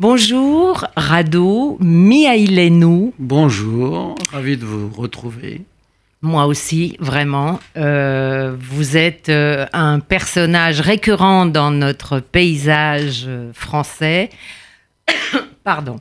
Bonjour, 0.00 0.84
Rado 0.96 1.76
Miailenu. 1.80 3.12
Bonjour, 3.18 4.14
ravi 4.30 4.56
de 4.56 4.64
vous 4.64 4.90
retrouver. 4.90 5.62
Moi 6.22 6.46
aussi, 6.46 6.96
vraiment. 7.00 7.58
Euh, 7.76 8.56
vous 8.60 8.96
êtes 8.96 9.28
euh, 9.28 9.66
un 9.72 9.98
personnage 9.98 10.80
récurrent 10.80 11.46
dans 11.46 11.72
notre 11.72 12.20
paysage 12.20 13.24
euh, 13.26 13.52
français. 13.52 14.30
Pardon. 15.64 15.96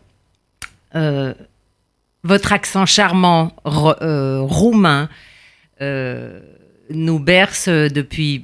Euh, 0.94 1.34
votre 2.24 2.54
accent 2.54 2.86
charmant 2.86 3.52
ro- 3.66 3.96
roumain 4.46 5.10
nous 5.80 7.20
berce 7.20 7.68
depuis 7.70 8.44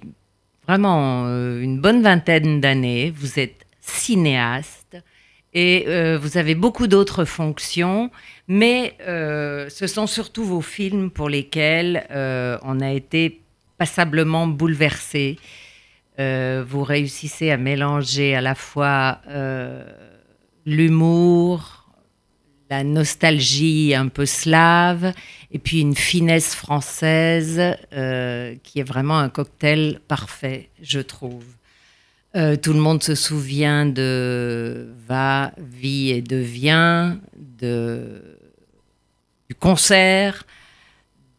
vraiment 0.67 1.25
une 1.27 1.79
bonne 1.79 2.01
vingtaine 2.01 2.59
d'années. 2.61 3.13
Vous 3.15 3.39
êtes 3.39 3.65
cinéaste 3.81 4.82
et 5.53 5.85
euh, 5.87 6.17
vous 6.19 6.37
avez 6.37 6.55
beaucoup 6.55 6.87
d'autres 6.87 7.25
fonctions, 7.25 8.09
mais 8.47 8.95
euh, 9.01 9.69
ce 9.69 9.85
sont 9.85 10.07
surtout 10.07 10.43
vos 10.43 10.61
films 10.61 11.11
pour 11.11 11.29
lesquels 11.29 12.07
euh, 12.11 12.57
on 12.63 12.79
a 12.81 12.91
été 12.91 13.41
passablement 13.77 14.47
bouleversé. 14.47 15.37
Vous 16.17 16.83
réussissez 16.83 17.49
à 17.49 17.57
mélanger 17.57 18.35
à 18.35 18.41
la 18.41 18.53
fois 18.53 19.19
l'humour, 20.63 21.87
la 22.69 22.83
nostalgie 22.83 23.95
un 23.95 24.09
peu 24.09 24.27
slave, 24.27 25.11
et 25.51 25.57
puis 25.57 25.81
une 25.81 25.95
finesse 25.95 26.53
française 26.53 27.59
qui 28.63 28.79
est 28.79 28.87
vraiment 28.87 29.17
un 29.17 29.29
cocktail 29.29 30.01
parfait, 30.07 30.69
je 30.83 30.99
trouve. 30.99 31.43
Euh, 32.35 32.55
tout 32.55 32.73
le 32.73 32.79
monde 32.79 33.03
se 33.03 33.13
souvient 33.13 33.85
de 33.85 34.87
Va, 35.07 35.51
Vie 35.57 36.09
et 36.11 36.21
Devient, 36.21 37.13
de, 37.61 38.21
du 39.49 39.55
concert, 39.55 40.43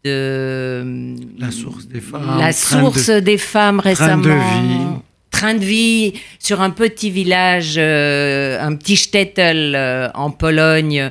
de 0.04 1.14
La 1.38 1.50
source 1.50 1.86
des 1.88 2.00
femmes. 2.00 2.38
la 2.38 2.52
train 2.52 2.80
source 2.80 3.08
de- 3.10 3.20
des 3.20 3.38
femmes 3.38 3.78
train 3.80 3.88
récemment. 3.90 4.22
de 4.22 4.30
vie. 4.30 5.00
Train 5.32 5.54
de 5.54 5.64
vie 5.64 6.12
sur 6.38 6.60
un 6.60 6.70
petit 6.70 7.10
village, 7.10 7.74
euh, 7.76 8.56
un 8.60 8.76
petit 8.76 8.94
shtetl 8.94 9.72
euh, 9.74 10.08
en 10.14 10.30
Pologne 10.30 11.10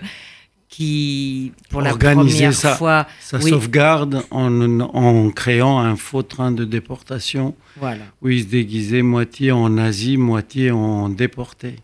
qui, 0.75 1.51
pour 1.69 1.81
la 1.81 1.93
première 1.95 2.51
ça. 2.53 2.75
fois, 2.75 3.05
Sa 3.19 3.37
oui, 3.37 3.51
sauvegarde 3.51 4.23
en, 4.31 4.79
en 4.79 5.29
créant 5.29 5.77
un 5.79 5.95
faux 5.95 6.23
train 6.23 6.51
de 6.51 6.65
déportation 6.65 7.53
voilà. 7.77 8.03
où 8.23 8.29
ils 8.29 8.41
se 8.41 8.47
déguisaient 8.47 9.03
moitié 9.03 9.51
en 9.51 9.69
nazi, 9.69 10.17
moitié 10.17 10.71
en 10.71 11.09
déporté. 11.09 11.75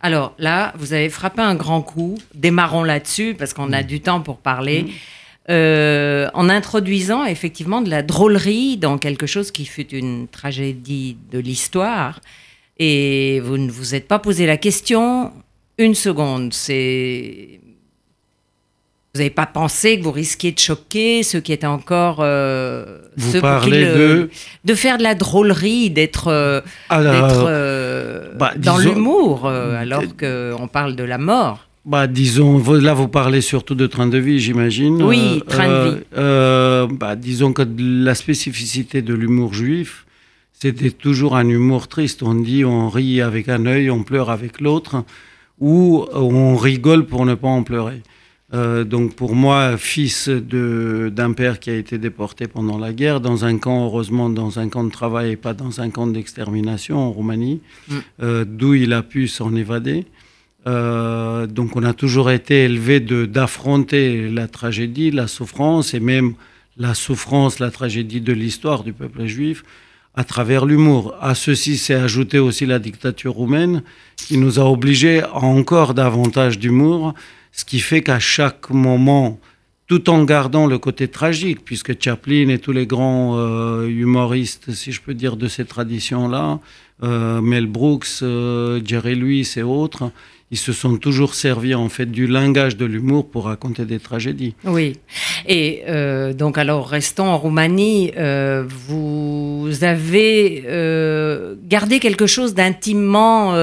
Alors 0.00 0.32
là, 0.38 0.72
vous 0.78 0.92
avez 0.92 1.10
frappé 1.10 1.42
un 1.42 1.56
grand 1.56 1.82
coup. 1.82 2.14
Démarrons 2.34 2.84
là-dessus 2.84 3.34
parce 3.36 3.52
qu'on 3.52 3.68
Mm. 3.70 3.74
a 3.74 3.82
du 3.82 4.00
temps 4.00 4.20
pour 4.20 4.38
parler. 4.38 4.86
Euh, 5.48 6.28
en 6.32 6.48
introduisant 6.48 7.24
effectivement 7.24 7.80
de 7.80 7.90
la 7.90 8.02
drôlerie 8.02 8.76
dans 8.76 8.96
quelque 8.98 9.26
chose 9.26 9.50
qui 9.50 9.64
fut 9.66 9.88
une 9.88 10.28
tragédie 10.28 11.16
de 11.32 11.40
l'histoire. 11.40 12.20
Et 12.78 13.40
vous 13.44 13.58
ne 13.58 13.70
vous 13.70 13.94
êtes 13.96 14.06
pas 14.06 14.20
posé 14.20 14.46
la 14.46 14.56
question 14.56 15.32
une 15.78 15.96
seconde. 15.96 16.52
C'est 16.54 17.58
vous 19.14 19.18
n'avez 19.18 19.30
pas 19.30 19.46
pensé 19.46 19.98
que 19.98 20.04
vous 20.04 20.12
risquiez 20.12 20.52
de 20.52 20.58
choquer 20.60 21.22
ceux 21.24 21.40
qui 21.40 21.52
étaient 21.52 21.66
encore 21.66 22.18
euh, 22.20 22.98
Vous 23.16 23.32
ceux 23.32 23.40
qui 23.64 23.70
de- 23.70 24.30
de 24.64 24.74
faire 24.74 24.98
de 24.98 25.02
la 25.02 25.14
drôlerie, 25.16 25.90
d'être 25.90 26.28
euh, 26.28 26.60
euh, 26.92 28.32
bah, 28.38 28.52
dans 28.56 28.78
l'humour, 28.78 29.46
euh, 29.46 29.80
alors 29.80 30.02
qu'on 30.18 30.68
parle 30.68 30.94
de 30.96 31.04
la 31.04 31.18
mort. 31.18 31.66
Bah, 31.84 32.06
disons, 32.06 32.62
là 32.74 32.94
vous 32.94 33.08
parlez 33.08 33.40
surtout 33.40 33.74
de 33.74 33.86
train 33.86 34.06
de 34.06 34.18
vie, 34.18 34.38
j'imagine. 34.38 35.02
Oui, 35.02 35.42
train 35.48 35.68
de 35.68 35.90
vie. 36.90 36.96
bah, 36.98 37.16
disons 37.16 37.52
que 37.52 37.62
la 37.78 38.14
spécificité 38.14 39.02
de 39.02 39.14
l'humour 39.14 39.54
juif, 39.54 40.04
c'était 40.52 40.90
toujours 40.90 41.36
un 41.36 41.48
humour 41.48 41.88
triste. 41.88 42.22
On 42.22 42.34
dit 42.34 42.64
on 42.64 42.88
rit 42.90 43.20
avec 43.22 43.48
un 43.48 43.66
œil, 43.66 43.90
on 43.90 44.02
pleure 44.04 44.30
avec 44.30 44.60
l'autre, 44.60 45.04
ou 45.58 46.06
on 46.12 46.56
rigole 46.56 47.06
pour 47.06 47.24
ne 47.26 47.34
pas 47.34 47.48
en 47.48 47.62
pleurer. 47.64 48.02
Euh, 48.52 48.84
donc 48.84 49.14
pour 49.14 49.34
moi, 49.34 49.76
fils 49.76 50.28
d'un 50.28 51.32
père 51.32 51.60
qui 51.60 51.70
a 51.70 51.76
été 51.76 51.98
déporté 51.98 52.48
pendant 52.48 52.78
la 52.78 52.92
guerre, 52.92 53.20
dans 53.20 53.44
un 53.44 53.58
camp, 53.58 53.84
heureusement 53.84 54.28
dans 54.28 54.58
un 54.58 54.68
camp 54.68 54.82
de 54.84 54.90
travail 54.90 55.32
et 55.32 55.36
pas 55.36 55.54
dans 55.54 55.80
un 55.80 55.90
camp 55.90 56.06
d'extermination 56.08 56.98
en 56.98 57.12
Roumanie, 57.12 57.60
Mm. 57.88 57.94
euh, 58.22 58.44
d'où 58.46 58.74
il 58.74 58.92
a 58.92 59.02
pu 59.02 59.28
s'en 59.28 59.54
évader. 59.54 60.06
Euh, 60.66 61.46
donc 61.46 61.76
on 61.76 61.84
a 61.84 61.94
toujours 61.94 62.30
été 62.30 62.64
élevé 62.64 63.00
d'affronter 63.00 64.28
la 64.28 64.46
tragédie, 64.46 65.10
la 65.10 65.26
souffrance 65.26 65.94
et 65.94 66.00
même 66.00 66.34
la 66.76 66.94
souffrance, 66.94 67.60
la 67.60 67.70
tragédie 67.70 68.20
de 68.20 68.32
l'histoire 68.32 68.82
du 68.82 68.92
peuple 68.92 69.26
juif 69.26 69.62
à 70.14 70.24
travers 70.24 70.66
l'humour. 70.66 71.14
À 71.20 71.34
ceci 71.34 71.78
s'est 71.78 71.94
ajouté 71.94 72.38
aussi 72.38 72.66
la 72.66 72.78
dictature 72.78 73.32
roumaine 73.32 73.82
qui 74.16 74.36
nous 74.38 74.58
a 74.58 74.64
obligés 74.64 75.22
à 75.22 75.38
encore 75.38 75.94
davantage 75.94 76.58
d'humour, 76.58 77.14
ce 77.52 77.64
qui 77.64 77.80
fait 77.80 78.02
qu'à 78.02 78.18
chaque 78.18 78.70
moment, 78.70 79.38
tout 79.90 80.08
en 80.08 80.22
gardant 80.22 80.68
le 80.68 80.78
côté 80.78 81.08
tragique, 81.08 81.64
puisque 81.64 82.00
Chaplin 82.00 82.48
et 82.48 82.58
tous 82.58 82.70
les 82.70 82.86
grands 82.86 83.36
euh, 83.36 83.88
humoristes, 83.88 84.70
si 84.70 84.92
je 84.92 85.00
peux 85.00 85.14
dire, 85.14 85.36
de 85.36 85.48
ces 85.48 85.64
traditions-là, 85.64 86.60
euh, 87.02 87.40
Mel 87.40 87.66
Brooks, 87.66 88.06
euh, 88.22 88.80
Jerry 88.84 89.16
Lewis 89.16 89.54
et 89.56 89.64
autres, 89.64 90.12
ils 90.52 90.58
se 90.58 90.72
sont 90.72 90.96
toujours 90.96 91.34
servis 91.34 91.74
en 91.74 91.88
fait 91.88 92.06
du 92.06 92.28
langage 92.28 92.76
de 92.76 92.84
l'humour 92.84 93.28
pour 93.28 93.46
raconter 93.46 93.84
des 93.84 93.98
tragédies. 93.98 94.54
Oui. 94.64 94.96
Et 95.48 95.82
donc, 96.36 96.56
alors, 96.58 96.88
restons 96.88 97.26
en 97.26 97.38
Roumanie. 97.38 98.12
vous 98.88 99.68
avez 99.82 100.64
gardé 101.64 101.98
quelque 101.98 102.26
chose 102.26 102.54
d'intimement 102.54 103.54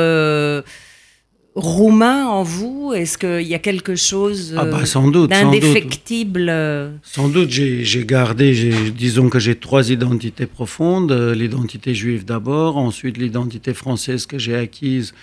roumain 1.57 2.28
en 2.28 2.44
vous? 2.44 2.94
Est-ce 2.95 3.18
qu'il 3.18 3.47
y 3.47 3.56
a 3.56 3.59
quelque 3.59 3.95
chose 3.95 4.56
Ah 4.57 4.63
bah 4.66 4.79
euh, 4.81 4.85
sans 4.85 5.07
doute, 5.09 5.31
d'indéfectible? 5.31 6.47
Euh, 6.50 6.91
Sans 7.01 7.28
doute, 7.28 7.50
j'ai 7.50 8.06
gardé, 8.06 8.53
disons 8.95 9.29
que 9.29 9.40
j'ai 9.40 9.56
trois 9.56 9.90
identités 9.91 10.46
profondes. 10.46 11.12
Euh, 11.12 11.34
L'identité 11.34 11.94
juive 11.96 12.23
d'abord, 12.25 12.78
ensuite 12.78 13.17
l'identité 13.17 13.73
française 13.73 14.25
que 14.28 14.38
j'ai 14.38 14.56
acquise. 14.56 15.13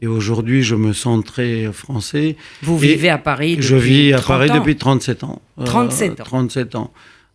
Et 0.00 0.06
aujourd'hui, 0.08 0.62
je 0.64 0.74
me 0.74 0.92
sens 0.92 1.22
très 1.24 1.70
français. 1.72 2.36
Vous 2.62 2.82
Et 2.82 2.88
vivez 2.94 3.10
à 3.10 3.18
Paris 3.18 3.52
depuis 3.56 3.68
Je 3.68 3.76
vis 3.76 4.12
à 4.14 4.18
30 4.18 4.26
Paris 4.26 4.50
ans. 4.50 4.54
depuis 4.58 4.76
37 4.76 5.22
ans. 5.24 5.42
Euh, 5.60 5.64
37 5.64 6.20
ans. 6.20 6.24
37 6.24 6.74
ans. 6.74 6.92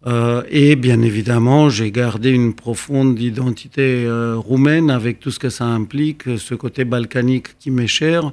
Euh, 0.08 0.44
et 0.50 0.78
bien 0.78 1.02
évidemment, 1.02 1.70
j'ai 1.70 1.92
gardé 1.92 2.30
une 2.30 2.54
profonde 2.54 3.20
identité 3.20 4.06
euh, 4.06 4.38
roumaine 4.38 4.90
avec 4.90 5.20
tout 5.20 5.32
ce 5.32 5.40
que 5.40 5.50
ça 5.50 5.66
implique, 5.66 6.38
ce 6.38 6.56
côté 6.56 6.86
balkanique 6.86 7.58
qui 7.60 7.72
m'est 7.72 7.88
cher, 7.88 8.32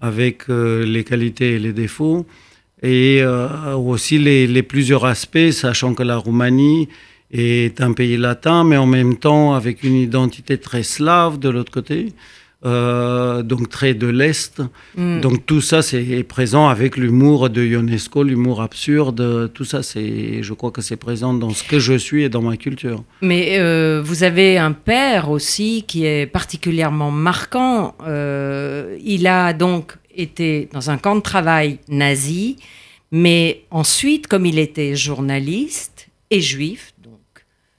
avec 0.00 0.50
euh, 0.50 0.84
les 0.84 1.04
qualités 1.04 1.52
et 1.52 1.58
les 1.60 1.72
défauts, 1.72 2.26
et 2.82 3.22
aussi 3.76 4.18
les 4.18 4.62
plusieurs 4.64 5.04
aspects, 5.04 5.52
sachant 5.52 5.94
que 5.94 6.02
la 6.02 6.16
Roumanie 6.16 6.88
est 7.30 7.80
un 7.80 7.92
pays 7.92 8.16
latin, 8.16 8.64
mais 8.64 8.76
en 8.76 8.86
même 8.86 9.18
temps 9.18 9.54
avec 9.54 9.84
une 9.84 9.94
identité 9.94 10.58
très 10.58 10.82
slave 10.82 11.38
de 11.38 11.48
l'autre 11.48 11.70
côté. 11.70 12.12
Euh, 12.64 13.42
donc 13.42 13.68
très 13.68 13.94
de 13.94 14.06
l'Est. 14.06 14.62
Mm. 14.96 15.20
Donc 15.20 15.46
tout 15.46 15.60
ça, 15.60 15.82
c'est 15.82 16.22
présent 16.22 16.68
avec 16.68 16.96
l'humour 16.96 17.50
de 17.50 17.64
Ionesco, 17.64 18.22
l'humour 18.22 18.62
absurde. 18.62 19.50
Tout 19.52 19.64
ça, 19.64 19.82
c'est, 19.82 20.42
je 20.42 20.52
crois 20.54 20.70
que 20.70 20.80
c'est 20.80 20.96
présent 20.96 21.34
dans 21.34 21.50
ce 21.50 21.64
que 21.64 21.78
je 21.78 21.94
suis 21.94 22.22
et 22.22 22.28
dans 22.28 22.42
ma 22.42 22.56
culture. 22.56 23.02
Mais 23.20 23.58
euh, 23.58 24.00
vous 24.04 24.22
avez 24.22 24.58
un 24.58 24.72
père 24.72 25.30
aussi 25.30 25.84
qui 25.86 26.04
est 26.04 26.26
particulièrement 26.26 27.10
marquant. 27.10 27.94
Euh, 28.06 28.96
il 29.04 29.26
a 29.26 29.52
donc 29.52 29.96
été 30.14 30.68
dans 30.72 30.90
un 30.90 30.98
camp 30.98 31.16
de 31.16 31.20
travail 31.20 31.78
nazi, 31.88 32.58
mais 33.10 33.64
ensuite, 33.70 34.26
comme 34.28 34.46
il 34.46 34.58
était 34.58 34.94
journaliste 34.94 36.08
et 36.30 36.40
juif, 36.40 36.91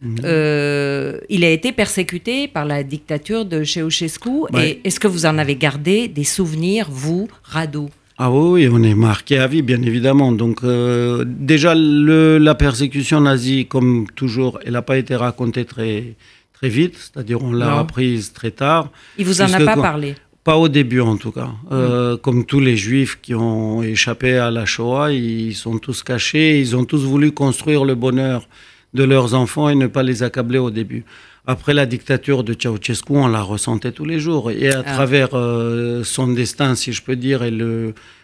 Mhm. 0.04 0.16
euh, 0.26 1.18
il 1.30 1.44
a 1.46 1.50
été 1.50 1.72
persécuté 1.72 2.48
par 2.48 2.66
la 2.66 2.84
dictature 2.84 3.46
de 3.46 3.64
Ceausescu. 3.64 4.30
Ouais. 4.52 4.70
Et 4.84 4.88
est-ce 4.88 5.00
que 5.00 5.08
vous 5.08 5.26
en 5.26 5.38
avez 5.38 5.56
gardé 5.56 6.08
des 6.08 6.26
souvenirs, 6.26 6.88
vous, 6.92 7.28
Rado? 7.44 7.90
Ah 8.18 8.30
oui, 8.32 8.68
on 8.72 8.84
est 8.84 8.94
marqué 8.94 9.40
à 9.40 9.48
vie, 9.48 9.64
bien 9.64 9.82
évidemment. 9.82 10.32
Donc 10.32 10.58
euh, 10.64 11.24
déjà, 11.26 11.74
le- 11.76 12.38
la 12.38 12.54
persécution 12.56 13.22
nazie, 13.22 13.66
comme 13.66 14.06
toujours, 14.16 14.60
elle 14.66 14.74
n'a 14.74 14.82
pas 14.84 14.98
été 14.98 15.16
racontée 15.16 15.66
très, 15.66 16.14
très 16.54 16.70
vite, 16.70 16.96
c'est-à-dire 16.98 17.42
on 17.42 17.52
l'a 17.52 17.80
apprise 17.80 18.32
très 18.34 18.52
tard. 18.52 18.92
Il 19.18 19.26
vous 19.26 19.42
en 19.42 19.52
a 19.52 19.60
pas 19.66 19.76
parlé? 19.76 20.16
Pas 20.44 20.58
au 20.58 20.68
début 20.68 21.00
en 21.00 21.16
tout 21.18 21.32
cas. 21.32 21.52
Euh, 21.72 22.18
Comme 22.18 22.46
tous 22.46 22.60
les 22.60 22.76
juifs 22.78 23.18
qui 23.22 23.34
ont 23.34 23.82
échappé 23.82 24.38
à 24.38 24.52
la 24.52 24.66
Shoah, 24.66 25.12
ils 25.14 25.56
sont 25.56 25.78
tous 25.78 26.04
cachés, 26.04 26.60
ils 26.60 26.76
ont 26.76 26.84
tous 26.84 27.04
voulu 27.06 27.32
construire 27.32 27.86
le 27.86 27.96
bonheur 27.96 28.48
de 28.94 29.04
leurs 29.04 29.34
enfants 29.34 29.70
et 29.70 29.76
ne 29.76 29.88
pas 29.88 30.04
les 30.04 30.24
accabler 30.24 30.60
au 30.60 30.72
début. 30.72 31.04
après 31.46 31.74
la 31.74 31.86
dictature 31.86 32.44
de 32.44 32.54
Ceausescu, 32.54 33.14
on 33.14 33.28
la 33.28 33.42
ressentait 33.42 33.92
tous 33.92 34.06
les 34.06 34.20
jours. 34.20 34.52
Et 34.52 34.72
à 34.72 34.80
ah. 34.86 34.94
travers 34.94 35.30
euh, 35.34 36.04
son 36.04 36.28
destin, 36.28 36.76
si 36.76 36.94
je 36.94 37.02
peux 37.02 37.18
dire, 37.18 37.44
et 37.44 37.52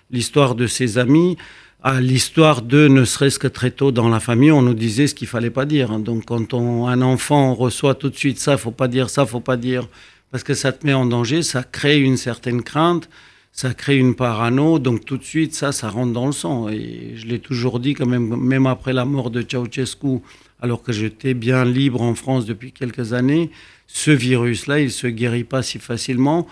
l'histoire 0.10 0.56
de 0.56 0.68
ses 0.68 0.98
amis, 0.98 1.38
à 1.81 2.01
l'histoire 2.01 2.62
de, 2.62 2.88
ne 2.88 3.06
serait-ce 3.06 3.39
que 3.39 3.48
très 3.48 3.71
tôt 3.71 3.92
dans 3.92 4.10
la 4.10 4.19
famille, 4.19 4.51
on 4.51 4.62
nous 4.62 4.74
disait 4.74 5.07
ce 5.07 5.16
qu'il 5.16 5.27
fallait 5.27 5.50
pas 5.50 5.66
dire. 5.66 5.98
Donc 6.00 6.25
quand 6.25 6.54
on, 6.54 6.88
un 6.88 7.01
enfant 7.01 7.54
reçoit 7.54 7.95
tout 7.95 8.10
de 8.10 8.16
suite 8.16 8.39
ça, 8.39 8.57
faut 8.57 8.71
pas 8.71 8.88
dire 8.88 9.10
ça, 9.10 9.25
faut 9.25 9.39
pas 9.39 9.57
dire, 9.57 9.88
parce 10.31 10.44
que 10.44 10.54
ça 10.54 10.71
te 10.71 10.86
met 10.86 10.94
en 10.94 11.06
danger, 11.06 11.42
ça 11.42 11.63
crée 11.63 12.00
une 12.00 12.18
certaine 12.18 12.63
crainte, 12.63 13.10
ça 13.54 13.74
crée 13.74 13.98
une 13.98 14.16
parano, 14.16 14.77
donc 14.77 15.06
tout 15.06 15.18
de 15.18 15.24
suite 15.24 15.56
ça, 15.56 15.71
ça 15.71 15.89
rentre 15.89 16.12
dans 16.12 16.25
le 16.25 16.31
sang. 16.33 16.68
Et 16.69 17.13
je 17.16 17.25
l'ai 17.27 17.39
toujours 17.39 17.80
dit 17.80 17.94
quand 17.94 18.06
même, 18.06 18.36
même 18.36 18.68
après 18.68 18.92
la 18.94 19.06
mort 19.06 19.31
de 19.31 19.42
Ceausescu, 19.42 20.21
alors 20.61 20.83
que 20.83 20.91
j'étais 20.91 21.33
bien 21.33 21.65
libre 21.65 22.01
en 22.01 22.15
France 22.15 22.45
depuis 22.45 22.71
quelques 22.71 23.13
années, 23.13 23.51
ce 23.88 24.11
virus-là, 24.11 24.79
il 24.79 24.85
ne 24.85 24.89
se 24.89 25.07
guérit 25.07 25.44
pas 25.44 25.63
si 25.63 25.79
facilement. 25.79 26.47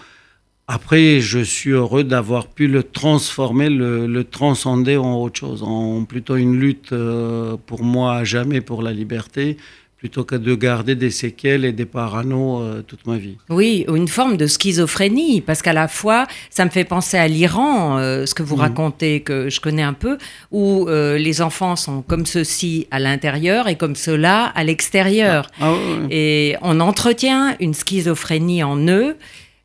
Après, 0.67 1.21
je 1.21 1.39
suis 1.39 1.69
heureux 1.69 2.03
d'avoir 2.03 2.47
pu 2.47 2.67
le 2.67 2.83
transformer, 2.83 3.69
le, 3.69 4.23
transcender 4.23 4.97
en 4.97 5.15
autre 5.15 5.39
chose, 5.39 5.63
en 5.63 6.03
plutôt 6.03 6.35
une 6.35 6.59
lutte 6.59 6.91
euh, 6.91 7.55
pour 7.65 7.83
moi 7.83 8.17
à 8.17 8.23
jamais 8.25 8.59
pour 8.59 8.81
la 8.81 8.91
liberté, 8.91 9.55
plutôt 9.97 10.23
que 10.23 10.35
de 10.35 10.53
garder 10.53 10.95
des 10.95 11.09
séquelles 11.09 11.65
et 11.65 11.71
des 11.71 11.85
parano 11.85 12.61
euh, 12.61 12.83
toute 12.83 13.07
ma 13.07 13.17
vie. 13.17 13.37
Oui, 13.49 13.83
une 13.87 14.07
forme 14.07 14.37
de 14.37 14.45
schizophrénie, 14.45 15.41
parce 15.41 15.63
qu'à 15.63 15.73
la 15.73 15.87
fois, 15.87 16.27
ça 16.51 16.65
me 16.65 16.69
fait 16.69 16.83
penser 16.83 17.17
à 17.17 17.27
l'Iran, 17.27 17.97
euh, 17.97 18.27
ce 18.27 18.35
que 18.35 18.43
vous 18.43 18.57
mm. 18.57 18.61
racontez, 18.61 19.21
que 19.21 19.49
je 19.49 19.59
connais 19.59 19.81
un 19.81 19.93
peu, 19.93 20.19
où 20.51 20.87
euh, 20.87 21.17
les 21.17 21.41
enfants 21.41 21.75
sont 21.75 22.03
comme 22.03 22.27
ceci 22.27 22.87
à 22.91 22.99
l'intérieur 22.99 23.67
et 23.67 23.75
comme 23.75 23.95
cela 23.95 24.45
à 24.45 24.63
l'extérieur. 24.63 25.49
Ah, 25.59 25.73
et 26.11 26.55
on 26.61 26.79
entretient 26.79 27.55
une 27.59 27.73
schizophrénie 27.73 28.63
en 28.63 28.77
eux. 28.87 29.15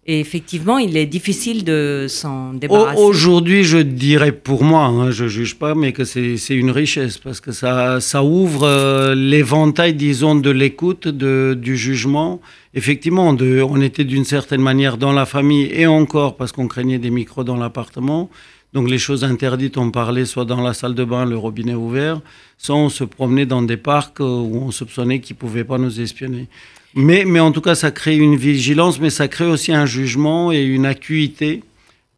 Et 0.04 0.18
effectivement, 0.18 0.78
il 0.78 0.96
est 0.96 1.06
difficile 1.06 1.62
de 1.62 2.06
s'en 2.08 2.54
débarrasser. 2.54 3.00
Aujourd'hui, 3.00 3.62
je 3.62 3.78
dirais 3.78 4.32
pour 4.32 4.64
moi, 4.64 4.86
hein, 4.86 5.12
je 5.12 5.24
ne 5.24 5.28
juge 5.28 5.54
pas, 5.54 5.76
mais 5.76 5.92
que 5.92 6.02
c'est 6.02 6.36
une 6.50 6.72
richesse 6.72 7.18
parce 7.18 7.40
que 7.40 7.52
ça, 7.52 8.00
ça 8.00 8.24
ouvre 8.24 8.64
euh, 8.64 9.14
l'éventail, 9.14 9.94
disons, 9.94 10.34
de 10.34 10.50
l'écoute, 10.50 11.06
du 11.06 11.76
jugement. 11.76 12.40
Effectivement, 12.74 13.32
de, 13.32 13.62
on 13.62 13.80
était 13.80 14.02
d'une 14.02 14.24
certaine 14.24 14.60
manière 14.60 14.96
dans 14.96 15.12
la 15.12 15.24
famille 15.24 15.70
et 15.72 15.86
encore 15.86 16.36
parce 16.36 16.50
qu'on 16.50 16.66
craignait 16.66 16.98
des 16.98 17.10
micros 17.10 17.44
dans 17.44 17.56
l'appartement. 17.56 18.28
Donc 18.72 18.88
les 18.88 18.98
choses 18.98 19.22
interdites, 19.22 19.76
on 19.76 19.90
parlait 19.90 20.24
soit 20.24 20.46
dans 20.46 20.62
la 20.62 20.72
salle 20.72 20.94
de 20.94 21.04
bain, 21.04 21.26
le 21.26 21.36
robinet 21.36 21.74
ouvert, 21.74 22.20
soit 22.56 22.74
on 22.74 22.88
se 22.88 23.04
promenait 23.04 23.46
dans 23.46 23.62
des 23.62 23.76
parcs 23.76 24.20
euh, 24.20 24.24
où 24.24 24.64
on 24.64 24.72
soupçonnait 24.72 25.20
qu'ils 25.20 25.36
ne 25.36 25.40
pouvaient 25.40 25.64
pas 25.64 25.78
nous 25.78 26.00
espionner. 26.00 26.48
Mais, 26.94 27.24
mais 27.26 27.40
en 27.40 27.52
tout 27.52 27.60
cas, 27.60 27.74
ça 27.74 27.90
crée 27.90 28.16
une 28.16 28.36
vigilance, 28.36 29.00
mais 29.00 29.10
ça 29.10 29.28
crée 29.28 29.46
aussi 29.46 29.72
un 29.72 29.86
jugement 29.86 30.52
et 30.52 30.62
une 30.62 30.86
acuité 30.86 31.62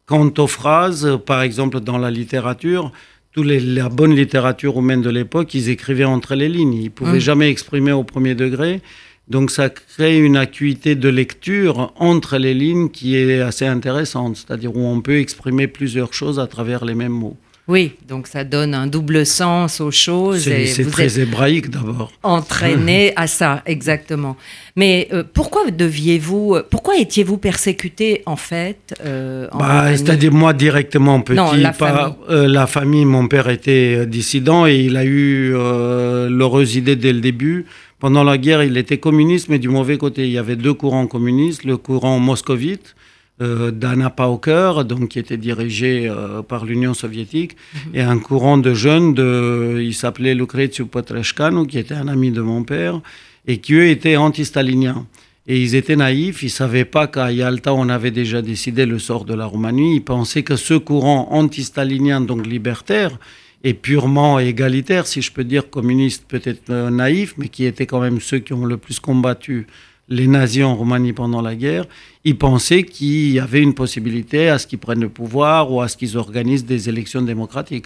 quant 0.05 0.31
aux 0.37 0.47
phrases. 0.47 1.19
Par 1.25 1.41
exemple, 1.41 1.79
dans 1.79 1.97
la 1.97 2.11
littérature, 2.11 2.91
toute 3.31 3.45
la 3.45 3.89
bonne 3.89 4.15
littérature 4.15 4.77
humaine 4.77 5.01
de 5.01 5.09
l'époque, 5.09 5.53
ils 5.53 5.69
écrivaient 5.69 6.03
entre 6.03 6.35
les 6.35 6.49
lignes. 6.49 6.73
Ils 6.73 6.85
ne 6.85 6.89
pouvaient 6.89 7.17
mmh. 7.17 7.19
jamais 7.19 7.49
exprimer 7.49 7.91
au 7.91 8.03
premier 8.03 8.35
degré. 8.35 8.81
Donc 9.27 9.49
ça 9.49 9.69
crée 9.69 10.19
une 10.19 10.37
acuité 10.37 10.95
de 10.95 11.09
lecture 11.09 11.93
entre 11.95 12.37
les 12.37 12.53
lignes 12.53 12.89
qui 12.89 13.15
est 13.15 13.41
assez 13.41 13.65
intéressante, 13.65 14.37
c'est-à-dire 14.37 14.75
où 14.75 14.85
on 14.85 15.01
peut 15.01 15.17
exprimer 15.17 15.67
plusieurs 15.67 16.13
choses 16.13 16.39
à 16.39 16.45
travers 16.47 16.85
les 16.85 16.93
mêmes 16.93 17.11
mots. 17.11 17.37
Oui, 17.67 17.93
donc 18.07 18.27
ça 18.27 18.43
donne 18.43 18.75
un 18.75 18.85
double 18.85 19.25
sens 19.25 19.81
aux 19.81 19.89
choses. 19.89 20.43
C'est 20.43 20.89
très 20.91 21.19
hébraïque 21.19 21.71
d'abord. 21.71 22.11
Entraîné 22.21 23.11
à 23.15 23.25
ça, 23.25 23.63
exactement. 23.65 24.37
Mais 24.75 25.07
euh, 25.11 25.23
pourquoi 25.33 25.71
deviez-vous, 25.71 26.55
euh, 26.55 26.67
pourquoi 26.69 26.97
étiez-vous 26.97 27.37
persécuté 27.37 28.21
en 28.27 28.35
fait 28.35 28.93
euh, 29.03 29.47
bah, 29.57 29.87
C'est-à-dire 29.95 30.31
moi 30.31 30.53
directement 30.53 31.21
petit, 31.21 31.37
non, 31.37 31.53
la, 31.53 31.73
famille. 31.73 32.13
la 32.29 32.67
famille. 32.67 33.05
Mon 33.05 33.27
père 33.27 33.49
était 33.49 34.05
dissident 34.05 34.67
et 34.67 34.75
il 34.75 34.95
a 34.95 35.03
eu 35.03 35.51
l'heureuse 35.51 36.75
idée 36.75 36.95
dès 36.95 37.13
le 37.13 37.21
début. 37.21 37.65
Pendant 37.99 38.23
la 38.23 38.37
guerre, 38.37 38.61
il 38.61 38.77
était 38.77 38.99
communiste, 38.99 39.49
mais 39.49 39.57
du 39.57 39.69
mauvais 39.69 39.97
côté. 39.97 40.25
Il 40.25 40.31
y 40.31 40.37
avait 40.37 40.55
deux 40.57 40.73
courants 40.73 41.07
communistes, 41.07 41.63
le 41.63 41.77
courant 41.77 42.19
moscovite 42.19 42.95
euh, 43.41 43.71
d'Anna 43.71 44.09
Pauker, 44.09 44.85
donc 44.85 45.09
qui 45.09 45.19
était 45.19 45.35
dirigé 45.35 46.07
euh, 46.07 46.41
par 46.41 46.63
l'Union 46.63 46.93
soviétique, 46.93 47.57
mhm. 47.73 47.95
et 47.95 48.01
un 48.01 48.17
courant 48.17 48.57
de 48.57 48.73
jeunes, 48.73 49.13
de, 49.13 49.81
il 49.81 49.93
s'appelait 49.93 50.33
Lucrezio 50.33 50.85
Potreshkanu, 50.85 51.67
qui 51.67 51.77
était 51.77 51.95
un 51.95 52.07
ami 52.07 52.31
de 52.31 52.41
mon 52.41 52.63
père, 52.63 53.01
et 53.45 53.57
qui 53.57 53.73
eux 53.73 53.87
étaient 53.87 54.15
anti-staliniens. 54.15 55.05
Et 55.47 55.61
ils 55.61 55.75
étaient 55.75 55.95
naïfs, 55.95 56.41
ils 56.41 56.45
ne 56.45 56.51
savaient 56.51 56.85
pas 56.85 57.07
qu'à 57.07 57.31
Yalta, 57.31 57.73
on 57.73 57.89
avait 57.89 58.11
déjà 58.11 58.41
décidé 58.41 58.85
le 58.85 58.99
sort 58.99 59.25
de 59.25 59.33
la 59.33 59.45
Roumanie. 59.45 59.97
Ils 59.97 60.03
pensaient 60.03 60.43
que 60.43 60.55
ce 60.55 60.73
courant 60.73 61.27
anti-stalinien, 61.31 62.21
donc 62.21 62.47
libertaire, 62.47 63.19
et 63.65 63.73
purement 63.73 64.39
égalitaire, 64.39 65.07
si 65.07 65.21
je 65.21 65.31
peux 65.31 65.43
dire 65.43 65.69
communiste, 65.69 66.25
peut-être 66.27 66.69
euh, 66.69 66.89
naïf, 66.89 67.33
mais 67.37 67.49
qui 67.49 67.65
étaient 67.65 67.85
quand 67.85 67.99
même 67.99 68.21
ceux 68.21 68.39
qui 68.39 68.53
ont 68.53 68.65
le 68.65 68.77
plus 68.77 68.99
combattu 68.99 69.67
les 70.09 70.27
nazis 70.27 70.63
en 70.63 70.75
Roumanie 70.75 71.13
pendant 71.13 71.41
la 71.41 71.55
guerre, 71.55 71.85
ils 72.23 72.37
pensaient 72.37 72.83
qu'il 72.83 73.31
y 73.31 73.39
avait 73.39 73.61
une 73.61 73.73
possibilité 73.73 74.49
à 74.49 74.59
ce 74.59 74.67
qu'ils 74.67 74.79
prennent 74.79 75.01
le 75.01 75.09
pouvoir 75.09 75.71
ou 75.71 75.81
à 75.81 75.87
ce 75.87 75.97
qu'ils 75.97 76.17
organisent 76.17 76.65
des 76.65 76.89
élections 76.89 77.21
démocratiques. 77.21 77.85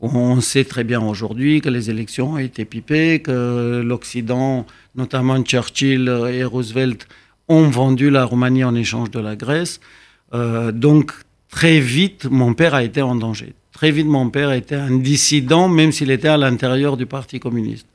On 0.00 0.40
sait 0.40 0.64
très 0.64 0.82
bien 0.82 1.00
aujourd'hui 1.02 1.60
que 1.60 1.68
les 1.68 1.90
élections 1.90 2.32
ont 2.32 2.38
été 2.38 2.64
pipées, 2.64 3.20
que 3.20 3.82
l'Occident, 3.84 4.66
notamment 4.94 5.42
Churchill 5.42 6.08
et 6.32 6.42
Roosevelt, 6.42 7.06
ont 7.48 7.68
vendu 7.68 8.10
la 8.10 8.24
Roumanie 8.24 8.64
en 8.64 8.74
échange 8.74 9.10
de 9.10 9.20
la 9.20 9.36
Grèce. 9.36 9.80
Euh, 10.32 10.72
donc 10.72 11.12
très 11.50 11.80
vite, 11.80 12.26
mon 12.30 12.54
père 12.54 12.74
a 12.74 12.82
été 12.82 13.02
en 13.02 13.14
danger. 13.14 13.52
Très 13.72 13.90
vite, 13.90 14.06
mon 14.06 14.30
père 14.30 14.52
était 14.52 14.76
un 14.76 14.96
dissident, 14.98 15.68
même 15.68 15.92
s'il 15.92 16.10
était 16.10 16.28
à 16.28 16.36
l'intérieur 16.36 16.96
du 16.96 17.06
Parti 17.06 17.38
communiste. 17.40 17.86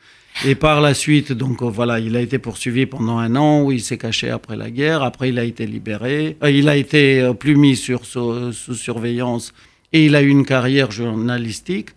Et 0.44 0.56
par 0.56 0.82
la 0.82 0.94
suite, 0.94 1.32
donc 1.32 1.62
euh, 1.62 1.70
voilà, 1.70 2.00
il 2.00 2.16
a 2.16 2.22
été 2.22 2.40
poursuivi 2.40 2.86
pendant 2.86 3.18
un 3.18 3.36
an 3.38 3.64
où 3.64 3.72
il 3.72 3.82
s'est 3.82 3.98
caché 3.98 4.30
après 4.30 4.58
la 4.58 4.70
guerre. 4.70 5.02
Après, 5.02 5.30
il 5.30 5.40
a 5.40 5.46
été 5.46 5.66
libéré. 5.66 6.36
Euh, 6.44 6.52
il 6.52 6.68
a 6.68 6.76
été 6.76 7.22
euh, 7.22 7.34
plus 7.34 7.56
mis 7.56 7.78
sur, 7.78 8.06
sous, 8.06 8.52
surveillance 8.52 9.54
et 9.94 10.06
il 10.06 10.16
a 10.16 10.22
eu 10.22 10.28
une 10.28 10.46
carrière 10.46 10.92
journalistique. 10.92 11.92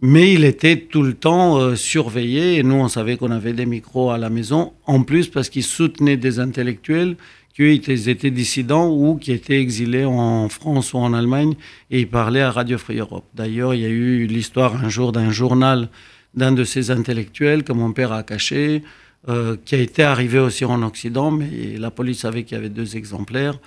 Mais 0.00 0.32
il 0.32 0.44
était 0.44 0.76
tout 0.76 1.02
le 1.02 1.14
temps 1.14 1.74
surveillé 1.74 2.58
et 2.58 2.62
nous, 2.62 2.76
on 2.76 2.86
savait 2.86 3.16
qu'on 3.16 3.32
avait 3.32 3.52
des 3.52 3.66
micros 3.66 4.10
à 4.10 4.18
la 4.18 4.30
maison. 4.30 4.74
En 4.86 5.02
plus, 5.02 5.26
parce 5.26 5.48
qu'il 5.48 5.64
soutenait 5.64 6.16
des 6.16 6.38
intellectuels 6.38 7.16
qui 7.52 7.64
étaient 7.64 8.30
dissidents 8.30 8.90
ou 8.94 9.16
qui 9.16 9.32
étaient 9.32 9.60
exilés 9.60 10.04
en 10.04 10.48
France 10.48 10.92
ou 10.92 10.98
en 10.98 11.12
Allemagne 11.14 11.54
et 11.90 11.98
il 11.98 12.08
parlait 12.08 12.42
à 12.42 12.52
Radio 12.52 12.78
Free 12.78 12.98
Europe. 12.98 13.24
D'ailleurs, 13.34 13.74
il 13.74 13.80
y 13.80 13.86
a 13.86 13.88
eu 13.88 14.26
l'histoire 14.26 14.84
un 14.84 14.88
jour 14.88 15.10
d'un 15.10 15.32
journal 15.32 15.88
d'un 16.34 16.52
de 16.52 16.64
ces 16.64 16.90
intellectuels 16.90 17.64
que 17.64 17.72
mon 17.72 17.92
père 17.92 18.12
a 18.12 18.22
caché, 18.22 18.82
euh, 19.28 19.56
qui 19.64 19.74
a 19.74 19.78
été 19.78 20.02
arrivé 20.02 20.38
aussi 20.38 20.64
en 20.64 20.82
Occident, 20.82 21.30
mais 21.30 21.76
la 21.78 21.90
police 21.90 22.20
savait 22.20 22.44
qu'il 22.44 22.56
y 22.56 22.58
avait 22.60 22.68
deux 22.68 22.96
exemplaires. 22.96 23.58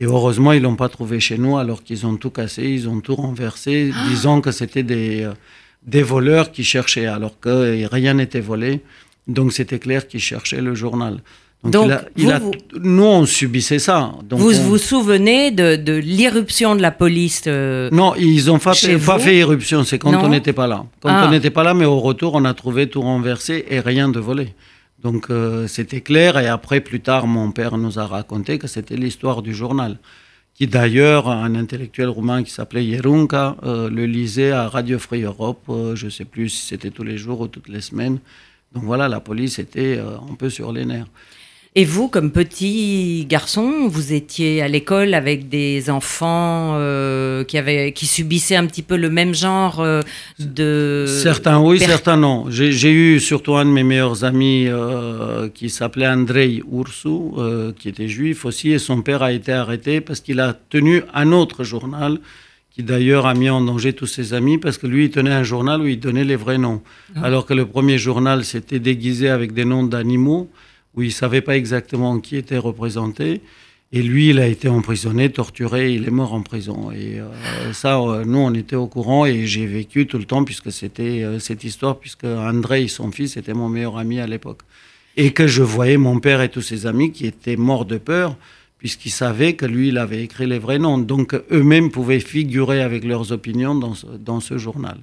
Et 0.00 0.04
heureusement, 0.04 0.52
ils 0.52 0.62
l'ont 0.62 0.76
pas 0.76 0.88
trouvé 0.88 1.20
chez 1.20 1.38
nous, 1.38 1.56
alors 1.56 1.82
qu'ils 1.82 2.06
ont 2.06 2.16
tout 2.16 2.30
cassé, 2.30 2.64
ils 2.64 2.88
ont 2.88 3.00
tout 3.00 3.14
renversé, 3.14 3.92
ah. 3.94 4.08
disant 4.08 4.40
que 4.40 4.50
c'était 4.50 4.82
des, 4.82 5.22
euh, 5.22 5.32
des 5.86 6.02
voleurs 6.02 6.52
qui 6.52 6.64
cherchaient, 6.64 7.06
alors 7.06 7.38
que 7.40 7.86
rien 7.86 8.14
n'était 8.14 8.40
volé. 8.40 8.82
Donc 9.26 9.52
c'était 9.52 9.78
clair 9.78 10.06
qu'ils 10.06 10.20
cherchaient 10.20 10.60
le 10.60 10.74
journal. 10.74 11.20
Donc, 11.70 11.90
nous, 12.80 13.02
on 13.04 13.26
subissait 13.26 13.78
ça. 13.78 14.12
vous 14.30 14.50
vous 14.52 14.78
souvenez 14.78 15.50
de, 15.50 15.92
l'irruption 15.92 16.76
de 16.76 16.82
la 16.82 16.90
police 16.90 17.42
euh, 17.46 17.88
Non, 17.92 18.14
ils 18.16 18.46
n'ont 18.46 18.58
pas, 18.58 18.74
fait, 18.74 18.98
pas 18.98 19.18
fait 19.18 19.36
irruption, 19.36 19.84
c'est 19.84 19.98
quand 19.98 20.14
on 20.14 20.28
n'était 20.28 20.52
pas 20.52 20.66
là. 20.66 20.84
Quand 21.00 21.08
on 21.08 21.12
ah. 21.12 21.30
n'était 21.30 21.50
pas 21.50 21.62
là, 21.62 21.74
mais 21.74 21.84
au 21.84 22.00
retour, 22.00 22.34
on 22.34 22.44
a 22.44 22.54
trouvé 22.54 22.88
tout 22.88 23.02
renversé 23.02 23.64
et 23.68 23.80
rien 23.80 24.08
de 24.08 24.20
volé. 24.20 24.54
Donc 25.02 25.30
euh, 25.30 25.66
c'était 25.66 26.00
clair, 26.00 26.38
et 26.38 26.48
après, 26.48 26.80
plus 26.80 27.00
tard, 27.00 27.26
mon 27.26 27.50
père 27.52 27.76
nous 27.76 27.98
a 27.98 28.06
raconté 28.06 28.58
que 28.58 28.66
c'était 28.66 28.96
l'histoire 28.96 29.42
du 29.42 29.54
journal, 29.54 29.98
qui 30.54 30.66
d'ailleurs, 30.66 31.28
un 31.28 31.54
intellectuel 31.54 32.08
roumain 32.08 32.42
qui 32.42 32.50
s'appelait 32.50 32.84
Yerunka, 32.84 33.56
euh, 33.64 33.90
le 33.90 34.06
lisait 34.06 34.52
à 34.52 34.68
Radio 34.68 34.98
Free 34.98 35.22
Europe, 35.22 35.62
je 35.68 36.06
ne 36.06 36.10
sais 36.10 36.24
plus 36.24 36.48
si 36.48 36.66
c'était 36.66 36.90
tous 36.90 37.04
les 37.04 37.18
jours 37.18 37.40
ou 37.40 37.46
toutes 37.48 37.68
les 37.68 37.82
semaines. 37.82 38.18
Donc 38.74 38.84
voilà, 38.84 39.08
la 39.08 39.20
police 39.20 39.58
était 39.58 39.98
un 39.98 40.34
peu 40.34 40.50
sur 40.50 40.72
les 40.72 40.84
nerfs. 40.84 41.06
Et 41.78 41.84
vous, 41.84 42.08
comme 42.08 42.30
petit 42.30 43.26
garçon, 43.28 43.86
vous 43.86 44.14
étiez 44.14 44.62
à 44.62 44.68
l'école 44.68 45.12
avec 45.12 45.50
des 45.50 45.90
enfants 45.90 46.70
euh, 46.72 47.44
qui, 47.44 47.58
avaient, 47.58 47.92
qui 47.92 48.06
subissaient 48.06 48.56
un 48.56 48.64
petit 48.64 48.80
peu 48.80 48.96
le 48.96 49.10
même 49.10 49.34
genre 49.34 49.80
euh, 49.80 50.00
de... 50.38 51.04
Certains 51.06 51.60
oui, 51.60 51.78
certains 51.78 52.16
non. 52.16 52.46
J'ai 52.48 52.90
eu 52.90 53.20
surtout 53.20 53.56
un 53.56 53.66
de 53.66 53.70
mes 53.70 53.82
meilleurs 53.82 54.24
amis 54.24 54.64
euh, 54.68 55.50
qui 55.50 55.68
s'appelait 55.68 56.08
Andrei 56.08 56.62
Ursu, 56.72 57.74
qui 57.78 57.90
était 57.90 58.08
juif 58.08 58.46
aussi, 58.46 58.70
et 58.70 58.78
son 58.78 59.02
père 59.02 59.22
a 59.22 59.32
été 59.32 59.52
arrêté 59.52 60.00
parce 60.00 60.20
qu'il 60.20 60.40
a 60.40 60.54
tenu 60.54 61.02
un 61.12 61.30
autre 61.32 61.62
journal 61.62 62.20
qui 62.70 62.84
d'ailleurs 62.84 63.26
a 63.26 63.34
mis 63.34 63.50
en 63.50 63.60
danger 63.60 63.92
tous 63.92 64.06
ses 64.06 64.32
amis 64.32 64.56
parce 64.56 64.78
que 64.78 64.86
lui, 64.86 65.04
il 65.04 65.10
tenait 65.10 65.30
un 65.30 65.42
journal 65.42 65.82
où 65.82 65.86
il 65.86 66.00
donnait 66.00 66.24
les 66.24 66.36
vrais 66.36 66.56
noms. 66.56 66.80
Ah. 67.16 67.24
Alors 67.24 67.44
que 67.44 67.52
le 67.52 67.66
premier 67.66 67.98
journal 67.98 68.46
s'était 68.46 68.78
déguisé 68.78 69.28
avec 69.28 69.52
des 69.52 69.66
noms 69.66 69.84
d'animaux 69.84 70.48
où 70.96 71.02
il 71.02 71.08
ne 71.08 71.12
savait 71.12 71.42
pas 71.42 71.56
exactement 71.56 72.18
qui 72.18 72.36
était 72.36 72.58
représenté. 72.58 73.42
Et 73.92 74.02
lui, 74.02 74.30
il 74.30 74.40
a 74.40 74.46
été 74.46 74.68
emprisonné, 74.68 75.30
torturé, 75.30 75.94
il 75.94 76.08
est 76.08 76.10
mort 76.10 76.34
en 76.34 76.42
prison. 76.42 76.90
Et 76.90 77.20
euh, 77.20 77.72
ça, 77.72 78.00
euh, 78.00 78.24
nous, 78.24 78.38
on 78.38 78.52
était 78.52 78.74
au 78.74 78.88
courant 78.88 79.26
et 79.26 79.46
j'ai 79.46 79.66
vécu 79.66 80.06
tout 80.06 80.18
le 80.18 80.24
temps, 80.24 80.44
puisque 80.44 80.72
c'était 80.72 81.22
euh, 81.22 81.38
cette 81.38 81.62
histoire, 81.62 81.98
puisque 81.98 82.24
André, 82.24 82.88
son 82.88 83.12
fils, 83.12 83.36
était 83.36 83.54
mon 83.54 83.68
meilleur 83.68 83.96
ami 83.96 84.18
à 84.18 84.26
l'époque. 84.26 84.62
Et 85.16 85.32
que 85.32 85.46
je 85.46 85.62
voyais 85.62 85.98
mon 85.98 86.18
père 86.18 86.42
et 86.42 86.48
tous 86.48 86.62
ses 86.62 86.86
amis 86.86 87.12
qui 87.12 87.26
étaient 87.26 87.56
morts 87.56 87.84
de 87.84 87.96
peur, 87.96 88.36
puisqu'ils 88.78 89.10
savaient 89.10 89.54
que 89.54 89.66
lui, 89.66 89.88
il 89.88 89.98
avait 89.98 90.22
écrit 90.22 90.46
les 90.46 90.58
vrais 90.58 90.78
noms. 90.78 90.98
Donc 90.98 91.34
eux-mêmes 91.52 91.90
pouvaient 91.90 92.20
figurer 92.20 92.82
avec 92.82 93.04
leurs 93.04 93.30
opinions 93.30 93.74
dans 93.74 93.94
ce, 93.94 94.06
dans 94.06 94.40
ce 94.40 94.58
journal. 94.58 94.98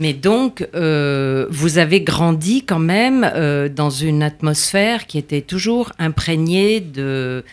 Mais 0.00 0.12
donc, 0.12 0.66
euh, 0.74 1.46
vous 1.50 1.78
avez 1.78 2.00
grandi 2.00 2.64
quand 2.64 2.80
même 2.80 3.30
euh, 3.34 3.68
dans 3.68 3.90
une 3.90 4.22
atmosphère 4.22 5.06
qui 5.06 5.18
était 5.18 5.40
toujours 5.40 5.92
imprégnée 6.00 6.80
de, 6.80 7.44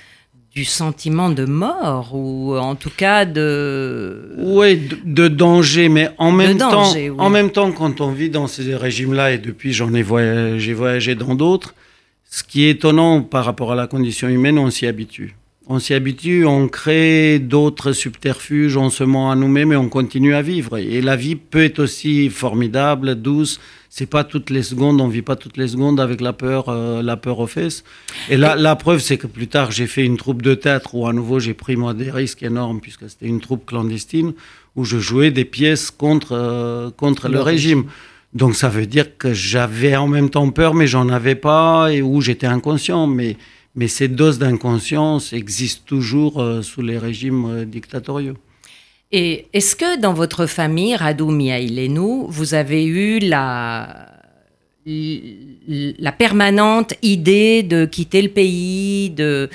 du 0.54 0.66
sentiment 0.66 1.30
de 1.30 1.46
mort, 1.46 2.16
ou 2.16 2.58
en 2.58 2.74
tout 2.76 2.90
cas 2.90 3.26
de... 3.26 4.34
Oui, 4.40 4.76
de, 4.78 4.98
de 5.06 5.28
danger, 5.28 5.88
mais 5.88 6.10
en 6.18 6.32
même, 6.32 6.58
temps, 6.58 6.92
oui. 6.94 7.12
en 7.16 7.30
même 7.30 7.52
temps, 7.52 7.72
quand 7.72 8.02
on 8.02 8.12
vit 8.12 8.32
dans 8.32 8.48
ces 8.48 8.76
régimes-là, 8.76 9.34
et 9.34 9.38
depuis 9.38 9.72
j'en 9.72 9.94
ai 9.94 10.02
voyagé, 10.02 10.74
voyagé 10.74 11.14
dans 11.14 11.36
d'autres, 11.36 11.76
ce 12.30 12.44
qui 12.44 12.64
est 12.64 12.72
étonnant 12.72 13.22
par 13.22 13.46
rapport 13.46 13.72
à 13.72 13.76
la 13.76 13.86
condition 13.86 14.28
humaine, 14.30 14.58
on 14.58 14.72
s'y 14.72 14.88
habitue. 14.88 15.36
On 15.68 15.78
s'y 15.78 15.94
habitue, 15.94 16.44
on 16.46 16.68
crée 16.68 17.38
d'autres 17.38 17.92
subterfuges, 17.92 18.78
on 18.78 18.90
se 18.90 19.04
ment 19.04 19.32
à 19.32 19.36
nous-mêmes 19.36 19.72
et 19.72 19.76
on 19.76 19.90
continue 19.90 20.34
à 20.34 20.42
vivre. 20.42 20.80
Et 20.80 21.02
la 21.02 21.16
vie 21.16 21.36
peut 21.36 21.64
être 21.64 21.80
aussi 21.80 22.30
formidable, 22.30 23.14
douce. 23.16 23.60
C'est 23.88 24.08
pas 24.08 24.24
toutes 24.24 24.50
les 24.50 24.64
secondes, 24.64 25.00
on 25.00 25.08
vit 25.08 25.22
pas 25.22 25.36
toutes 25.36 25.58
les 25.58 25.68
secondes 25.68 26.00
avec 26.00 26.20
la 26.20 26.34
peur, 26.34 26.70
euh, 26.70 27.04
la 27.04 27.16
peur 27.16 27.40
aux 27.40 27.48
fesses. 27.48 27.84
Et 28.30 28.38
la, 28.38 28.56
la 28.56 28.76
preuve, 28.76 29.00
c'est 29.00 29.18
que 29.18 29.28
plus 29.28 29.48
tard, 29.48 29.70
j'ai 29.70 29.86
fait 29.86 30.04
une 30.04 30.18
troupe 30.18 30.42
de 30.42 30.56
théâtre 30.56 30.96
où 30.96 31.06
à 31.06 31.14
nouveau 31.14 31.40
j'ai 31.40 31.54
pris 31.54 31.76
moi 31.76 31.94
des 31.94 32.10
risques 32.10 32.42
énormes 32.42 32.82
puisque 32.82 33.08
c'était 33.08 33.28
une 33.28 33.40
troupe 33.40 33.66
clandestine 33.68 34.34
où 34.76 34.84
je 34.84 34.98
jouais 34.98 35.30
des 35.30 35.46
pièces 35.46 35.92
contre 35.92 36.32
euh, 36.32 36.90
contre 36.90 37.28
le, 37.28 37.36
le 37.36 37.42
régime. 37.42 37.86
Donc 38.34 38.56
ça 38.56 38.70
veut 38.70 38.86
dire 38.86 39.18
que 39.18 39.34
j'avais 39.34 39.96
en 39.96 40.08
même 40.08 40.30
temps 40.30 40.50
peur, 40.50 40.74
mais 40.74 40.88
j'en 40.88 41.10
avais 41.10 41.36
pas, 41.36 41.92
et 41.92 42.02
où 42.02 42.22
j'étais 42.22 42.48
inconscient. 42.48 43.06
Mais, 43.06 43.38
mais 43.76 43.88
ces 43.88 44.08
doses 44.08 44.40
d'inconscience 44.40 45.34
existent 45.34 45.84
toujours 45.86 46.42
euh, 46.42 46.62
sous 46.62 46.82
les 46.82 46.98
régimes 46.98 47.46
euh, 47.46 47.66
dictatoriaux. 47.66 48.38
Et 49.12 49.48
est-ce 49.54 49.76
que 49.76 50.00
dans 50.00 50.14
votre 50.14 50.46
famille, 50.46 50.96
Radou 50.96 51.32
Miaïlenou, 51.32 52.28
vous 52.30 52.54
avez 52.54 52.86
eu 52.86 53.20
la, 53.20 54.08
la 54.86 56.12
permanente 56.12 56.94
idée 57.02 57.62
de 57.62 57.86
quitter 57.86 58.22
le 58.22 58.30
pays, 58.30 59.10
de 59.10 59.50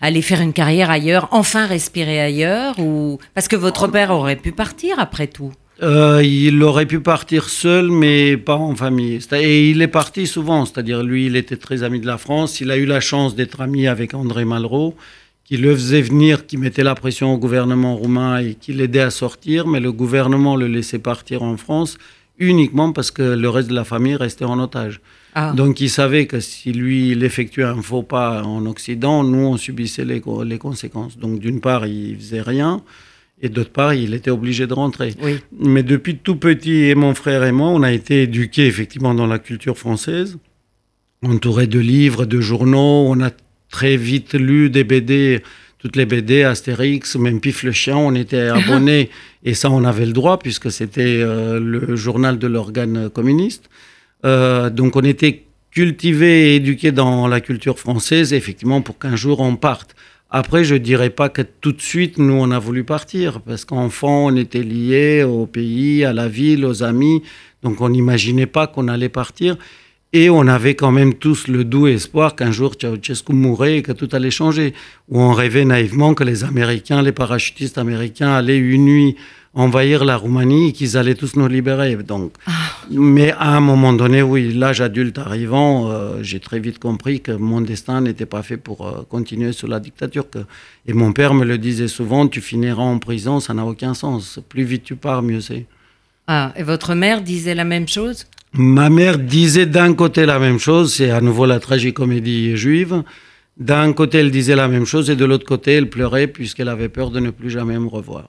aller 0.00 0.22
faire 0.22 0.40
une 0.40 0.52
carrière 0.52 0.90
ailleurs, 0.90 1.28
enfin 1.30 1.66
respirer 1.66 2.20
ailleurs 2.20 2.78
ou... 2.78 3.18
Parce 3.34 3.48
que 3.48 3.56
votre 3.56 3.88
père 3.88 4.10
aurait 4.10 4.36
pu 4.36 4.52
partir 4.52 4.98
après 4.98 5.28
tout? 5.28 5.52
Euh, 5.82 6.22
il 6.24 6.62
aurait 6.62 6.86
pu 6.86 7.00
partir 7.00 7.48
seul, 7.48 7.90
mais 7.90 8.36
pas 8.36 8.56
en 8.56 8.74
famille. 8.74 9.18
Et 9.32 9.70
il 9.70 9.82
est 9.82 9.88
parti 9.88 10.26
souvent, 10.26 10.64
c'est-à-dire 10.64 11.02
lui, 11.02 11.26
il 11.26 11.36
était 11.36 11.56
très 11.56 11.82
ami 11.82 12.00
de 12.00 12.06
la 12.06 12.18
France. 12.18 12.60
Il 12.60 12.70
a 12.70 12.76
eu 12.76 12.86
la 12.86 13.00
chance 13.00 13.34
d'être 13.34 13.60
ami 13.60 13.86
avec 13.86 14.14
André 14.14 14.44
Malraux, 14.44 14.96
qui 15.44 15.58
le 15.58 15.74
faisait 15.74 16.00
venir, 16.00 16.46
qui 16.46 16.56
mettait 16.56 16.82
la 16.82 16.94
pression 16.94 17.34
au 17.34 17.38
gouvernement 17.38 17.94
roumain 17.94 18.38
et 18.38 18.54
qui 18.54 18.72
l'aidait 18.72 19.00
à 19.00 19.10
sortir, 19.10 19.66
mais 19.66 19.80
le 19.80 19.92
gouvernement 19.92 20.56
le 20.56 20.66
laissait 20.66 20.98
partir 20.98 21.42
en 21.42 21.56
France 21.56 21.98
uniquement 22.38 22.92
parce 22.92 23.10
que 23.10 23.22
le 23.22 23.48
reste 23.48 23.68
de 23.68 23.74
la 23.74 23.84
famille 23.84 24.16
restait 24.16 24.44
en 24.44 24.58
otage. 24.58 25.00
Ah. 25.34 25.52
Donc 25.54 25.80
il 25.80 25.90
savait 25.90 26.26
que 26.26 26.40
si 26.40 26.72
lui, 26.72 27.10
il 27.10 27.24
effectuait 27.24 27.64
un 27.64 27.80
faux 27.82 28.02
pas 28.02 28.42
en 28.42 28.64
Occident, 28.66 29.24
nous, 29.24 29.38
on 29.46 29.56
subissait 29.56 30.04
les, 30.04 30.22
les 30.44 30.58
conséquences. 30.58 31.18
Donc 31.18 31.38
d'une 31.38 31.60
part, 31.60 31.86
il 31.86 32.16
faisait 32.16 32.42
rien. 32.42 32.82
Et 33.42 33.48
d'autre 33.48 33.70
part, 33.70 33.92
il 33.92 34.14
était 34.14 34.30
obligé 34.30 34.66
de 34.66 34.72
rentrer. 34.72 35.14
Oui. 35.22 35.38
Mais 35.58 35.82
depuis 35.82 36.16
tout 36.16 36.36
petit, 36.36 36.84
et 36.84 36.94
mon 36.94 37.14
frère 37.14 37.44
et 37.44 37.52
moi, 37.52 37.68
on 37.68 37.82
a 37.82 37.92
été 37.92 38.22
éduqués 38.22 38.66
effectivement 38.66 39.14
dans 39.14 39.26
la 39.26 39.38
culture 39.38 39.76
française, 39.76 40.38
entourés 41.22 41.66
de 41.66 41.78
livres, 41.78 42.24
de 42.24 42.40
journaux. 42.40 43.06
On 43.08 43.20
a 43.20 43.30
très 43.68 43.96
vite 43.96 44.34
lu 44.34 44.70
des 44.70 44.84
BD, 44.84 45.42
toutes 45.78 45.96
les 45.96 46.06
BD, 46.06 46.44
Astérix, 46.44 47.16
même 47.16 47.40
Pif 47.40 47.62
le 47.62 47.72
chien, 47.72 47.96
on 47.98 48.14
était 48.14 48.48
abonnés. 48.48 49.10
et 49.44 49.52
ça, 49.52 49.70
on 49.70 49.84
avait 49.84 50.06
le 50.06 50.12
droit, 50.12 50.38
puisque 50.38 50.70
c'était 50.70 51.20
euh, 51.20 51.60
le 51.60 51.94
journal 51.94 52.38
de 52.38 52.46
l'organe 52.46 53.10
communiste. 53.10 53.68
Euh, 54.24 54.70
donc 54.70 54.96
on 54.96 55.02
était 55.02 55.44
cultivés 55.70 56.52
et 56.52 56.56
éduqués 56.56 56.90
dans 56.90 57.28
la 57.28 57.42
culture 57.42 57.78
française, 57.78 58.32
effectivement, 58.32 58.80
pour 58.80 58.98
qu'un 58.98 59.14
jour 59.14 59.40
on 59.40 59.56
parte. 59.56 59.94
Après, 60.30 60.64
je 60.64 60.74
dirais 60.74 61.10
pas 61.10 61.28
que 61.28 61.42
tout 61.42 61.72
de 61.72 61.80
suite, 61.80 62.18
nous, 62.18 62.34
on 62.34 62.50
a 62.50 62.58
voulu 62.58 62.82
partir, 62.82 63.40
parce 63.40 63.64
qu'enfant, 63.64 64.26
on 64.26 64.36
était 64.36 64.62
liés 64.62 65.22
au 65.22 65.46
pays, 65.46 66.04
à 66.04 66.12
la 66.12 66.28
ville, 66.28 66.64
aux 66.64 66.82
amis, 66.82 67.22
donc 67.62 67.80
on 67.80 67.90
n'imaginait 67.90 68.46
pas 68.46 68.66
qu'on 68.66 68.88
allait 68.88 69.08
partir. 69.08 69.56
Et 70.12 70.30
on 70.30 70.46
avait 70.46 70.74
quand 70.74 70.92
même 70.92 71.14
tous 71.14 71.46
le 71.46 71.64
doux 71.64 71.88
espoir 71.88 72.36
qu'un 72.36 72.50
jour 72.50 72.74
Ceausescu 72.80 73.32
mourrait 73.32 73.78
et 73.78 73.82
que 73.82 73.92
tout 73.92 74.08
allait 74.12 74.30
changer. 74.30 74.72
Ou 75.10 75.20
on 75.20 75.32
rêvait 75.32 75.64
naïvement 75.64 76.14
que 76.14 76.24
les 76.24 76.42
Américains, 76.42 77.02
les 77.02 77.12
parachutistes 77.12 77.76
américains 77.76 78.30
allaient 78.30 78.56
une 78.56 78.84
nuit 78.84 79.16
envahir 79.56 80.04
la 80.04 80.16
Roumanie 80.16 80.68
et 80.68 80.72
qu'ils 80.72 80.96
allaient 80.98 81.14
tous 81.14 81.34
nous 81.34 81.48
libérer. 81.48 81.96
Donc, 81.96 82.32
ah. 82.46 82.52
Mais 82.90 83.32
à 83.32 83.56
un 83.56 83.60
moment 83.60 83.94
donné, 83.94 84.20
oui, 84.22 84.52
l'âge 84.52 84.82
adulte 84.82 85.18
arrivant, 85.18 85.90
euh, 85.90 86.22
j'ai 86.22 86.40
très 86.40 86.60
vite 86.60 86.78
compris 86.78 87.20
que 87.22 87.32
mon 87.32 87.62
destin 87.62 88.02
n'était 88.02 88.26
pas 88.26 88.42
fait 88.42 88.58
pour 88.58 88.86
euh, 88.86 89.02
continuer 89.08 89.52
sous 89.52 89.66
la 89.66 89.80
dictature. 89.80 90.28
Que... 90.28 90.40
Et 90.86 90.92
mon 90.92 91.12
père 91.12 91.32
me 91.32 91.44
le 91.44 91.56
disait 91.56 91.88
souvent, 91.88 92.28
tu 92.28 92.42
finiras 92.42 92.82
en 92.82 92.98
prison, 92.98 93.40
ça 93.40 93.54
n'a 93.54 93.64
aucun 93.64 93.94
sens. 93.94 94.38
Plus 94.46 94.62
vite 94.62 94.84
tu 94.84 94.94
pars, 94.94 95.22
mieux 95.22 95.40
c'est. 95.40 95.64
Ah, 96.26 96.52
et 96.56 96.62
votre 96.62 96.94
mère 96.94 97.22
disait 97.22 97.54
la 97.54 97.64
même 97.64 97.88
chose? 97.88 98.26
Ma 98.52 98.90
mère 98.90 99.18
disait 99.18 99.66
d'un 99.66 99.94
côté 99.94 100.26
la 100.26 100.38
même 100.38 100.58
chose, 100.58 100.94
c'est 100.94 101.10
à 101.10 101.22
nouveau 101.22 101.46
la 101.46 101.60
tragicomédie 101.60 102.56
juive. 102.56 103.02
D'un 103.56 103.94
côté, 103.94 104.18
elle 104.18 104.30
disait 104.30 104.54
la 104.54 104.68
même 104.68 104.84
chose 104.84 105.08
et 105.08 105.16
de 105.16 105.24
l'autre 105.24 105.46
côté, 105.46 105.72
elle 105.72 105.88
pleurait 105.88 106.26
puisqu'elle 106.26 106.68
avait 106.68 106.90
peur 106.90 107.10
de 107.10 107.20
ne 107.20 107.30
plus 107.30 107.48
jamais 107.48 107.78
me 107.78 107.88
revoir. 107.88 108.26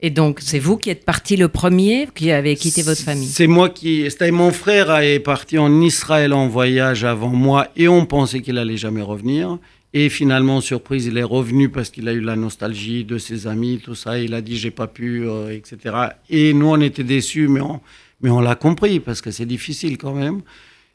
Et 0.00 0.10
donc, 0.10 0.38
c'est 0.40 0.60
vous 0.60 0.76
qui 0.76 0.90
êtes 0.90 1.04
parti 1.04 1.36
le 1.36 1.48
premier, 1.48 2.08
qui 2.14 2.30
avez 2.30 2.54
quitté 2.54 2.82
votre 2.82 3.00
famille 3.00 3.26
C'est 3.26 3.48
moi 3.48 3.68
qui. 3.68 4.08
C'était 4.10 4.30
mon 4.30 4.52
frère 4.52 4.96
est 4.98 5.18
parti 5.18 5.58
en 5.58 5.80
Israël 5.80 6.32
en 6.32 6.46
voyage 6.46 7.04
avant 7.04 7.30
moi 7.30 7.66
et 7.74 7.88
on 7.88 8.06
pensait 8.06 8.40
qu'il 8.40 8.58
allait 8.58 8.76
jamais 8.76 9.02
revenir. 9.02 9.58
Et 9.94 10.08
finalement, 10.08 10.60
surprise, 10.60 11.06
il 11.06 11.16
est 11.16 11.24
revenu 11.24 11.68
parce 11.70 11.90
qu'il 11.90 12.08
a 12.08 12.12
eu 12.12 12.20
la 12.20 12.36
nostalgie 12.36 13.04
de 13.04 13.18
ses 13.18 13.46
amis, 13.46 13.80
tout 13.82 13.96
ça. 13.96 14.20
Il 14.20 14.34
a 14.34 14.40
dit 14.40 14.56
j'ai 14.56 14.70
pas 14.70 14.86
pu, 14.86 15.26
euh, 15.26 15.50
etc. 15.50 15.96
Et 16.30 16.52
nous, 16.52 16.66
on 16.66 16.80
était 16.80 17.04
déçus, 17.04 17.48
mais 17.48 17.60
on, 17.60 17.80
mais 18.20 18.30
on 18.30 18.40
l'a 18.40 18.54
compris 18.54 19.00
parce 19.00 19.20
que 19.20 19.32
c'est 19.32 19.46
difficile 19.46 19.98
quand 19.98 20.14
même. 20.14 20.42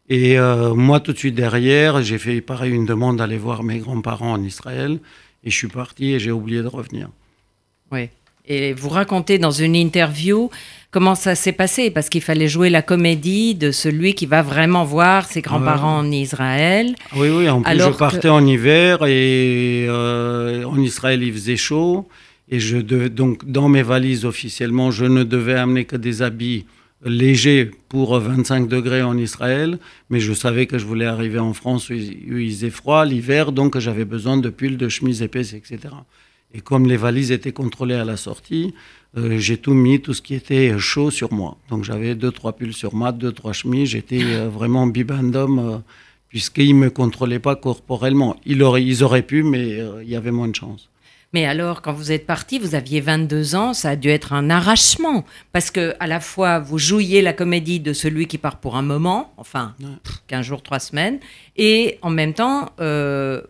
Et 0.07 0.37
euh, 0.37 0.73
moi, 0.75 0.99
tout 1.01 1.11
de 1.11 1.17
suite 1.17 1.35
derrière, 1.35 2.01
j'ai 2.03 2.17
fait 2.17 2.39
pareil 2.39 2.71
une 2.71 2.85
demande 2.85 3.17
d'aller 3.17 3.37
voir 3.37 3.63
mes 3.63 3.79
grands-parents 3.79 4.31
en 4.31 4.43
Israël. 4.43 4.99
Et 5.43 5.49
je 5.49 5.57
suis 5.57 5.67
parti 5.67 6.13
et 6.13 6.19
j'ai 6.19 6.31
oublié 6.31 6.61
de 6.61 6.67
revenir. 6.67 7.09
Oui. 7.91 8.09
Et 8.45 8.73
vous 8.73 8.89
racontez 8.89 9.37
dans 9.37 9.51
une 9.51 9.75
interview 9.75 10.49
comment 10.91 11.15
ça 11.15 11.33
s'est 11.33 11.53
passé, 11.53 11.89
parce 11.89 12.09
qu'il 12.09 12.21
fallait 12.21 12.47
jouer 12.47 12.69
la 12.69 12.81
comédie 12.81 13.55
de 13.55 13.71
celui 13.71 14.13
qui 14.13 14.25
va 14.25 14.41
vraiment 14.41 14.83
voir 14.83 15.25
ses 15.25 15.41
grands-parents 15.41 16.01
ouais. 16.01 16.07
en 16.07 16.11
Israël. 16.11 16.95
Oui, 17.15 17.29
oui, 17.29 17.49
en 17.49 17.61
plus 17.61 17.71
Alors 17.71 17.93
je 17.93 17.97
partais 17.97 18.27
que... 18.27 18.27
en 18.27 18.45
hiver 18.45 19.05
et 19.05 19.85
euh, 19.87 20.65
en 20.65 20.77
Israël 20.77 21.23
il 21.23 21.33
faisait 21.33 21.57
chaud. 21.57 22.07
Et 22.49 22.59
je 22.59 22.77
devais, 22.77 23.09
donc 23.09 23.49
dans 23.49 23.69
mes 23.69 23.81
valises 23.81 24.25
officiellement, 24.25 24.91
je 24.91 25.05
ne 25.05 25.23
devais 25.23 25.55
amener 25.55 25.85
que 25.85 25.95
des 25.95 26.21
habits 26.21 26.65
légers 27.05 27.71
pour 27.89 28.17
25 28.19 28.67
degrés 28.67 29.01
en 29.01 29.17
Israël, 29.17 29.79
mais 30.09 30.19
je 30.19 30.33
savais 30.33 30.67
que 30.67 30.77
je 30.77 30.85
voulais 30.85 31.05
arriver 31.05 31.39
en 31.39 31.53
France 31.53 31.89
où 31.89 31.93
il 31.93 32.49
faisait 32.51 32.69
froid 32.69 33.05
l'hiver, 33.05 33.51
donc 33.51 33.77
j'avais 33.79 34.05
besoin 34.05 34.37
de 34.37 34.49
pulls, 34.49 34.77
de 34.77 34.89
chemises 34.89 35.21
épaisses, 35.21 35.53
etc. 35.53 35.79
Et 36.53 36.61
comme 36.61 36.87
les 36.87 36.97
valises 36.97 37.31
étaient 37.31 37.51
contrôlées 37.51 37.95
à 37.95 38.05
la 38.05 38.17
sortie, 38.17 38.73
euh, 39.17 39.37
j'ai 39.37 39.57
tout 39.57 39.73
mis, 39.73 40.01
tout 40.01 40.13
ce 40.13 40.21
qui 40.21 40.35
était 40.35 40.77
chaud 40.77 41.11
sur 41.11 41.33
moi. 41.33 41.57
Donc 41.69 41.83
j'avais 41.83 42.15
deux, 42.15 42.31
trois 42.31 42.53
pulls 42.53 42.73
sur 42.73 42.93
moi, 42.93 43.11
deux, 43.11 43.31
trois 43.31 43.53
chemises. 43.53 43.89
J'étais 43.89 44.23
euh, 44.23 44.49
vraiment 44.49 44.87
bibendum, 44.87 45.59
euh, 45.59 45.77
puisqu'ils 46.29 46.75
ne 46.75 46.85
me 46.85 46.89
contrôlaient 46.89 47.39
pas 47.39 47.55
corporellement. 47.55 48.35
Ils 48.45 48.61
auraient, 48.61 48.83
ils 48.83 49.03
auraient 49.03 49.23
pu, 49.23 49.43
mais 49.43 49.79
il 50.03 50.09
y 50.09 50.15
avait 50.15 50.31
moins 50.31 50.47
de 50.47 50.55
chance. 50.55 50.89
Mais 51.33 51.45
alors, 51.47 51.81
quand 51.81 51.93
vous 51.93 52.11
êtes 52.11 52.27
parti, 52.27 52.59
vous 52.59 52.75
aviez 52.75 53.01
22 53.01 53.55
ans, 53.55 53.73
ça 53.73 53.89
a 53.89 53.95
dû 53.95 54.09
être 54.09 54.33
un 54.33 54.51
arrachement. 54.51 55.25
Parce 55.51 55.71
que 55.71 55.95
à 55.99 56.05
la 56.05 56.19
fois, 56.19 56.59
vous 56.59 56.77
jouiez 56.77 57.23
la 57.23 57.33
comédie 57.33 57.79
de 57.79 57.91
celui 57.91 58.27
qui 58.27 58.37
part 58.37 58.57
pour 58.57 58.75
un 58.75 58.83
moment, 58.83 59.33
enfin, 59.37 59.73
ouais. 59.81 59.87
15 60.27 60.45
jours, 60.45 60.61
3 60.61 60.79
semaines, 60.79 61.19
et 61.57 61.97
en 62.03 62.11
même 62.11 62.35
temps, 62.35 62.69
euh, 62.79 63.41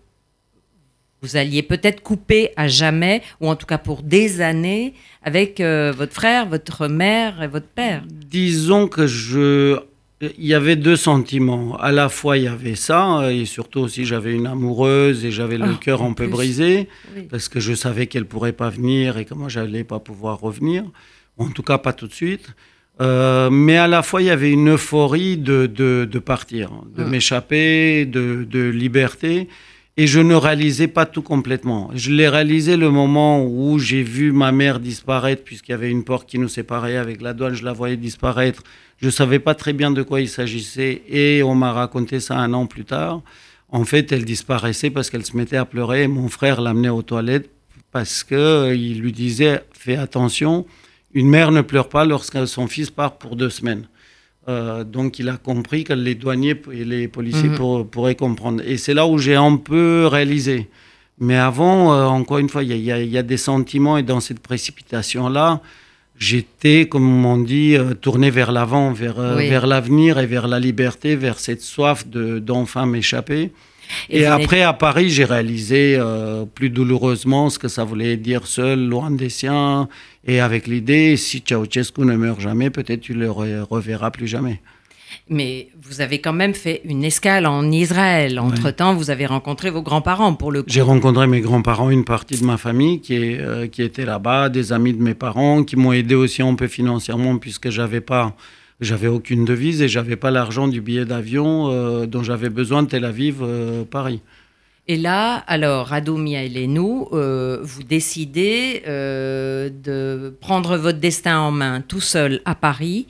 vous 1.24 1.38
alliez 1.38 1.64
peut-être 1.64 2.02
couper 2.04 2.52
à 2.58 2.68
jamais, 2.68 3.22
ou 3.42 3.48
en 3.50 3.56
tout 3.56 3.66
cas 3.66 3.78
pour 3.80 4.04
des 4.04 4.42
années, 4.42 4.94
avec 5.24 5.60
euh, 5.62 5.92
votre 5.96 6.14
frère, 6.14 6.48
votre 6.48 6.88
mère 6.88 7.42
et 7.42 7.48
votre 7.48 7.66
père. 7.68 8.04
Disons 8.08 8.88
que 8.88 9.08
je, 9.08 9.80
il 10.22 10.46
y 10.46 10.54
avait 10.54 10.76
deux 10.76 10.98
sentiments. 10.98 11.78
À 11.78 11.92
la 11.94 12.10
fois, 12.10 12.38
il 12.38 12.44
y 12.44 12.48
avait 12.48 12.76
ça, 12.76 13.32
et 13.32 13.46
surtout 13.46 13.80
aussi, 13.80 14.04
j'avais 14.06 14.34
une 14.34 14.48
amoureuse 14.48 15.24
et 15.26 15.32
j'avais 15.32 15.58
le 15.58 15.72
Ah, 15.76 15.80
cœur 15.82 16.02
un 16.04 16.14
peu 16.14 16.26
plus. 16.26 16.32
brisé 16.32 16.90
Oui. 17.16 17.24
parce 17.32 17.48
que 17.50 17.60
je 17.62 17.74
savais 17.74 18.08
qu'elle 18.08 18.26
pourrait 18.26 18.52
pas 18.54 18.70
venir 18.70 19.18
et 19.18 19.26
que 19.26 19.34
moi, 19.34 19.48
j'allais 19.50 19.84
pas 19.86 20.00
pouvoir 20.00 20.40
revenir. 20.42 20.84
En 21.38 21.48
tout 21.50 21.64
cas, 21.64 21.78
pas 21.78 21.94
tout 21.94 22.08
de 22.08 22.14
suite. 22.14 22.48
Euh, 23.02 23.50
mais 23.50 23.78
à 23.78 23.88
la 23.88 24.04
fois, 24.04 24.22
il 24.22 24.26
y 24.26 24.30
avait 24.30 24.52
une 24.52 24.70
euphorie 24.74 25.36
de, 25.38 25.66
de, 25.66 26.08
de 26.10 26.20
partir, 26.20 26.70
de 26.96 27.04
Mm. 27.04 27.10
m'échapper, 27.10 28.06
de, 28.06 28.46
de 28.48 28.70
liberté. 28.70 29.48
Et 29.96 30.08
je 30.08 30.20
ne 30.20 30.34
réalisais 30.34 30.88
pas 30.88 31.06
tout 31.06 31.22
complètement. 31.22 31.92
Je 31.94 32.12
l'ai 32.12 32.28
réalisé 32.28 32.78
le 32.78 32.90
moment 32.90 33.46
où 33.46 33.78
j'ai 33.78 34.02
vu 34.02 34.32
ma 34.32 34.52
mère 34.52 34.80
disparaître, 34.80 35.44
puisqu'il 35.44 35.72
y 35.72 35.76
avait 35.76 35.92
une 35.92 36.04
porte 36.04 36.28
qui 36.28 36.40
nous 36.40 36.48
séparait 36.48 36.98
avec 36.98 37.22
la 37.22 37.34
douane, 37.34 37.54
je 37.54 37.64
la 37.64 37.74
voyais 37.74 37.96
disparaître. 37.96 38.64
Je 38.98 39.06
ne 39.06 39.12
savais 39.12 39.38
pas 39.38 39.54
très 39.54 39.72
bien 39.72 39.92
de 39.92 40.02
quoi 40.02 40.20
il 40.20 40.30
s'agissait 40.30 41.04
et 41.08 41.44
on 41.44 41.54
m'a 41.54 41.72
raconté 41.72 42.20
ça 42.20 42.40
un 42.40 42.54
an 42.54 42.66
plus 42.66 42.86
tard. 42.86 43.22
En 43.70 43.86
fait, 43.86 44.12
elle 44.12 44.26
disparaissait 44.26 44.90
parce 44.90 45.12
qu'elle 45.12 45.26
se 45.26 45.38
mettait 45.38 45.58
à 45.58 45.66
pleurer. 45.66 46.08
Mon 46.08 46.28
frère 46.28 46.62
l'amenait 46.62 46.90
aux 46.90 47.04
toilettes 47.04 47.52
parce 47.92 48.24
qu'il 48.24 49.00
lui 49.00 49.12
disait 49.12 49.64
Fais 49.74 49.98
attention, 49.98 50.66
une 51.14 51.30
mère 51.30 51.52
ne 51.52 51.62
pleure 51.62 51.90
pas 51.90 52.06
lorsque 52.06 52.48
son 52.48 52.66
fils 52.66 52.90
part 52.90 53.18
pour 53.20 53.36
deux 53.36 53.52
semaines. 53.52 53.88
Euh, 54.50 54.84
donc 54.84 55.20
il 55.20 55.30
a 55.30 55.38
compris 55.38 55.84
que 55.86 55.94
les 55.94 56.16
douaniers 56.16 56.56
et 56.72 56.84
les 56.84 57.08
policiers 57.08 57.50
Mhm. 57.50 57.56
pour- 57.56 57.88
pourraient 57.88 58.16
comprendre. 58.16 58.62
Et 58.66 58.78
c'est 58.78 58.94
là 58.94 59.08
où 59.08 59.18
j'ai 59.18 59.36
un 59.36 59.56
peu 59.56 60.06
réalisé. 60.08 60.70
Mais 61.20 61.38
avant, 61.38 61.94
euh, 61.94 62.06
encore 62.08 62.40
une 62.40 62.50
fois, 62.50 62.64
il 62.64 62.72
y, 62.72 62.92
y 62.92 63.08
y 63.08 63.18
a 63.18 63.24
des 63.24 63.38
sentiments 63.38 63.98
et 63.98 64.04
dans 64.04 64.20
cette 64.20 64.40
précipitation-là, 64.40 65.62
j'étais, 66.18 66.88
comme 66.88 67.26
on 67.26 67.38
dit, 67.38 67.76
euh, 67.76 67.94
tourné 67.94 68.30
vers 68.32 68.52
l'avant, 68.52 68.92
vers, 68.92 69.20
euh, 69.20 69.38
Oui. 69.38 69.48
vers 69.50 69.66
l'avenir 69.68 70.20
et 70.20 70.26
vers 70.26 70.48
la 70.48 70.60
liberté, 70.60 71.16
vers 71.16 71.40
cette 71.40 71.62
soif 71.62 72.08
de- 72.08 72.40
d'enfin 72.40 72.86
m'échapper. 72.86 73.52
Et 74.10 74.26
après, 74.26 74.62
à 74.62 74.74
Paris, 74.74 75.10
j'ai 75.10 75.26
réalisé 75.26 75.96
euh, 75.98 76.46
plus 76.46 76.70
douloureusement 76.70 77.50
ce 77.50 77.60
que 77.60 77.68
ça 77.68 77.84
voulait 77.84 78.18
dire 78.18 78.48
seul, 78.48 78.88
loin 78.88 79.12
des 79.12 79.30
siens, 79.30 79.88
et 80.26 80.40
avec 80.40 80.68
l'idée, 80.68 81.18
si 81.18 81.44
Ceausescu 81.48 82.02
ne 82.02 82.16
meurt 82.16 82.40
jamais, 82.40 82.70
peut-être 82.70 83.02
tu 83.02 83.14
le 83.14 83.28
re- 83.28 83.62
reverras 83.62 84.12
plus 84.12 84.28
jamais. 84.28 84.62
Mais 85.30 85.70
vous 85.82 86.02
avez 86.02 86.20
quand 86.20 86.34
même 86.34 86.56
fait 86.56 86.82
une 86.86 87.04
escale 87.04 87.46
en 87.46 87.72
Israël. 87.72 88.40
Entre-temps, 88.40 88.96
vous 88.96 89.12
avez 89.12 89.28
rencontré 89.28 89.70
vos 89.70 89.84
grands-parents 89.84 90.34
pour 90.34 90.52
le 90.52 90.64
coup. 90.64 90.70
J'ai 90.70 90.82
rencontré 90.82 91.28
mes 91.28 91.40
grands-parents, 91.40 91.92
une 91.92 92.04
partie 92.04 92.38
de 92.40 92.44
ma 92.44 92.58
famille 92.58 93.00
qui, 93.00 93.16
est, 93.16 93.40
euh, 93.40 93.68
qui 93.68 93.84
était 93.84 94.06
là-bas, 94.06 94.50
des 94.50 94.74
amis 94.74 94.94
de 94.94 95.02
mes 95.02 95.14
parents, 95.14 95.64
qui 95.64 95.76
m'ont 95.76 95.94
aidé 95.94 96.16
aussi 96.16 96.42
un 96.42 96.56
peu 96.56 96.68
financièrement, 96.68 97.38
puisque 97.38 97.70
j'avais 97.70 98.02
pas... 98.02 98.36
J'avais 98.84 99.08
aucune 99.08 99.46
devise 99.46 99.82
et 99.82 99.88
j'avais 99.88 100.18
pas 100.18 100.30
l'argent 100.30 100.68
du 100.68 100.82
billet 100.82 101.06
d'avion 101.06 101.72
euh, 101.72 102.06
dont 102.06 102.22
j'avais 102.22 102.50
besoin 102.50 102.84
de 102.84 102.90
Tel 102.90 103.06
Aviv, 103.06 103.38
euh, 103.42 103.84
Paris. 103.86 104.20
Et 104.90 104.98
là, 104.98 105.36
alors, 105.48 105.88
Rado 105.88 106.18
Mihailenu, 106.18 107.06
euh, 107.14 107.60
vous 107.62 107.84
décidez 107.84 108.84
de 108.86 110.36
prendre 110.42 110.76
votre 110.76 111.00
destin 111.00 111.40
en 111.40 111.52
main 111.52 111.82
tout 111.82 112.02
seul 112.02 112.42
à 112.44 112.54
Paris. 112.56 113.08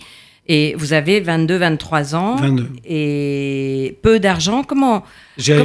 Et 0.47 0.75
vous 0.77 0.93
avez 0.93 1.21
22-23 1.21 2.15
ans. 2.15 2.35
22. 2.35 2.67
Et 2.85 3.97
peu 4.01 4.19
d'argent. 4.19 4.63
Comment 4.63 5.03
J'ai 5.37 5.55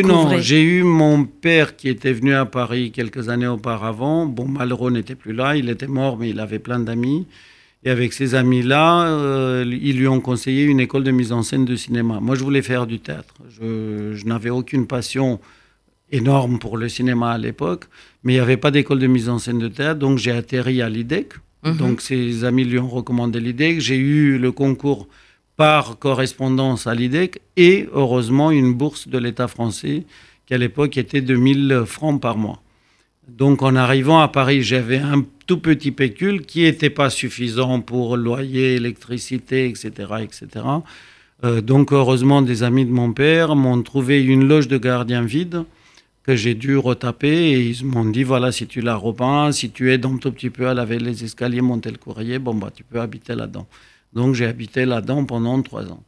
eu, 0.00 0.02
non, 0.02 0.28
j'ai 0.40 0.60
eu 0.60 0.82
mon 0.82 1.24
père 1.24 1.76
qui 1.76 1.88
était 1.88 2.12
venu 2.12 2.34
à 2.34 2.44
Paris 2.44 2.90
quelques 2.90 3.28
années 3.28 3.46
auparavant. 3.46 4.26
Bon, 4.26 4.46
Malraux 4.46 4.90
n'était 4.90 5.14
plus 5.14 5.32
là, 5.32 5.56
il 5.56 5.70
était 5.70 5.86
mort, 5.86 6.18
mais 6.18 6.30
il 6.30 6.40
avait 6.40 6.58
plein 6.58 6.80
d'amis. 6.80 7.26
Et 7.84 7.90
avec 7.90 8.12
ces 8.12 8.34
amis-là, 8.34 9.06
euh, 9.08 9.64
ils 9.66 9.96
lui 9.96 10.08
ont 10.08 10.20
conseillé 10.20 10.64
une 10.64 10.80
école 10.80 11.04
de 11.04 11.10
mise 11.10 11.32
en 11.32 11.42
scène 11.42 11.64
de 11.64 11.76
cinéma. 11.76 12.18
Moi, 12.20 12.34
je 12.34 12.42
voulais 12.42 12.62
faire 12.62 12.86
du 12.86 12.98
théâtre. 12.98 13.34
Je, 13.48 14.12
je 14.14 14.26
n'avais 14.26 14.50
aucune 14.50 14.86
passion 14.86 15.38
énorme 16.10 16.58
pour 16.58 16.76
le 16.76 16.88
cinéma 16.88 17.32
à 17.32 17.38
l'époque, 17.38 17.84
mais 18.22 18.34
il 18.34 18.36
n'y 18.36 18.42
avait 18.42 18.56
pas 18.56 18.70
d'école 18.70 18.98
de 18.98 19.06
mise 19.06 19.28
en 19.28 19.38
scène 19.38 19.58
de 19.58 19.68
théâtre, 19.68 19.98
donc 19.98 20.18
j'ai 20.18 20.32
atterri 20.32 20.82
à 20.82 20.88
l'IDEC. 20.88 21.34
Mhm. 21.64 21.76
Donc 21.76 22.00
ses 22.00 22.44
amis 22.44 22.64
lui 22.64 22.78
ont 22.78 22.88
recommandé 22.88 23.40
l'IDEC. 23.40 23.80
J'ai 23.80 23.96
eu 23.96 24.38
le 24.38 24.52
concours 24.52 25.08
par 25.56 25.98
correspondance 25.98 26.86
à 26.86 26.94
l'IDEC 26.94 27.40
et 27.56 27.88
heureusement 27.92 28.50
une 28.50 28.74
bourse 28.74 29.08
de 29.08 29.18
l'État 29.18 29.48
français 29.48 30.04
qui 30.46 30.54
à 30.54 30.58
l'époque 30.58 30.96
était 30.96 31.22
de 31.22 31.34
1000 31.34 31.82
francs 31.86 32.20
par 32.20 32.36
mois. 32.36 32.62
Donc 33.28 33.62
en 33.62 33.74
arrivant 33.74 34.20
à 34.20 34.28
Paris, 34.28 34.62
j'avais 34.62 34.98
un 34.98 35.24
tout 35.46 35.58
petit 35.58 35.90
pécule 35.90 36.42
qui 36.42 36.62
n'était 36.62 36.90
pas 36.90 37.10
suffisant 37.10 37.80
pour 37.80 38.16
loyer, 38.16 38.76
électricité, 38.76 39.68
etc. 39.68 39.90
etc. 40.22 40.64
Euh, 41.44 41.60
donc 41.60 41.92
heureusement, 41.92 42.40
des 42.40 42.62
amis 42.62 42.86
de 42.86 42.90
mon 42.90 43.12
père 43.12 43.56
m'ont 43.56 43.82
trouvé 43.82 44.22
une 44.22 44.46
loge 44.46 44.68
de 44.68 44.78
gardien 44.78 45.22
vide 45.22 45.64
que 46.22 46.34
j'ai 46.34 46.54
dû 46.54 46.76
retaper 46.76 47.52
et 47.52 47.60
ils 47.60 47.84
m'ont 47.84 48.04
dit 48.04 48.24
voilà 48.24 48.50
si 48.52 48.66
tu 48.66 48.80
la 48.80 48.96
repeins, 48.96 49.52
si 49.52 49.70
tu 49.70 49.92
aides 49.92 50.06
un 50.06 50.16
tout 50.16 50.32
petit 50.32 50.50
peu 50.50 50.68
à 50.68 50.74
laver 50.74 50.98
les 50.98 51.22
escaliers, 51.22 51.60
monter 51.60 51.90
le 51.90 51.98
courrier, 51.98 52.38
bon 52.38 52.54
bah 52.54 52.70
tu 52.74 52.82
peux 52.84 53.00
habiter 53.00 53.34
là-dedans. 53.34 53.66
Donc 54.12 54.34
j'ai 54.34 54.46
habité 54.46 54.86
là-dedans 54.86 55.24
pendant 55.24 55.60
trois 55.62 55.84
ans. 55.84 56.02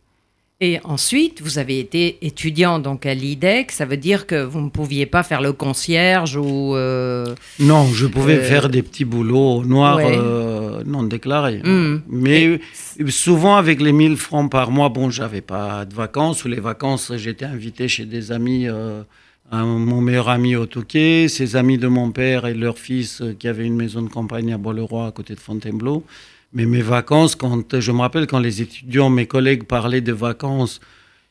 Et 0.61 0.81
ensuite, 0.83 1.41
vous 1.41 1.59
avez 1.61 1.79
été 1.79 2.19
étudiant 2.21 2.81
donc 2.81 3.07
à 3.07 3.15
l'IDEC. 3.15 3.71
Ça 3.71 3.85
veut 3.85 3.97
dire 3.97 4.27
que 4.27 4.43
vous 4.43 4.61
ne 4.61 4.71
pouviez 4.71 5.07
pas 5.07 5.23
faire 5.23 5.41
le 5.41 5.53
concierge 5.53 6.35
ou. 6.37 6.75
euh, 6.75 7.33
Non, 7.61 7.87
je 7.93 8.07
pouvais 8.07 8.39
Euh, 8.39 8.43
faire 8.43 8.69
des 8.69 8.83
petits 8.83 9.05
boulots 9.05 9.59
au 9.59 9.65
noir 9.65 9.99
ouais. 9.99 10.19
euh, 10.19 10.83
non 10.85 11.05
déclarés. 11.05 11.61
Hmm. 11.63 12.01
Mais 12.09 12.59
souvent 13.07 13.55
avec 13.55 13.81
les 13.81 13.93
1000 13.93 14.17
francs 14.17 14.51
par 14.51 14.73
mois, 14.73 14.89
bon, 14.89 15.11
j'avais 15.11 15.43
pas 15.43 15.85
de 15.85 15.95
vacances 15.95 16.45
ou 16.45 16.49
les 16.49 16.59
vacances, 16.61 17.13
j'étais 17.17 17.45
invité 17.45 17.87
chez 17.87 18.05
des 18.05 18.33
amis. 18.33 18.67
mon 19.53 20.01
meilleur 20.01 20.29
ami 20.29 20.57
au 20.57 20.67
Touquet, 20.67 21.29
ses 21.29 21.55
amis 21.55 21.79
de 21.79 21.87
mon 21.87 22.11
père 22.11 22.47
et 22.49 22.55
leur 22.55 22.79
fils 22.79 23.23
qui 23.39 23.47
avaient 23.47 23.65
une 23.65 23.77
maison 23.77 24.03
de 24.03 24.09
campagne 24.09 24.53
à 24.53 24.59
Bois-le-Roi 24.59 25.07
à 25.07 25.13
côté 25.13 25.37
de 25.37 25.41
Fontainebleau. 25.41 26.03
Mais 26.53 26.65
mes 26.65 26.83
vacances, 26.83 27.37
quand 27.37 27.79
je 27.79 27.93
me 27.93 28.01
rappelle 28.01 28.27
quand 28.27 28.39
les 28.39 28.63
étudiants, 28.63 29.11
mes 29.11 29.27
collègues 29.27 29.65
parlaient 29.65 30.01
de 30.01 30.13
vacances, 30.13 30.81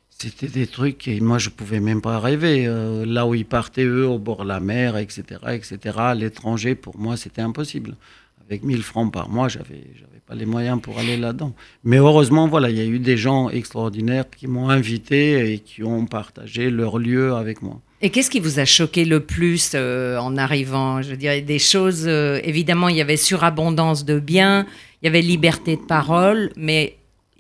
c'était 0.10 0.48
des 0.48 0.68
trucs 0.68 1.08
et 1.08 1.20
moi 1.20 1.38
je 1.38 1.50
pouvais 1.50 1.80
même 1.80 2.02
pas 2.02 2.20
rêver. 2.20 2.66
Euh, 2.68 3.06
là 3.06 3.26
où 3.26 3.36
ils 3.36 3.46
partaient 3.46 3.84
eux 3.84 4.08
au 4.08 4.20
bord 4.20 4.44
de 4.44 4.48
la 4.48 4.60
mer, 4.60 4.98
etc., 4.98 5.24
etc. 5.50 5.98
L'étranger, 6.16 6.76
pour 6.76 6.98
moi 6.98 7.18
c'était 7.18 7.42
impossible. 7.42 7.96
Avec 8.50 8.64
1000 8.64 8.82
francs 8.82 9.12
par 9.12 9.28
mois, 9.30 9.50
j'avais 9.50 9.84
j'avais 9.96 10.22
pas 10.26 10.36
les 10.36 10.46
moyens 10.46 10.80
pour 10.82 10.98
aller 11.00 11.18
là-dedans. 11.18 11.54
Mais 11.84 11.98
heureusement, 11.98 12.48
voilà, 12.48 12.70
il 12.70 12.78
y 12.78 12.82
a 12.82 12.86
eu 12.86 13.00
des 13.00 13.18
gens 13.18 13.50
extraordinaires 13.50 14.26
qui 14.36 14.48
m'ont 14.48 14.70
invité 14.70 15.52
et 15.54 15.60
qui 15.60 15.84
ont 15.84 16.06
partagé 16.06 16.70
leur 16.70 16.98
lieu 16.98 17.34
avec 17.34 17.62
moi. 17.62 17.82
Et 18.02 18.10
qu'est-ce 18.10 18.30
qui 18.30 18.40
vous 18.40 18.60
a 18.60 18.66
choqué 18.66 19.04
le 19.06 19.20
plus 19.22 19.72
euh, 19.74 20.18
en 20.20 20.38
arrivant? 20.38 21.02
Je 21.02 21.16
dirais 21.16 21.42
des 21.42 21.60
choses. 21.60 22.06
euh, 22.08 22.40
évidemment, 22.44 22.88
il 22.90 22.96
y 22.96 23.02
avait 23.02 23.18
surabondance 23.18 24.06
de 24.06 24.20
biens, 24.20 24.66
il 25.02 25.06
y 25.06 25.10
avait 25.10 25.22
liberté 25.22 25.76
de 25.76 25.82
parole, 25.82 26.52
mais 26.56 26.94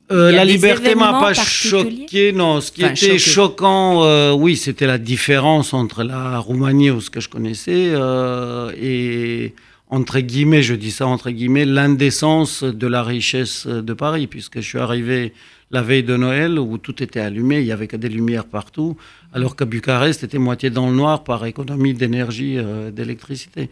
Euh, 0.09 0.31
la 0.31 0.45
liberté 0.45 0.95
m'a 0.95 1.19
pas 1.19 1.33
choqué, 1.33 2.31
non. 2.31 2.61
Ce 2.61 2.71
qui 2.71 2.83
Enfin, 2.85 2.93
était 2.93 3.17
choqué. 3.17 3.19
choquant, 3.19 4.03
euh, 4.05 4.31
oui, 4.31 4.55
c'était 4.55 4.87
la 4.87 4.97
différence 4.97 5.73
entre 5.73 6.01
la 6.03 6.39
Roumanie 6.39 6.91
ou 6.91 7.01
ce 7.01 7.09
que 7.09 7.19
je 7.19 7.27
connaissais 7.29 7.91
euh, 7.93 8.71
et 8.81 9.53
entre 9.89 10.19
guillemets, 10.19 10.63
je 10.63 10.73
dis 10.73 10.91
ça 10.91 11.07
entre 11.07 11.29
guillemets, 11.29 11.65
l'indécence 11.65 12.63
de 12.63 12.87
la 12.87 13.03
richesse 13.03 13.67
de 13.67 13.93
Paris, 13.93 14.27
puisque 14.27 14.59
je 14.59 14.67
suis 14.67 14.77
arrivé 14.79 15.33
la 15.71 15.81
veille 15.81 16.03
de 16.03 16.15
Noël 16.15 16.59
où 16.59 16.77
tout 16.77 17.01
était 17.03 17.19
allumé, 17.19 17.59
il 17.59 17.65
y 17.65 17.71
avait 17.71 17.87
que 17.87 17.97
des 17.97 18.09
lumières 18.09 18.45
partout, 18.45 18.97
alors 19.33 19.55
qu'à 19.55 19.65
Bucarest, 19.65 20.21
c'était 20.21 20.37
moitié 20.37 20.69
dans 20.69 20.89
le 20.89 20.95
noir 20.95 21.23
par 21.23 21.45
économie 21.45 21.93
d'énergie, 21.93 22.57
euh, 22.57 22.91
d'électricité. 22.91 23.69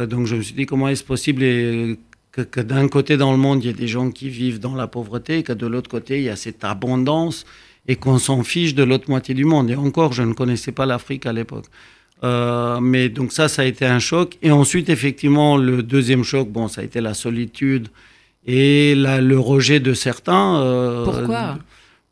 Euh, 0.00 0.06
donc 0.06 0.26
je 0.26 0.36
me 0.36 0.42
suis 0.42 0.54
dit 0.54 0.66
comment 0.66 0.88
est-ce 0.88 1.04
possible 1.04 1.40
que, 1.40 2.42
que 2.42 2.60
d'un 2.60 2.88
côté 2.88 3.16
dans 3.16 3.32
le 3.32 3.38
monde, 3.38 3.62
il 3.64 3.66
y 3.66 3.70
a 3.70 3.76
des 3.76 3.88
gens 3.88 4.10
qui 4.10 4.28
vivent 4.28 4.60
dans 4.60 4.74
la 4.74 4.86
pauvreté, 4.86 5.38
et 5.38 5.42
que 5.42 5.52
de 5.52 5.66
l'autre 5.66 5.90
côté, 5.90 6.18
il 6.18 6.24
y 6.24 6.28
a 6.28 6.36
cette 6.36 6.64
abondance 6.64 7.44
et 7.88 7.96
qu'on 7.96 8.18
s'en 8.18 8.42
fiche 8.42 8.74
de 8.74 8.84
l'autre 8.84 9.10
moitié 9.10 9.34
du 9.34 9.44
monde. 9.44 9.70
Et 9.70 9.74
encore, 9.74 10.12
je 10.12 10.22
ne 10.22 10.32
connaissais 10.32 10.72
pas 10.72 10.86
l'Afrique 10.86 11.26
à 11.26 11.32
l'époque. 11.32 11.66
Euh, 12.24 12.78
mais 12.80 13.08
donc 13.08 13.32
ça, 13.32 13.48
ça 13.48 13.62
a 13.62 13.64
été 13.64 13.84
un 13.84 13.98
choc. 13.98 14.38
Et 14.42 14.50
ensuite, 14.50 14.88
effectivement, 14.88 15.56
le 15.56 15.82
deuxième 15.82 16.22
choc, 16.24 16.48
bon, 16.48 16.68
ça 16.68 16.80
a 16.80 16.84
été 16.84 17.00
la 17.00 17.14
solitude 17.14 17.88
et 18.46 18.94
la- 18.94 19.20
le 19.20 19.38
rejet 19.38 19.80
de 19.80 19.92
certains. 19.94 20.60
euh, 20.60 21.04
Pourquoi? 21.04 21.58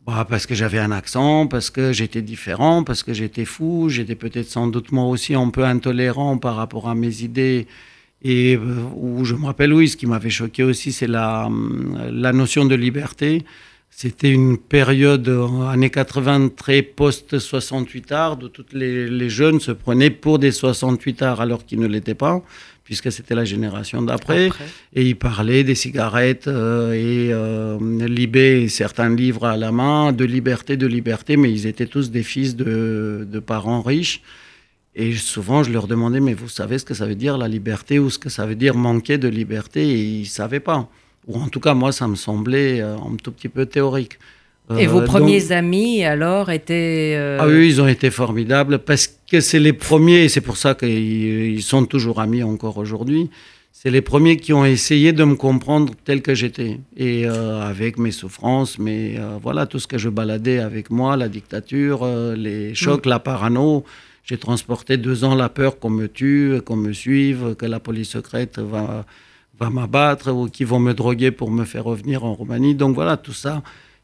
Bah, 0.07 0.27
Parce 0.29 0.47
que 0.47 0.55
j'avais 0.55 0.79
un 0.79 0.91
accent, 0.91 1.47
parce 1.47 1.71
que 1.71 1.93
j'étais 1.93 2.23
différent, 2.23 2.83
parce 2.83 3.03
que 3.03 3.13
j'étais 3.13 3.45
fou, 3.45 3.89
j'étais 3.89 4.17
peut-être 4.17 4.49
sans 4.49 4.67
doute 4.67 4.91
moi 4.93 5.05
aussi 5.05 5.35
un 5.35 5.51
peu 5.51 5.65
intolérant 5.65 6.39
par 6.39 6.57
rapport 6.57 6.89
à 6.89 6.95
mes 6.95 7.23
idées. 7.23 7.67
Et 8.23 8.57
euh, 8.57 8.61
où 8.97 9.25
je 9.25 9.35
me 9.35 9.47
rappelle, 9.47 9.73
oui, 9.73 9.89
ce 9.89 9.97
qui 9.97 10.07
m'avait 10.07 10.31
choqué 10.31 10.63
aussi, 10.65 10.93
c'est 10.93 11.07
la, 11.07 11.47
hum, 11.47 11.99
la 12.13 12.33
notion 12.33 12.65
de 12.65 12.75
liberté. 12.75 13.45
C'était 13.91 14.31
une 14.31 14.57
période, 14.57 15.29
euh, 15.29 15.67
années 15.67 15.91
80, 15.91 16.51
très 16.57 16.81
post-68 16.81 18.13
arts, 18.13 18.39
où 18.43 18.49
tous 18.49 18.65
les, 18.73 19.09
les 19.09 19.29
jeunes 19.29 19.61
se 19.61 19.73
prenaient 19.73 20.11
pour 20.11 20.39
des 20.39 20.53
68 20.53 21.21
arts 21.23 21.41
alors 21.41 21.67
qu'ils 21.67 21.81
ne 21.81 21.87
l'étaient 21.87 22.15
pas, 22.15 22.43
puisque 22.85 23.13
c'était 23.13 23.35
la 23.35 23.45
génération 23.45 24.01
d'après. 24.01 24.49
Et 24.95 25.07
il 25.07 25.17
parlait 25.17 25.65
des 25.65 25.75
cigarettes 25.75 26.49
euh, 26.49 26.93
et 26.93 27.33
euh, 27.33 27.79
Libé, 28.07 28.69
certains 28.69 29.15
livres 29.15 29.45
à 29.45 29.57
la 29.57 29.73
main, 29.73 30.13
de 30.13 30.25
liberté, 30.25 30.77
de 30.77 30.87
liberté, 30.87 31.37
mais 31.37 31.53
ils 31.53 31.67
étaient 31.67 31.87
tous 31.87 32.11
des 32.11 32.23
fils 32.23 32.57
de, 32.57 33.27
de 33.31 33.39
parents 33.39 33.83
riches. 33.83 34.23
Et 34.95 35.15
souvent, 35.15 35.63
je 35.63 35.73
leur 35.73 35.87
demandais, 35.87 36.21
mais 36.21 36.35
vous 36.35 36.49
savez 36.49 36.79
ce 36.79 36.85
que 36.85 36.95
ça 36.95 37.07
veut 37.07 37.15
dire 37.15 37.39
la 37.39 37.49
liberté 37.49 37.99
ou 37.99 38.09
ce 38.09 38.19
que 38.19 38.29
ça 38.29 38.47
veut 38.47 38.57
dire 38.57 38.75
manquer 38.75 39.19
de 39.19 39.29
liberté 39.29 39.83
Et 39.89 40.03
ils 40.03 40.21
ne 40.23 40.27
savaient 40.27 40.61
pas. 40.61 40.89
Ou 41.27 41.37
en 41.37 41.49
tout 41.49 41.61
cas, 41.61 41.75
moi, 41.75 41.93
ça 41.93 42.09
me 42.09 42.17
semblait 42.17 42.81
euh, 42.81 42.97
un 42.97 43.17
tout 43.23 43.33
petit 43.33 43.49
peu 43.49 43.67
théorique. 43.67 44.19
Et 44.79 44.87
vos 44.87 45.03
premiers 45.03 45.51
amis, 45.51 46.05
alors, 46.05 46.49
étaient... 46.49 47.19
Ah 47.41 47.47
oui, 47.49 47.67
ils 47.67 47.81
ont 47.81 47.89
été 47.89 48.09
formidables 48.09 48.79
parce 48.79 49.09
que 49.29 49.41
c'est 49.41 49.59
les 49.59 49.73
premiers, 49.73 50.25
et 50.25 50.29
c'est 50.29 50.41
pour 50.41 50.57
ça 50.57 50.77
qu'ils 50.77 51.61
sont 51.65 51.87
toujours 51.87 52.21
amis 52.21 52.45
encore 52.45 52.79
aujourd'hui, 52.79 53.31
c'est 53.83 53.91
les 53.91 54.03
premiers 54.03 54.37
qui 54.37 54.53
ont 54.53 54.67
essayé 54.67 55.13
de 55.15 55.25
me 55.25 55.37
comprendre 55.37 55.95
tel 56.05 56.21
que 56.21 56.35
j'étais, 56.35 56.81
et 56.97 57.27
euh, 57.27 57.63
avec 57.63 57.99
mes 57.99 58.11
souffrances, 58.11 58.79
mais 58.79 59.15
euh, 59.19 59.39
voilà, 59.41 59.65
tout 59.65 59.79
ce 59.79 59.87
que 59.87 59.97
je 59.97 60.11
baladais 60.11 60.59
avec 60.59 60.91
moi, 60.91 61.17
la 61.17 61.31
dictature, 61.31 62.01
euh, 62.03 62.37
les 62.37 62.75
chocs, 62.75 63.07
la 63.07 63.21
parano. 63.21 63.85
J'ai 64.23 64.37
transporté 64.37 64.99
deux 64.99 65.25
ans 65.25 65.35
la 65.35 65.49
peur 65.49 65.79
qu'on 65.79 65.89
me 65.89 66.09
tue, 66.09 66.61
qu'on 66.65 66.77
me 66.77 66.93
suive, 66.93 67.55
que 67.55 67.65
la 67.65 67.81
police 67.81 68.11
secrète 68.11 68.59
va, 68.59 69.07
va 69.61 69.71
m'abattre 69.71 70.33
ou 70.33 70.49
qu'ils 70.49 70.67
vont 70.67 70.81
me 70.81 70.95
droguer 70.95 71.31
pour 71.31 71.51
me 71.51 71.65
faire 71.65 71.85
revenir 71.85 72.25
en 72.25 72.35
Roumanie. 72.35 72.75
Donc 72.75 72.95
voilà, 72.95 73.17
tout 73.17 73.33
ça, 73.33 73.63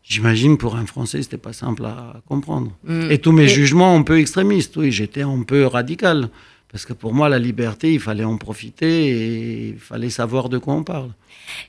J'imagine 0.09 0.57
pour 0.57 0.77
un 0.77 0.87
Français, 0.87 1.21
c'était 1.23 1.37
pas 1.37 1.53
simple 1.53 1.85
à 1.85 2.21
comprendre. 2.29 2.71
Mm. 2.85 3.11
Et 3.11 3.19
tous 3.19 3.33
mes 3.33 3.49
jugements 3.49 3.97
un 3.97 4.03
peu 4.03 4.21
extrémistes, 4.21 4.77
oui, 4.77 4.93
j'étais 4.93 5.23
un 5.23 5.43
peu 5.43 5.67
radical. 5.67 6.29
Parce 6.71 6.85
que 6.85 6.93
pour 6.93 7.13
moi, 7.13 7.29
la 7.29 7.41
liberté, 7.41 7.93
il 7.93 8.01
fallait 8.01 8.25
en 8.25 8.37
profiter 8.37 9.09
et 9.09 9.69
il 9.71 9.79
fallait 9.79 10.11
savoir 10.11 10.49
de 10.49 10.59
quoi 10.59 10.75
on 10.75 10.85
parle. 10.85 11.11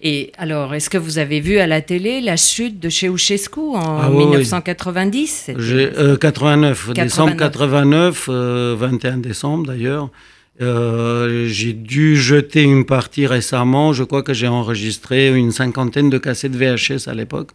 Et 0.02 0.32
alors, 0.38 0.76
est-ce 0.76 0.89
que 0.89 0.97
vous 1.00 1.17
avez 1.17 1.39
vu 1.39 1.58
à 1.58 1.65
la 1.65 1.82
télé 1.82 2.21
la 2.21 2.38
chute 2.38 2.80
de 2.80 2.89
Ceausescu 2.89 3.60
en 3.60 4.10
1990 4.12 5.52
ah 5.56 6.17
89, 6.19 6.89
euh, 6.89 6.93
décembre 6.93 7.36
89, 7.38 8.30
21 8.30 8.34
euh, 8.34 9.17
décembre 9.17 9.67
d'ailleurs. 9.67 10.10
Euh, 10.59 11.47
j'ai 11.47 11.73
dû 11.73 12.15
jeter 12.17 12.63
une 12.63 12.85
partie 12.85 13.27
récemment. 13.27 13.93
Je 13.93 14.03
crois 14.03 14.23
que 14.23 14.33
j'ai 14.33 14.47
enregistré 14.47 15.35
une 15.35 15.51
cinquantaine 15.51 16.09
de 16.09 16.17
cassettes 16.17 16.55
VHS 16.55 17.07
à 17.07 17.13
l'époque 17.13 17.51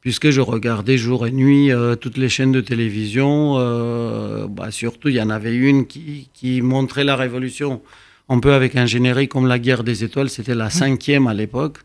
puisque 0.00 0.30
je 0.30 0.40
regardais 0.40 0.96
jour 0.96 1.26
et 1.26 1.32
nuit 1.32 1.72
euh, 1.72 1.96
toutes 1.96 2.16
les 2.16 2.28
chaînes 2.28 2.52
de 2.52 2.60
télévision. 2.60 3.56
Euh, 3.58 4.46
bah, 4.48 4.70
surtout, 4.70 5.08
il 5.08 5.16
y 5.16 5.20
en 5.20 5.28
avait 5.28 5.54
une 5.54 5.86
qui, 5.86 6.30
qui, 6.32 6.62
montrait 6.62 7.04
la 7.04 7.16
révolution, 7.16 7.82
un 8.28 8.38
peu 8.38 8.54
avec 8.54 8.76
un 8.76 8.86
générique 8.86 9.32
comme 9.32 9.46
La 9.46 9.58
guerre 9.58 9.84
des 9.84 10.04
étoiles. 10.04 10.30
C'était 10.30 10.54
la 10.54 10.70
cinquième 10.70 11.26
à 11.26 11.34
l'époque, 11.34 11.78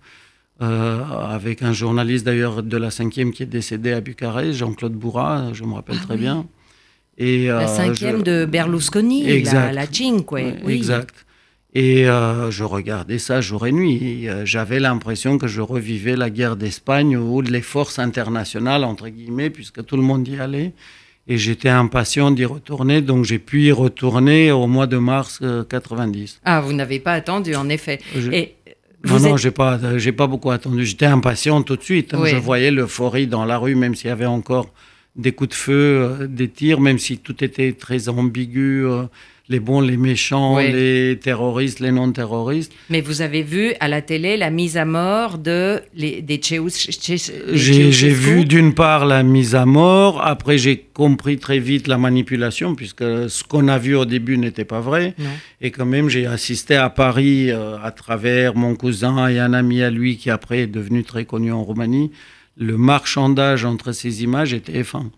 avec 0.59 1.63
un 1.63 1.73
journaliste 1.73 2.25
d'ailleurs 2.25 2.63
de 2.63 2.77
la 2.77 2.91
cinquième 2.91 3.33
qui 3.33 3.43
est 3.43 3.47
décédé 3.47 3.91
à 3.91 3.99
Bucarest, 3.99 4.59
Jean-Claude 4.59 4.93
Bourrat, 4.93 5.51
je 5.51 5.63
me 5.65 5.73
rappelle 5.73 5.97
ah 5.99 6.05
très 6.05 6.15
bien. 6.15 6.45
Et, 7.17 7.47
la 7.47 7.67
cinquième 7.67 8.23
de 8.23 8.45
Berlusconi, 8.45 9.29
exact. 9.29 9.67
la, 9.67 9.71
la 9.71 9.85
Cinque. 9.85 10.31
Oui. 10.31 10.53
Exact. 10.67 11.23
Et 11.75 12.07
euh, 12.07 12.51
je 12.51 12.63
regardais 12.63 13.17
ça 13.17 13.41
jour 13.41 13.65
et 13.65 13.71
nuit. 13.71 14.29
Euh, 14.29 14.45
j'avais 14.45 14.79
l'impression 14.79 15.39
que 15.39 15.47
je 15.47 15.59
revivais 15.59 16.15
la 16.15 16.29
guerre 16.29 16.55
d'Espagne 16.55 17.17
ou 17.17 17.41
les 17.41 17.61
forces 17.61 17.97
internationales, 17.97 18.83
entre 18.83 19.09
guillemets, 19.09 19.49
puisque 19.49 19.83
tout 19.83 19.97
le 19.97 20.03
monde 20.03 20.27
y 20.27 20.39
allait. 20.39 20.73
Et 21.27 21.37
j'étais 21.37 21.69
impatient 21.69 22.31
d'y 22.31 22.45
retourner, 22.45 23.01
donc 23.01 23.23
j'ai 23.23 23.39
pu 23.39 23.63
y 23.63 23.71
retourner 23.71 24.51
au 24.51 24.67
mois 24.67 24.87
de 24.87 24.97
mars 24.97 25.41
90. 25.69 26.33
Euh, 26.33 26.39
ah, 26.43 26.61
vous 26.61 26.73
n'avez 26.73 26.99
pas 26.99 27.13
attendu, 27.13 27.55
en 27.55 27.69
effet. 27.69 27.99
Et 28.31 28.55
non, 29.05 29.19
non, 29.19 29.37
j'ai 29.37 29.51
pas, 29.51 29.79
j'ai 29.97 30.11
pas 30.11 30.27
beaucoup 30.27 30.51
attendu. 30.51 30.85
J'étais 30.85 31.05
impatient 31.05 31.63
tout 31.63 31.77
de 31.77 31.81
suite. 31.81 32.13
Hein. 32.13 32.25
Je 32.25 32.35
voyais 32.35 32.71
l'euphorie 32.71 33.25
dans 33.25 33.45
la 33.45 33.57
rue, 33.57 33.75
même 33.75 33.95
s'il 33.95 34.09
y 34.09 34.11
avait 34.11 34.25
encore 34.25 34.69
des 35.15 35.31
coups 35.31 35.51
de 35.51 35.55
feu, 35.55 36.27
des 36.29 36.49
tirs, 36.49 36.79
même 36.79 36.99
si 36.99 37.17
tout 37.17 37.43
était 37.43 37.73
très 37.73 38.09
ambigu 38.09 38.85
les 39.49 39.59
bons, 39.59 39.81
les 39.81 39.97
méchants, 39.97 40.57
les 40.57 41.19
terroristes, 41.21 41.81
les 41.81 41.91
non-terroristes. 41.91 42.71
Mais 42.89 43.01
vous 43.01 43.21
avez 43.21 43.43
vu 43.43 43.73
à 43.81 43.89
la 43.89 44.01
télé 44.01 44.37
la 44.37 44.49
mise 44.49 44.77
à 44.77 44.85
mort 44.85 45.37
de 45.37 45.81
les, 45.95 46.21
des 46.21 46.39
J'ai 47.51 48.09
vu 48.09 48.45
d'une 48.45 48.73
part 48.73 49.05
la 49.05 49.21
mise 49.21 49.53
à 49.53 49.65
mort, 49.65 50.21
après 50.25 50.57
j'ai 50.57 50.77
compris 50.77 51.37
très 51.37 51.59
vite 51.59 51.87
la 51.87 51.97
manipulation, 51.97 52.73
puisque 52.73 53.03
ce 53.29 53.43
qu'on 53.43 53.67
a 53.67 53.77
vu 53.77 53.95
au 53.95 54.05
début 54.05 54.37
n'était 54.37 54.65
pas 54.65 54.79
vrai. 54.79 55.13
Et 55.59 55.71
quand 55.71 55.85
même, 55.85 56.07
j'ai 56.07 56.25
assisté 56.25 56.75
à 56.75 56.89
Paris 56.89 57.51
euh, 57.51 57.77
à 57.83 57.91
travers 57.91 58.55
mon 58.55 58.75
cousin 58.75 59.27
et 59.27 59.39
un 59.39 59.53
ami 59.53 59.81
à 59.81 59.89
lui 59.89 60.17
qui 60.17 60.29
après 60.29 60.59
est 60.59 60.67
devenu 60.67 61.03
très 61.03 61.25
connu 61.25 61.51
en 61.51 61.63
Roumanie. 61.63 62.11
Le 62.57 62.77
marchandage 62.77 63.65
entre 63.65 63.91
ces 63.91 64.23
images 64.23 64.53
était 64.53 64.77
effrayant 64.77 65.11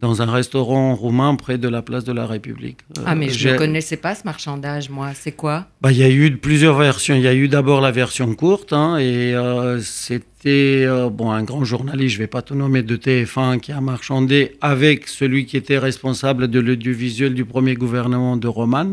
dans 0.00 0.20
un 0.20 0.30
restaurant 0.30 0.94
roumain 0.94 1.34
près 1.36 1.56
de 1.56 1.68
la 1.68 1.80
place 1.80 2.04
de 2.04 2.12
la 2.12 2.26
République. 2.26 2.78
ah, 3.06 3.14
mais 3.14 3.30
je 3.30 3.50
ne 3.50 3.56
connaissais 3.56 3.96
pas 3.96 4.14
ce 4.14 4.24
marchandage, 4.24 4.90
moi. 4.90 5.12
C'est 5.14 5.32
quoi? 5.32 5.66
Bah, 5.80 5.92
Il 5.92 5.98
y 5.98 6.02
a 6.02 6.10
eu 6.10 6.36
plusieurs 6.36 6.76
versions. 6.76 7.14
Il 7.14 7.22
y 7.22 7.28
a 7.28 7.34
eu 7.34 7.48
d'abord 7.48 7.80
la 7.80 7.90
version 7.90 8.34
courte, 8.34 8.72
hein, 8.72 8.98
et 8.98 9.34
euh, 9.34 9.80
c'était 9.80 10.84
euh, 10.84 11.08
bon, 11.10 11.30
un 11.30 11.42
grand 11.42 11.64
journaliste, 11.64 12.16
je 12.16 12.18
ne 12.18 12.24
vais 12.24 12.28
pas 12.28 12.42
tout 12.42 12.54
nommer, 12.54 12.82
de 12.82 12.96
TF1, 12.96 13.60
qui 13.60 13.72
a 13.72 13.80
marchandé 13.80 14.56
avec 14.60 15.08
celui 15.08 15.46
qui 15.46 15.56
était 15.56 15.78
responsable 15.78 16.48
de 16.48 16.60
l'audiovisuel 16.60 17.32
du 17.32 17.44
premier 17.44 17.74
gouvernement 17.74 18.36
de 18.36 18.48
Roman, 18.48 18.90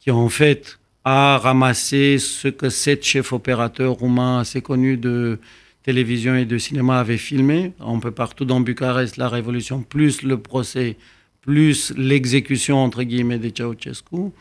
qui 0.00 0.10
en 0.10 0.28
fait 0.28 0.78
a 1.04 1.38
ramassé 1.38 2.18
ce 2.18 2.48
que 2.48 2.70
sept 2.70 3.04
chefs 3.04 3.32
opérateurs 3.32 3.92
roumains 3.92 4.40
assez 4.40 4.60
connus 4.62 4.96
de 4.96 5.38
télévision 5.88 6.36
et 6.36 6.44
de 6.44 6.58
cinéma 6.58 7.00
avaient 7.00 7.16
filmé, 7.16 7.72
un 7.80 7.98
peu 7.98 8.10
partout 8.10 8.44
dans 8.44 8.60
Bucarest, 8.60 9.16
la 9.16 9.30
révolution, 9.30 9.80
plus 9.80 10.20
le 10.20 10.36
procès, 10.36 10.98
plus 11.40 11.94
l'exécution, 11.96 12.76
entre 12.76 13.04
guillemets, 13.04 13.38
de 13.38 13.48
Ceausescu. 13.48 14.32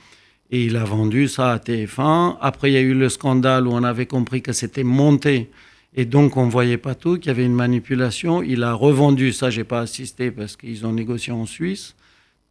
Et 0.51 0.65
il 0.65 0.75
a 0.75 0.83
vendu 0.83 1.29
ça 1.29 1.53
à 1.53 1.57
TF1. 1.57 2.36
Après, 2.41 2.69
il 2.69 2.73
y 2.73 2.77
a 2.77 2.81
eu 2.81 2.93
le 2.93 3.07
scandale 3.07 3.65
où 3.65 3.71
on 3.71 3.83
avait 3.86 4.07
compris 4.07 4.41
que 4.41 4.51
c'était 4.51 4.83
monté. 4.83 5.49
Et 5.95 6.03
donc, 6.03 6.36
on 6.36 6.47
ne 6.47 6.51
voyait 6.51 6.77
pas 6.77 6.95
tout, 6.95 7.17
qu'il 7.17 7.27
y 7.27 7.29
avait 7.29 7.45
une 7.45 7.55
manipulation. 7.55 8.43
Il 8.43 8.62
a 8.63 8.73
revendu, 8.73 9.31
ça, 9.31 9.49
j'ai 9.49 9.63
pas 9.63 9.79
assisté 9.79 10.31
parce 10.31 10.57
qu'ils 10.57 10.86
ont 10.86 10.91
négocié 10.91 11.31
en 11.31 11.45
Suisse, 11.45 11.95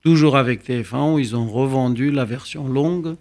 toujours 0.00 0.38
avec 0.38 0.66
TF1, 0.66 1.12
où 1.12 1.18
ils 1.18 1.36
ont 1.36 1.50
revendu 1.50 2.10
la 2.10 2.24
version 2.24 2.66
longue. 2.66 3.16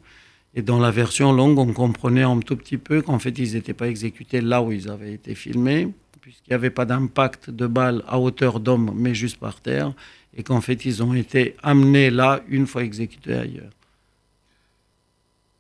Et 0.56 0.62
dans 0.62 0.80
la 0.80 0.90
version 0.90 1.34
longue, 1.34 1.60
on 1.60 1.74
comprenait 1.74 2.24
un 2.24 2.40
tout 2.40 2.56
petit 2.56 2.78
peu 2.78 3.02
qu'en 3.02 3.20
fait, 3.20 3.38
ils 3.38 3.54
n'étaient 3.54 3.74
pas 3.74 3.90
exécutés 3.90 4.40
là 4.40 4.62
où 4.62 4.72
ils 4.72 4.90
avaient 4.90 5.14
été 5.14 5.36
filmés, 5.36 5.90
puisqu'il 6.22 6.52
n'y 6.52 6.56
avait 6.56 6.70
pas 6.70 6.86
d'impact 6.86 7.50
de 7.50 7.68
balle 7.68 8.04
à 8.08 8.20
hauteur 8.20 8.62
d'homme, 8.62 8.94
mais 8.96 9.14
juste 9.14 9.38
par 9.38 9.60
terre, 9.60 9.94
et 10.36 10.44
qu'en 10.44 10.62
fait, 10.62 10.86
ils 10.86 11.04
ont 11.04 11.14
été 11.14 11.56
amenés 11.62 12.10
là 12.10 12.42
une 12.48 12.68
fois 12.68 12.84
exécutés 12.84 13.34
ailleurs. 13.34 13.72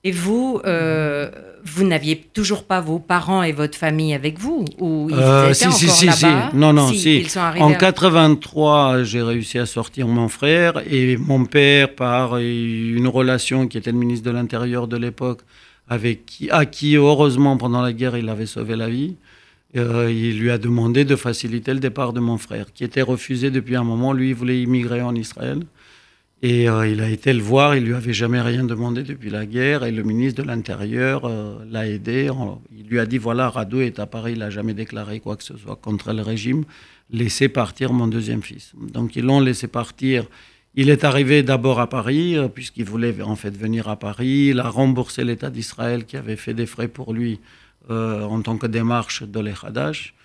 Et 0.05 0.11
vous, 0.11 0.61
euh, 0.65 1.31
vous 1.63 1.83
n'aviez 1.83 2.17
toujours 2.31 2.65
pas 2.65 2.79
vos 2.79 2.99
parents 2.99 3.41
et 3.41 3.51
votre 3.51 3.75
famille 3.75 4.13
avec 4.13 4.37
vous 4.37 4.63
ou 4.79 5.07
ils 5.09 5.17
euh, 5.17 5.45
étaient 5.45 5.53
si, 5.55 5.65
encore 5.65 5.79
si, 5.79 6.11
si, 6.11 6.25
Non, 6.53 6.73
non, 6.73 6.89
si. 6.89 7.21
Ils 7.21 7.29
sont 7.29 7.39
en 7.39 7.73
83, 7.73 9.01
j'ai 9.01 9.23
réussi 9.23 9.57
à 9.57 9.65
sortir 9.65 10.07
mon 10.07 10.27
frère 10.27 10.83
et 10.87 11.17
mon 11.17 11.45
père, 11.45 11.95
par 11.95 12.37
une 12.37 13.07
relation 13.07 13.67
qui 13.67 13.79
était 13.79 13.91
le 13.91 13.97
ministre 13.97 14.29
de 14.29 14.31
l'Intérieur 14.31 14.87
de 14.87 14.95
l'époque, 14.95 15.41
avec 15.89 16.27
qui, 16.27 16.51
à 16.51 16.67
qui, 16.67 16.95
heureusement, 16.95 17.57
pendant 17.57 17.81
la 17.81 17.91
guerre, 17.91 18.15
il 18.15 18.29
avait 18.29 18.45
sauvé 18.45 18.75
la 18.75 18.89
vie. 18.89 19.15
Euh, 19.75 20.11
il 20.11 20.39
lui 20.39 20.51
a 20.51 20.59
demandé 20.59 21.03
de 21.03 21.15
faciliter 21.15 21.73
le 21.73 21.79
départ 21.79 22.13
de 22.13 22.19
mon 22.19 22.37
frère, 22.37 22.71
qui 22.73 22.83
était 22.83 23.01
refusé 23.01 23.49
depuis 23.49 23.75
un 23.75 23.83
moment. 23.83 24.13
Lui, 24.13 24.29
il 24.29 24.35
voulait 24.35 24.61
immigrer 24.61 25.01
en 25.01 25.15
Israël. 25.15 25.63
Et 26.41 26.69
euh, 26.69 26.87
il 26.87 27.01
a 27.01 27.09
été 27.09 27.33
le 27.33 27.41
voir, 27.41 27.75
il 27.75 27.85
lui 27.85 27.93
avait 27.93 28.13
jamais 28.13 28.41
rien 28.41 28.63
demandé 28.63 29.03
depuis 29.03 29.29
la 29.29 29.45
guerre, 29.45 29.85
et 29.85 29.91
le 29.91 30.03
ministre 30.03 30.43
de 30.43 30.47
l'Intérieur 30.47 31.25
euh, 31.25 31.57
l'a 31.69 31.87
aidé. 31.87 32.29
il 32.77 32.87
lui 32.87 32.99
a 32.99 33.05
dit 33.05 33.17
voilà, 33.17 33.49
Radou 33.49 33.79
est 33.79 33.99
à 33.99 34.05
Paris, 34.05 34.33
il 34.33 34.39
n'a 34.39 34.49
jamais 34.49 34.73
déclaré 34.73 35.21
quoi 35.21 35.37
que 35.37 35.43
ce 35.43 35.55
soit 35.57 35.77
contre 35.77 36.11
le 36.11 36.21
régime. 36.21 36.65
Laissez 37.09 37.47
partir 37.47 37.93
mon 37.93 38.07
deuxième 38.07 38.43
fils. 38.43 38.73
Donc 38.75 39.15
ils 39.15 39.23
l'ont 39.23 39.39
laissé 39.39 39.67
partir. 39.67 40.25
Il 40.75 40.89
est 40.89 41.05
arrivé 41.05 41.41
d'abord 41.41 41.79
à 41.79 41.87
Paris, 41.87 42.37
euh, 42.37 42.49
puisqu'il 42.49 42.85
voulait 42.85 43.21
en 43.21 43.37
fait 43.37 43.55
venir 43.55 43.87
à 43.87 43.97
Paris. 43.97 44.49
Il 44.49 44.59
a 44.59 44.69
remboursé 44.69 45.23
l'État 45.23 45.49
d'Israël 45.49 46.05
qui 46.05 46.17
avait 46.17 46.35
fait 46.35 46.53
des 46.53 46.65
frais 46.65 46.89
pour 46.89 47.13
lui 47.13 47.39
en 47.87 48.41
tant 48.41 48.57
que 48.57 48.65
démarche 48.65 49.21
de 49.21 49.39
l'Echadash. 49.39 50.15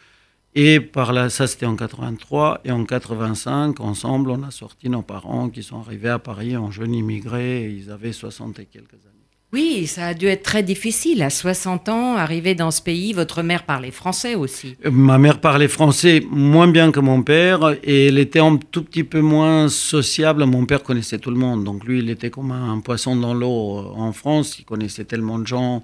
Et 0.55 0.81
par 0.81 1.13
là, 1.13 1.31
ça 1.31 1.47
c'était 1.47 1.67
en 1.67 1.77
83. 1.77 2.63
Et 2.65 2.73
en 2.73 2.85
85, 2.85 3.81
ensemble, 3.81 4.31
on 4.31 4.43
a 4.43 4.51
sorti 4.51 4.89
nos 4.89 5.03
parents 5.03 5.49
qui 5.49 5.63
sont 5.63 5.81
arrivés 5.81 6.09
à 6.09 6.19
Paris 6.19 6.57
en 6.57 6.71
jeunes 6.71 6.95
immigrés. 6.95 7.71
ils 7.71 7.91
avaient 7.91 8.13
60 8.13 8.59
et 8.59 8.65
quelques 8.67 8.95
années. 8.95 9.21
Oui, 9.53 9.89
ça 9.89 10.07
a 10.07 10.15
dû 10.15 10.27
être 10.27 10.45
très 10.45 10.63
difficile. 10.63 11.23
À 11.23 11.31
60 11.31 11.89
ans, 11.89 12.17
arriver 12.17 12.55
dans 12.55 12.71
ce 12.71 12.81
pays, 12.81 13.13
votre 13.13 13.43
mère 13.43 13.65
parlait 13.65 13.91
français 13.91 14.37
aussi. 14.37 14.77
Euh, 14.87 14.93
ma 14.93 15.19
mère 15.19 15.41
parlait 15.41 15.67
français 15.67 16.23
moins 16.31 16.69
bien 16.69 16.93
que 16.93 17.01
mon 17.01 17.23
père 17.23 17.77
et 17.83 18.07
elle 18.07 18.19
était 18.19 18.39
un 18.39 18.57
tout 18.57 18.85
petit 18.85 19.03
peu 19.03 19.21
moins 19.21 19.69
sociable. 19.69 20.45
Mon 20.45 20.67
père 20.67 20.85
connaissait 20.85 21.19
tout 21.19 21.31
le 21.31 21.37
monde, 21.37 21.65
donc 21.65 21.85
lui, 21.85 21.99
il 21.99 22.11
était 22.11 22.31
comme 22.31 22.53
un 22.53 22.79
poisson 22.79 23.17
dans 23.17 23.35
l'eau 23.35 23.79
euh, 23.79 24.01
en 24.01 24.13
France. 24.13 24.57
Il 24.61 24.65
connaissait 24.65 25.05
tellement 25.05 25.41
de 25.41 25.49
gens 25.49 25.83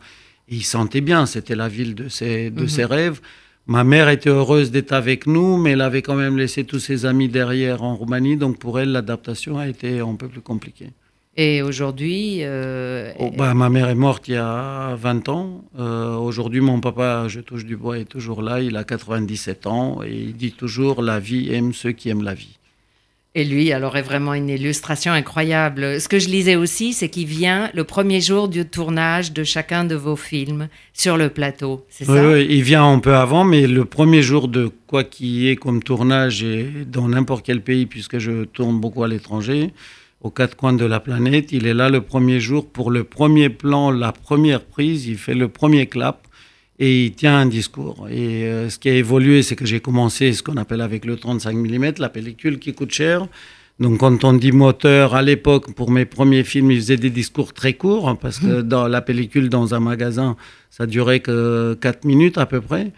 et 0.48 0.56
il 0.56 0.64
sentait 0.64 1.00
bien. 1.00 1.26
C'était 1.26 1.56
la 1.56 1.68
ville 1.68 1.96
de 1.96 2.08
ses, 2.08 2.50
de 2.50 2.68
ses 2.68 2.84
mhm. 2.84 2.90
rêves. 2.90 3.20
Ma 3.68 3.82
mère 3.82 4.08
était 4.08 4.30
heureuse 4.30 4.70
d'être 4.70 4.92
avec 4.92 5.26
nous, 5.26 5.56
mais 5.56 5.72
elle 5.72 5.80
avait 5.80 6.02
quand 6.02 6.14
même 6.14 6.38
laissé 6.38 6.62
tous 6.64 6.78
ses 6.78 7.04
amis 7.04 7.28
derrière 7.28 7.82
en 7.82 7.96
Roumanie, 7.96 8.36
donc 8.36 8.58
pour 8.58 8.78
elle, 8.78 8.92
l'adaptation 8.92 9.58
a 9.58 9.66
été 9.66 9.98
un 9.98 10.14
peu 10.14 10.28
plus 10.28 10.40
compliquée. 10.40 10.90
Et 11.38 11.60
aujourd'hui 11.62 12.38
euh, 12.42 13.12
oh, 13.18 13.30
bah, 13.36 13.52
Ma 13.52 13.68
mère 13.68 13.88
est 13.90 13.94
morte 13.94 14.28
il 14.28 14.34
y 14.34 14.36
a 14.36 14.94
20 14.94 15.28
ans. 15.28 15.64
Euh, 15.78 16.14
aujourd'hui, 16.14 16.60
mon 16.60 16.80
papa, 16.80 17.26
je 17.28 17.40
touche 17.40 17.66
du 17.66 17.76
bois, 17.76 17.98
est 17.98 18.06
toujours 18.06 18.40
là. 18.40 18.62
Il 18.62 18.76
a 18.76 18.84
97 18.84 19.66
ans 19.66 20.00
et 20.02 20.14
il 20.14 20.36
dit 20.36 20.52
toujours 20.52 21.02
La 21.02 21.18
vie 21.18 21.52
aime 21.52 21.74
ceux 21.74 21.92
qui 21.92 22.08
aiment 22.08 22.22
la 22.22 22.32
vie. 22.34 22.58
Et 23.38 23.44
lui, 23.44 23.70
alors, 23.70 23.98
est 23.98 24.02
vraiment 24.02 24.32
une 24.32 24.48
illustration 24.48 25.12
incroyable. 25.12 26.00
Ce 26.00 26.08
que 26.08 26.18
je 26.18 26.30
lisais 26.30 26.56
aussi, 26.56 26.94
c'est 26.94 27.10
qu'il 27.10 27.26
vient 27.26 27.70
le 27.74 27.84
premier 27.84 28.22
jour 28.22 28.48
du 28.48 28.64
tournage 28.64 29.34
de 29.34 29.44
chacun 29.44 29.84
de 29.84 29.94
vos 29.94 30.16
films 30.16 30.68
sur 30.94 31.18
le 31.18 31.28
plateau. 31.28 31.84
C'est 31.90 32.06
ça? 32.06 32.28
Oui, 32.28 32.46
il 32.48 32.62
vient 32.62 32.90
un 32.90 32.98
peu 32.98 33.14
avant, 33.14 33.44
mais 33.44 33.66
le 33.66 33.84
premier 33.84 34.22
jour 34.22 34.48
de 34.48 34.70
quoi 34.86 35.04
qu'il 35.04 35.26
y 35.26 35.50
ait 35.50 35.56
comme 35.56 35.82
tournage, 35.82 36.42
et 36.42 36.66
dans 36.86 37.08
n'importe 37.08 37.44
quel 37.44 37.60
pays, 37.60 37.84
puisque 37.84 38.18
je 38.18 38.44
tourne 38.44 38.80
beaucoup 38.80 39.04
à 39.04 39.08
l'étranger, 39.08 39.74
aux 40.22 40.30
quatre 40.30 40.56
coins 40.56 40.72
de 40.72 40.86
la 40.86 40.98
planète. 40.98 41.52
Il 41.52 41.66
est 41.66 41.74
là 41.74 41.90
le 41.90 42.00
premier 42.00 42.40
jour 42.40 42.66
pour 42.66 42.90
le 42.90 43.04
premier 43.04 43.50
plan, 43.50 43.90
la 43.90 44.12
première 44.12 44.64
prise. 44.64 45.08
Il 45.08 45.18
fait 45.18 45.34
le 45.34 45.48
premier 45.48 45.88
clap 45.88 46.26
et 46.78 47.06
il 47.06 47.12
tient 47.12 47.38
un 47.38 47.46
discours. 47.46 48.06
Et 48.10 48.44
euh, 48.44 48.68
ce 48.68 48.78
qui 48.78 48.88
a 48.88 48.94
évolué, 48.94 49.42
c'est 49.42 49.56
que 49.56 49.66
j'ai 49.66 49.80
commencé 49.80 50.32
ce 50.32 50.42
qu'on 50.42 50.56
appelle 50.56 50.80
avec 50.80 51.04
le 51.04 51.16
35 51.16 51.56
mm, 51.56 51.92
la 51.98 52.08
pellicule 52.08 52.58
qui 52.58 52.74
coûte 52.74 52.92
cher. 52.92 53.26
Donc 53.78 53.98
quand 53.98 54.24
on 54.24 54.32
dit 54.32 54.52
moteur, 54.52 55.14
à 55.14 55.22
l'époque, 55.22 55.74
pour 55.74 55.90
mes 55.90 56.06
premiers 56.06 56.44
films, 56.44 56.70
il 56.70 56.78
faisait 56.78 56.96
des 56.96 57.10
discours 57.10 57.52
très 57.52 57.74
courts, 57.74 58.08
hein, 58.08 58.14
parce 58.14 58.38
que 58.38 58.60
mmh. 58.60 58.62
dans 58.62 58.88
la 58.88 59.02
pellicule, 59.02 59.50
dans 59.50 59.74
un 59.74 59.80
magasin, 59.80 60.36
ça 60.70 60.86
durait 60.86 61.20
que 61.20 61.76
4 61.80 62.04
minutes 62.04 62.38
à 62.38 62.46
peu 62.46 62.60
près. 62.60 62.92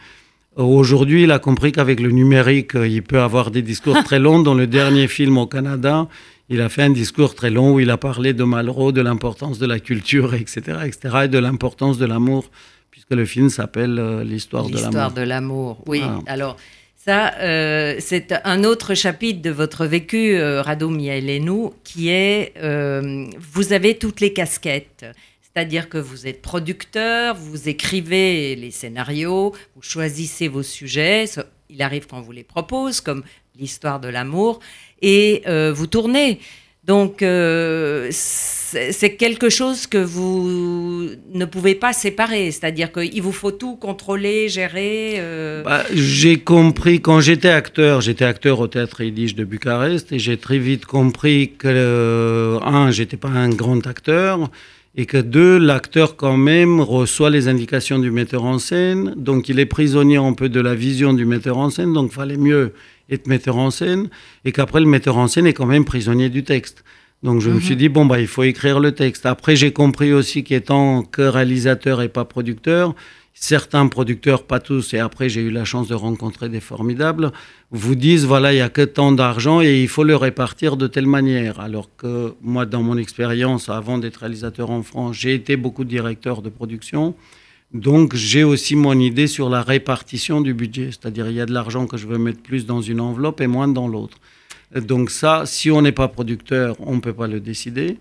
Aujourd'hui, 0.57 1.25
il 1.25 1.33
a 1.33 1.39
compris 1.39 1.73
qu'avec 1.73 2.01
le 2.01 2.11
numérique, 2.11 2.73
il 2.75 3.03
peut 3.03 3.21
avoir 3.21 3.51
des 3.51 3.63
discours 3.63 4.03
très 4.05 4.19
longs. 4.19 4.41
Dans 4.41 4.55
le 4.55 4.67
dernier 4.79 5.09
film 5.09 5.39
au 5.39 5.47
Canada, 5.47 6.09
il 6.49 6.61
a 6.61 6.69
fait 6.69 6.83
un 6.83 6.91
discours 6.91 7.35
très 7.35 7.51
long 7.51 7.75
où 7.75 7.81
il 7.81 7.91
a 7.91 7.97
parlé 7.97 8.33
de 8.33 8.43
Malraux, 8.45 8.91
de 8.93 9.01
l'importance 9.01 9.59
de 9.59 9.67
la 9.67 9.81
culture, 9.81 10.35
etc., 10.43 10.79
etc., 10.85 11.17
et 11.25 11.29
de 11.29 11.39
l'importance 11.39 11.99
de 11.99 12.07
l'amour, 12.07 12.51
puisque 12.91 13.11
le 13.11 13.25
film 13.25 13.49
s'appelle 13.51 13.99
euh, 13.99 14.25
L'histoire 14.25 14.65
de 14.65 14.75
l'amour. 14.75 14.87
L'histoire 14.87 15.13
de 15.13 15.23
l'amour, 15.23 15.83
oui. 15.87 16.03
Alors, 16.27 16.57
ça, 17.09 17.33
euh, 17.39 17.97
c'est 18.01 18.35
un 18.45 18.65
autre 18.65 18.93
chapitre 18.93 19.41
de 19.41 19.49
votre 19.49 19.87
vécu, 19.87 20.37
euh, 20.37 20.61
Rado 20.61 20.91
Miailenu, 20.91 21.71
qui 21.83 22.11
est, 22.11 22.53
euh, 22.59 23.25
vous 23.39 23.73
avez 23.73 23.97
toutes 23.97 24.21
les 24.21 24.35
casquettes. 24.35 25.07
C'est-à-dire 25.41 25.89
que 25.89 25.97
vous 25.97 26.27
êtes 26.27 26.43
producteur, 26.43 27.35
vous 27.35 27.71
écrivez 27.71 28.57
les 28.57 28.71
scénarios, 28.71 29.55
vous 29.75 29.81
choisissez 29.81 30.49
vos 30.49 30.63
sujets, 30.63 31.25
il 31.71 31.81
arrive 31.81 32.07
qu'on 32.09 32.21
vous 32.21 32.33
les 32.33 32.45
propose, 32.45 33.01
comme 33.01 33.23
l'histoire 33.59 34.01
de 34.01 34.09
l'amour, 34.09 34.61
et 35.01 35.43
vous 35.47 35.87
tournez. 35.87 36.41
Donc, 36.89 37.23
euh, 37.23 38.09
c'est 38.11 39.17
quelque 39.17 39.51
chose 39.51 39.87
que 39.87 39.99
vous 39.99 41.11
ne 41.35 41.45
pouvez 41.45 41.75
pas 41.75 41.93
séparer. 41.93 42.51
C'est-à-dire 42.51 42.91
qu'il 42.91 43.21
vous 43.21 43.33
faut 43.33 43.51
tout 43.51 43.77
contrôler, 43.77 44.49
gérer. 44.49 45.17
Euh. 45.19 45.63
Bah, 45.63 45.85
j'ai 45.93 46.39
compris, 46.39 47.03
quand 47.03 47.21
j'étais 47.21 47.51
acteur, 47.51 48.01
j'étais 48.01 48.25
acteur 48.25 48.59
au 48.61 48.69
théâtre 48.69 49.03
Yiddish 49.03 49.35
de 49.35 49.45
Bucarest, 49.45 50.13
et 50.13 50.19
j'ai 50.19 50.39
très 50.39 50.59
vite 50.59 50.87
compris 50.87 51.53
que, 51.59 52.59
un, 52.65 52.91
j'étais 52.91 53.19
pas 53.19 53.29
un 53.29 53.51
grand 53.51 53.87
acteur, 53.87 54.51
et 54.97 55.05
que 55.05 55.19
deux, 55.19 55.59
l'acteur 55.59 56.17
quand 56.17 56.39
même 56.39 56.81
reçoit 56.81 57.29
les 57.29 57.49
indications 57.49 57.99
du 57.99 58.11
metteur 58.11 58.45
en 58.45 58.59
scène, 58.59 59.13
donc 59.17 59.51
il 59.51 59.61
est 59.61 59.67
prisonnier 59.67 60.17
un 60.17 60.33
peu 60.33 60.49
de 60.49 60.61
la 60.61 60.75
vision 60.75 61.13
du 61.13 61.27
metteur 61.27 61.59
en 61.59 61.69
scène, 61.69 61.93
donc 61.93 62.13
fallait 62.13 62.39
mieux 62.39 62.73
être 63.11 63.27
metteur 63.27 63.57
en 63.57 63.71
scène, 63.71 64.09
et 64.45 64.53
qu'après 64.53 64.81
le 64.81 64.87
metteur 64.87 65.17
en 65.17 65.29
scène 65.29 65.47
est 65.47 65.53
quand 65.53 65.67
même 65.67 65.85
prisonnier 65.85 66.29
du 66.29 66.45
texte. 66.45 66.85
Donc 67.23 67.41
je 67.41 67.51
me 67.51 67.61
suis 67.61 67.75
mhm. 67.75 67.79
dit, 67.79 67.89
bon, 67.89 68.07
bah, 68.07 68.21
il 68.21 68.29
faut 68.29 68.45
écrire 68.45 68.79
le 68.79 68.93
texte. 68.93 69.27
Après, 69.27 69.57
j'ai 69.57 69.73
compris 69.73 70.13
aussi 70.13 70.45
qu'étant 70.45 71.03
que 71.03 71.23
réalisateur 71.23 72.01
et 72.01 72.09
pas 72.09 72.25
producteur, 72.25 72.95
certains 73.41 73.87
producteurs, 73.87 74.43
pas 74.45 74.61
tous, 74.61 74.95
et 74.95 74.99
après 74.99 75.29
j'ai 75.29 75.43
eu 75.43 75.51
la 75.51 75.65
chance 75.65 75.89
de 75.89 75.95
rencontrer 75.95 76.49
des 76.49 76.61
formidables, 76.61 77.33
vous 77.71 77.95
disent, 77.95 78.25
voilà, 78.25 78.53
il 78.53 78.57
n'y 78.57 78.63
a 78.63 78.69
que 78.69 78.83
tant 78.83 79.13
d'argent 79.13 79.61
et 79.61 79.81
il 79.81 79.89
faut 79.89 80.05
le 80.05 80.17
répartir 80.17 80.77
de 80.77 80.87
telle 80.87 81.07
manière. 81.07 81.61
Alors 81.61 81.89
que 81.97 82.35
moi, 82.43 82.67
dans 82.67 82.83
mon 82.83 82.97
expérience, 82.97 83.69
avant 83.69 83.99
d'être 83.99 84.19
réalisateur 84.19 84.71
en 84.71 84.83
France, 84.83 85.17
j'ai 85.17 85.35
été 85.35 85.57
beaucoup 85.57 85.85
directeur 85.85 86.43
de 86.43 86.49
production. 86.49 87.15
Donc 87.75 88.15
j'ai 88.15 88.45
aussi 88.45 88.77
mon 88.77 88.99
idée 88.99 89.27
sur 89.27 89.51
la 89.51 89.63
répartition 89.63 90.41
du 90.41 90.55
budget, 90.55 90.87
c'est-à-dire 90.87 91.29
il 91.29 91.35
y 91.35 91.41
a 91.41 91.47
de 91.47 91.53
l'argent 91.53 91.87
que 91.87 91.99
je 91.99 92.07
veux 92.07 92.17
mettre 92.17 92.41
plus 92.41 92.65
dans 92.65 92.81
une 92.81 93.01
enveloppe 93.01 93.43
et 93.43 93.47
moins 93.47 93.69
dans 93.69 93.89
l'autre. 93.89 94.19
Donc 94.75 95.11
ça, 95.11 95.43
si 95.45 95.71
on 95.71 95.83
n'est 95.83 95.93
pas 95.93 96.09
producteur, 96.09 96.77
on 96.81 96.97
ne 96.97 97.01
peut 97.01 97.13
pas 97.13 97.27
le 97.27 97.41
décider. 97.41 97.99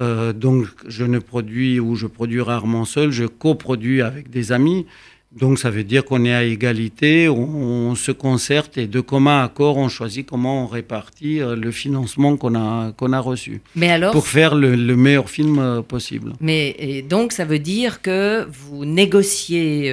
Euh, 0.00 0.32
donc 0.32 0.66
je 0.86 1.04
ne 1.04 1.18
produis 1.18 1.80
ou 1.80 1.96
je 1.96 2.06
produis 2.06 2.40
rarement 2.40 2.84
seul, 2.84 3.10
je 3.10 3.24
coproduis 3.24 4.02
avec 4.02 4.30
des 4.30 4.52
amis. 4.52 4.86
Donc 5.32 5.58
ça 5.58 5.70
veut 5.70 5.84
dire 5.84 6.04
qu'on 6.04 6.24
est 6.24 6.34
à 6.34 6.44
égalité, 6.44 7.28
on, 7.28 7.94
se 7.94 8.12
concerte 8.12 8.78
et 8.78 8.86
de 8.86 9.00
commun 9.00 9.42
accord, 9.42 9.76
on 9.76 9.88
choisit 9.88 10.26
comment 10.26 10.64
on 10.64 10.66
répartit 10.66 11.40
euh, 11.40 11.54
le 11.54 11.70
financement 11.70 12.36
qu'on 12.36 12.54
a, 12.54 12.92
qu'on 12.92 13.12
a 13.12 13.20
reçu 13.20 13.60
Mais 13.76 13.90
alors, 13.90 14.12
pour 14.12 14.26
faire 14.26 14.54
le, 14.54 14.76
meilleur 14.96 15.28
film 15.28 15.58
euh, 15.58 15.82
possible. 15.82 16.32
Mais 16.40 17.04
donc 17.08 17.32
ça 17.32 17.44
veut 17.44 17.58
dire 17.58 18.00
que 18.00 18.46
vous 18.50 18.84
négociez 18.84 19.92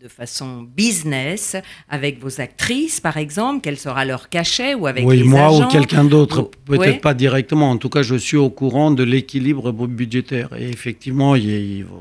de 0.00 0.06
façon 0.06 0.62
business 0.62 1.56
avec 1.88 2.20
vos 2.20 2.40
actrices, 2.40 3.00
par 3.00 3.16
exemple 3.16 3.60
Quel 3.62 3.76
sera 3.76 4.04
leur 4.04 4.28
cachet 4.28 4.74
ou 4.74 4.86
avec 4.86 5.04
oui, 5.04 5.24
moi 5.24 5.52
ou 5.52 5.66
quelqu'un 5.66 6.04
d'autre, 6.04 6.50
peut-être 6.66 7.00
pas 7.00 7.14
directement. 7.14 7.70
En 7.70 7.78
tout 7.78 7.88
cas, 7.88 8.02
je 8.02 8.14
suis 8.14 8.36
au 8.36 8.48
courant 8.48 8.92
de 8.92 9.02
l'équilibre 9.02 9.72
budgétaire. 9.72 10.50
Et 10.56 10.68
effectivement, 10.68 11.34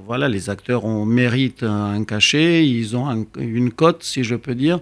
voilà, 0.05 0.29
les 0.29 0.51
acteurs 0.51 0.86
ont, 0.86 1.05
méritent 1.05 1.63
un 1.63 2.03
cachet, 2.03 2.67
ils 2.67 2.95
ont 2.95 3.25
une 3.39 3.71
cote, 3.71 4.03
si 4.03 4.23
je 4.23 4.36
peux 4.36 4.53
dire. 4.53 4.79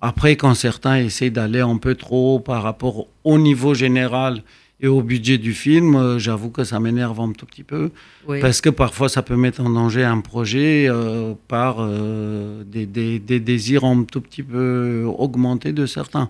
Après, 0.00 0.36
quand 0.36 0.54
certains 0.54 0.98
essaient 0.98 1.30
d'aller 1.30 1.60
un 1.60 1.78
peu 1.78 1.96
trop 1.96 2.38
par 2.38 2.62
rapport 2.62 3.08
au 3.24 3.38
niveau 3.38 3.74
général, 3.74 4.44
et 4.82 4.88
au 4.88 5.00
budget 5.00 5.38
du 5.38 5.54
film, 5.54 5.94
euh, 5.94 6.18
j'avoue 6.18 6.50
que 6.50 6.64
ça 6.64 6.80
m'énerve 6.80 7.20
un 7.20 7.30
tout 7.32 7.46
petit 7.46 7.62
peu. 7.62 7.90
Parce 8.26 8.60
que 8.60 8.68
parfois, 8.68 9.08
ça 9.08 9.22
peut 9.22 9.36
mettre 9.36 9.60
en 9.60 9.70
danger 9.70 10.02
un 10.02 10.20
projet 10.20 10.86
euh, 10.88 11.34
par 11.46 11.76
euh, 11.78 12.64
des, 12.64 12.84
des, 12.86 13.20
des, 13.20 13.38
désirs 13.38 13.84
un 13.84 14.02
tout 14.02 14.20
petit 14.20 14.42
peu 14.42 15.04
augmentés 15.06 15.72
de 15.72 15.86
certains. 15.86 16.28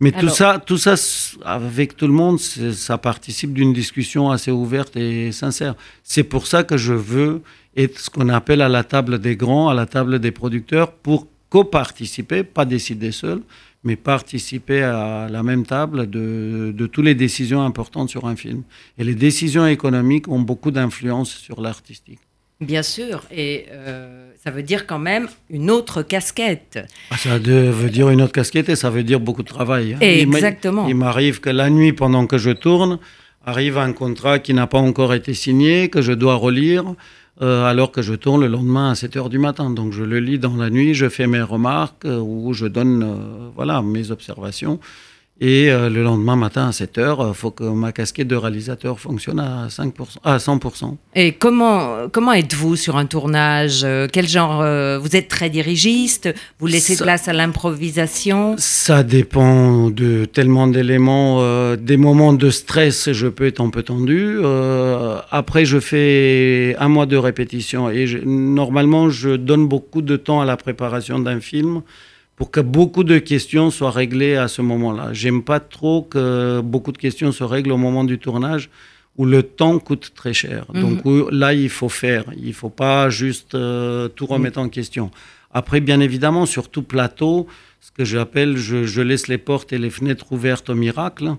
Mais 0.00 0.12
tout 0.12 0.28
ça, 0.28 0.62
tout 0.64 0.76
ça, 0.76 0.96
avec 1.44 1.96
tout 1.96 2.06
le 2.06 2.12
monde, 2.12 2.38
ça 2.38 2.98
participe 2.98 3.54
d'une 3.54 3.72
discussion 3.72 4.30
assez 4.30 4.50
ouverte 4.50 4.96
et 4.96 5.32
sincère. 5.32 5.74
C'est 6.02 6.24
pour 6.24 6.46
ça 6.46 6.62
que 6.62 6.76
je 6.76 6.92
veux 6.92 7.40
être 7.74 7.98
ce 7.98 8.10
qu'on 8.10 8.28
appelle 8.28 8.60
à 8.60 8.68
la 8.68 8.84
table 8.84 9.18
des 9.18 9.36
grands, 9.36 9.70
à 9.70 9.74
la 9.74 9.86
table 9.86 10.18
des 10.18 10.30
producteurs, 10.32 10.92
pour 10.92 11.26
co-participer, 11.48 12.42
pas 12.42 12.64
décider 12.64 13.12
seul, 13.12 13.40
mais 13.84 13.96
participer 13.96 14.82
à 14.82 15.28
la 15.30 15.42
même 15.42 15.64
table 15.64 16.10
de, 16.10 16.72
de 16.74 16.86
toutes 16.86 17.04
les 17.04 17.14
décisions 17.14 17.62
importantes 17.62 18.10
sur 18.10 18.26
un 18.26 18.34
film. 18.34 18.62
Et 18.98 19.04
les 19.04 19.14
décisions 19.14 19.66
économiques 19.66 20.28
ont 20.28 20.40
beaucoup 20.40 20.70
d'influence 20.70 21.30
sur 21.30 21.60
l'artistique. 21.60 22.20
Bien 22.60 22.82
sûr, 22.82 23.24
et 23.32 23.66
euh, 23.72 24.30
ça 24.42 24.50
veut 24.50 24.62
dire 24.62 24.86
quand 24.86 25.00
même 25.00 25.28
une 25.50 25.70
autre 25.70 26.02
casquette. 26.02 26.78
Ah, 27.10 27.16
ça 27.16 27.36
veut 27.36 27.90
dire 27.90 28.08
une 28.10 28.22
autre 28.22 28.32
casquette 28.32 28.68
et 28.68 28.76
ça 28.76 28.90
veut 28.90 29.02
dire 29.02 29.20
beaucoup 29.20 29.42
de 29.42 29.48
travail. 29.48 29.94
Hein. 29.94 29.98
Exactement. 30.00 30.86
Il 30.86 30.94
m'arrive 30.94 31.40
que 31.40 31.50
la 31.50 31.68
nuit, 31.68 31.92
pendant 31.92 32.26
que 32.26 32.38
je 32.38 32.50
tourne, 32.50 32.98
arrive 33.44 33.76
un 33.76 33.92
contrat 33.92 34.38
qui 34.38 34.54
n'a 34.54 34.68
pas 34.68 34.78
encore 34.78 35.14
été 35.14 35.34
signé, 35.34 35.88
que 35.88 36.00
je 36.00 36.12
dois 36.12 36.36
relire. 36.36 36.94
Euh, 37.42 37.64
alors 37.64 37.90
que 37.90 38.00
je 38.00 38.14
tourne 38.14 38.42
le 38.42 38.46
lendemain 38.46 38.90
à 38.90 38.94
7 38.94 39.16
heures 39.16 39.28
du 39.28 39.38
matin. 39.38 39.70
Donc 39.70 39.92
je 39.92 40.04
le 40.04 40.20
lis 40.20 40.38
dans 40.38 40.56
la 40.56 40.70
nuit, 40.70 40.94
je 40.94 41.08
fais 41.08 41.26
mes 41.26 41.42
remarques 41.42 42.04
euh, 42.04 42.20
ou 42.20 42.52
je 42.52 42.66
donne 42.66 43.02
euh, 43.02 43.48
voilà, 43.54 43.82
mes 43.82 44.10
observations. 44.12 44.78
Et 45.40 45.68
euh, 45.68 45.90
le 45.90 46.04
lendemain 46.04 46.36
matin 46.36 46.68
à 46.68 46.72
7 46.72 46.96
heures, 46.98 47.26
il 47.26 47.34
faut 47.34 47.50
que 47.50 47.64
ma 47.64 47.90
casquette 47.90 48.28
de 48.28 48.36
réalisateur 48.36 49.00
fonctionne 49.00 49.40
à, 49.40 49.66
5%, 49.66 49.92
à 50.22 50.36
100%. 50.36 50.94
Et 51.16 51.32
comment, 51.32 52.08
comment 52.12 52.32
êtes-vous 52.32 52.76
sur 52.76 52.96
un 52.96 53.06
tournage 53.06 53.80
euh, 53.82 54.06
Quel 54.10 54.28
genre 54.28 54.60
euh, 54.60 54.96
Vous 54.96 55.16
êtes 55.16 55.26
très 55.26 55.50
dirigiste 55.50 56.32
Vous 56.60 56.68
laissez 56.68 56.96
place 56.96 57.26
à 57.26 57.32
l'improvisation? 57.32 58.54
Ça 58.58 59.02
dépend 59.02 59.90
de 59.90 60.24
tellement 60.24 60.68
d'éléments. 60.68 61.74
des 61.74 61.96
moments 61.96 62.32
de 62.32 62.50
stress, 62.50 63.10
je 63.10 63.26
peux 63.26 63.46
être 63.46 63.60
un 63.60 63.70
peu 63.70 63.82
tendu. 63.82 64.38
après, 65.32 65.64
je 65.64 65.80
fais 65.80 66.76
un 66.78 66.88
mois 66.88 67.06
de 67.06 67.16
répétition. 67.16 67.90
Et 67.90 68.06
normalement, 68.24 69.10
je 69.10 69.30
donne 69.30 69.66
beaucoup 69.66 70.00
de 70.00 70.16
temps 70.16 70.40
à 70.40 70.44
la 70.44 70.56
préparation 70.56 71.18
d'un 71.18 71.40
film 71.40 71.82
pour 72.36 72.50
que 72.50 72.60
beaucoup 72.60 73.04
de 73.04 73.18
questions 73.18 73.70
soient 73.70 73.90
réglées 73.90 74.36
à 74.36 74.48
ce 74.48 74.62
moment-là. 74.62 75.12
J'aime 75.12 75.42
pas 75.42 75.60
trop 75.60 76.02
que 76.02 76.60
beaucoup 76.60 76.92
de 76.92 76.98
questions 76.98 77.32
se 77.32 77.44
règlent 77.44 77.72
au 77.72 77.76
moment 77.76 78.04
du 78.04 78.18
tournage 78.18 78.70
où 79.16 79.24
le 79.24 79.44
temps 79.44 79.78
coûte 79.78 80.12
très 80.14 80.34
cher. 80.34 80.66
Mhm. 80.74 80.80
Donc 80.82 81.32
là, 81.32 81.54
il 81.54 81.70
faut 81.70 81.88
faire. 81.88 82.24
Il 82.36 82.52
faut 82.52 82.70
pas 82.70 83.10
juste 83.10 83.54
euh, 83.54 84.08
tout 84.08 84.26
remettre 84.26 84.58
en 84.58 84.68
question. 84.68 85.10
Après, 85.52 85.80
bien 85.80 86.00
évidemment, 86.00 86.46
sur 86.46 86.68
tout 86.68 86.82
plateau, 86.82 87.46
ce 87.80 87.92
que 87.92 88.04
j'appelle, 88.04 88.56
je, 88.56 88.84
je, 88.84 89.00
laisse 89.00 89.28
les 89.28 89.38
portes 89.38 89.72
et 89.72 89.78
les 89.78 89.90
fenêtres 89.90 90.32
ouvertes 90.32 90.70
au 90.70 90.74
miracle 90.74 91.36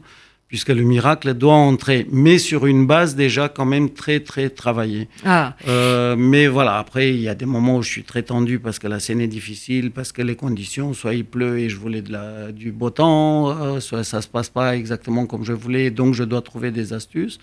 puisque 0.48 0.70
le 0.70 0.84
miracle 0.84 1.34
doit 1.34 1.54
entrer, 1.54 2.08
mais 2.12 2.38
sur 2.38 2.66
une 2.66 2.86
base 2.86 3.16
déjà 3.16 3.50
quand 3.50 3.66
même 3.66 3.90
très 3.90 4.20
très 4.20 4.50
travaillée. 4.50 5.08
Ah. 5.26 5.56
Euh, 5.68 6.16
mais 6.18 6.48
voilà, 6.48 6.78
après 6.78 7.10
il 7.10 7.22
y 7.22 7.28
a 7.28 7.36
des 7.36 7.46
moments 7.46 7.78
où 7.78 7.82
je 7.82 7.90
suis 7.90 8.04
très 8.04 8.24
tendu 8.24 8.60
parce 8.60 8.80
que 8.80 8.88
la 8.88 9.00
scène 9.00 9.22
est 9.22 9.28
difficile, 9.28 9.92
parce 9.92 10.12
que 10.12 10.22
les 10.22 10.36
conditions, 10.36 10.94
soit 10.94 11.16
il 11.16 11.26
pleut 11.26 11.60
et 11.60 11.70
je 11.70 11.78
voulais 11.78 12.02
de 12.02 12.12
la, 12.12 12.52
du 12.52 12.72
beau 12.72 12.90
temps, 12.90 13.50
euh, 13.50 13.80
soit 13.80 14.04
ça 14.04 14.22
se 14.22 14.28
passe 14.28 14.50
pas 14.50 14.76
exactement 14.76 15.26
comme 15.26 15.44
je 15.44 15.54
voulais, 15.54 15.90
donc 15.90 16.14
je 16.14 16.24
dois 16.24 16.42
trouver 16.42 16.72
des 16.72 16.94
astuces 16.94 17.40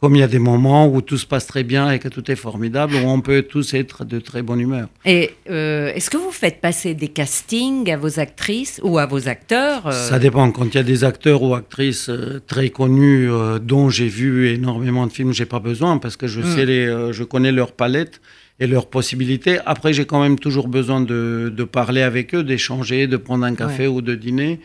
comme 0.00 0.14
il 0.14 0.20
y 0.20 0.22
a 0.22 0.28
des 0.28 0.38
moments 0.38 0.86
où 0.86 1.00
tout 1.00 1.18
se 1.18 1.26
passe 1.26 1.46
très 1.46 1.64
bien 1.64 1.90
et 1.90 1.98
que 1.98 2.08
tout 2.08 2.30
est 2.30 2.36
formidable, 2.36 2.94
où 2.94 3.08
on 3.08 3.20
peut 3.20 3.42
tous 3.42 3.74
être 3.74 4.04
de 4.04 4.20
très 4.20 4.42
bonne 4.42 4.60
humeur. 4.60 4.88
Et 5.04 5.32
euh, 5.50 5.92
est-ce 5.92 6.08
que 6.08 6.16
vous 6.16 6.30
faites 6.30 6.60
passer 6.60 6.94
des 6.94 7.08
castings 7.08 7.90
à 7.90 7.96
vos 7.96 8.20
actrices 8.20 8.80
ou 8.84 8.98
à 8.98 9.06
vos 9.06 9.28
acteurs 9.28 9.88
euh? 9.88 9.92
Ça 9.92 10.20
dépend. 10.20 10.52
Quand 10.52 10.66
il 10.66 10.74
y 10.74 10.78
a 10.78 10.84
des 10.84 11.02
acteurs 11.02 11.42
ou 11.42 11.54
actrices 11.54 12.10
euh, 12.10 12.40
très 12.46 12.70
connus 12.70 13.28
dont 13.60 13.90
j'ai 13.90 14.06
vu 14.06 14.48
énormément 14.48 15.04
de 15.06 15.12
films, 15.12 15.32
j'ai 15.32 15.46
pas 15.46 15.58
besoin 15.58 15.98
parce 15.98 16.16
que 16.16 16.28
je 16.28 16.40
hmm. 16.40 16.54
sais 16.54 16.64
les, 16.64 17.12
je 17.12 17.24
connais 17.24 17.50
leur 17.50 17.72
palette 17.72 18.20
et 18.60 18.68
leurs 18.68 18.86
possibilités. 18.86 19.58
Après, 19.66 19.92
j'ai 19.92 20.04
quand 20.04 20.22
même 20.22 20.38
toujours 20.38 20.68
besoin 20.68 21.00
de, 21.00 21.52
de 21.54 21.64
parler 21.64 22.02
avec 22.02 22.34
eux, 22.36 22.44
d'échanger, 22.44 23.08
de 23.08 23.16
prendre 23.16 23.44
un 23.44 23.54
café 23.54 23.88
ou 23.88 24.00
de 24.00 24.14
dîner 24.14 24.60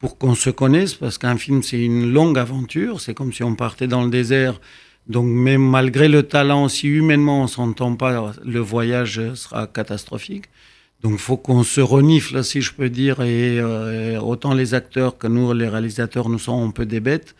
pour 0.00 0.16
qu'on 0.16 0.34
se 0.34 0.50
connaisse, 0.50 0.94
parce 0.94 1.18
qu'un 1.18 1.36
film, 1.36 1.62
c'est 1.62 1.80
une 1.80 2.10
longue 2.10 2.38
aventure. 2.38 3.00
C'est 3.00 3.14
comme 3.14 3.32
si 3.32 3.44
on 3.44 3.54
partait 3.54 3.86
dans 3.86 4.02
le 4.02 4.10
désert. 4.10 4.58
Donc, 5.06 5.26
même 5.26 5.62
malgré 5.62 6.08
le 6.08 6.22
talent, 6.22 6.68
si 6.68 6.88
humainement 6.88 7.42
on 7.42 7.46
s'entend 7.46 7.94
pas, 7.94 8.32
le 8.42 8.60
voyage 8.60 9.20
sera 9.34 9.66
catastrophique. 9.66 10.46
Donc, 11.02 11.18
faut 11.18 11.36
qu'on 11.36 11.62
se 11.62 11.82
renifle, 11.82 12.42
si 12.42 12.62
je 12.62 12.72
peux 12.72 12.88
dire. 12.88 13.20
Et 13.20 13.60
euh, 13.60 14.18
autant 14.20 14.54
les 14.54 14.72
acteurs 14.72 15.18
que 15.18 15.26
nous, 15.26 15.52
les 15.52 15.68
réalisateurs, 15.68 16.30
nous 16.30 16.38
sommes 16.38 16.68
un 16.68 16.70
peu 16.70 16.86
des 16.86 17.00
bêtes. 17.00 17.34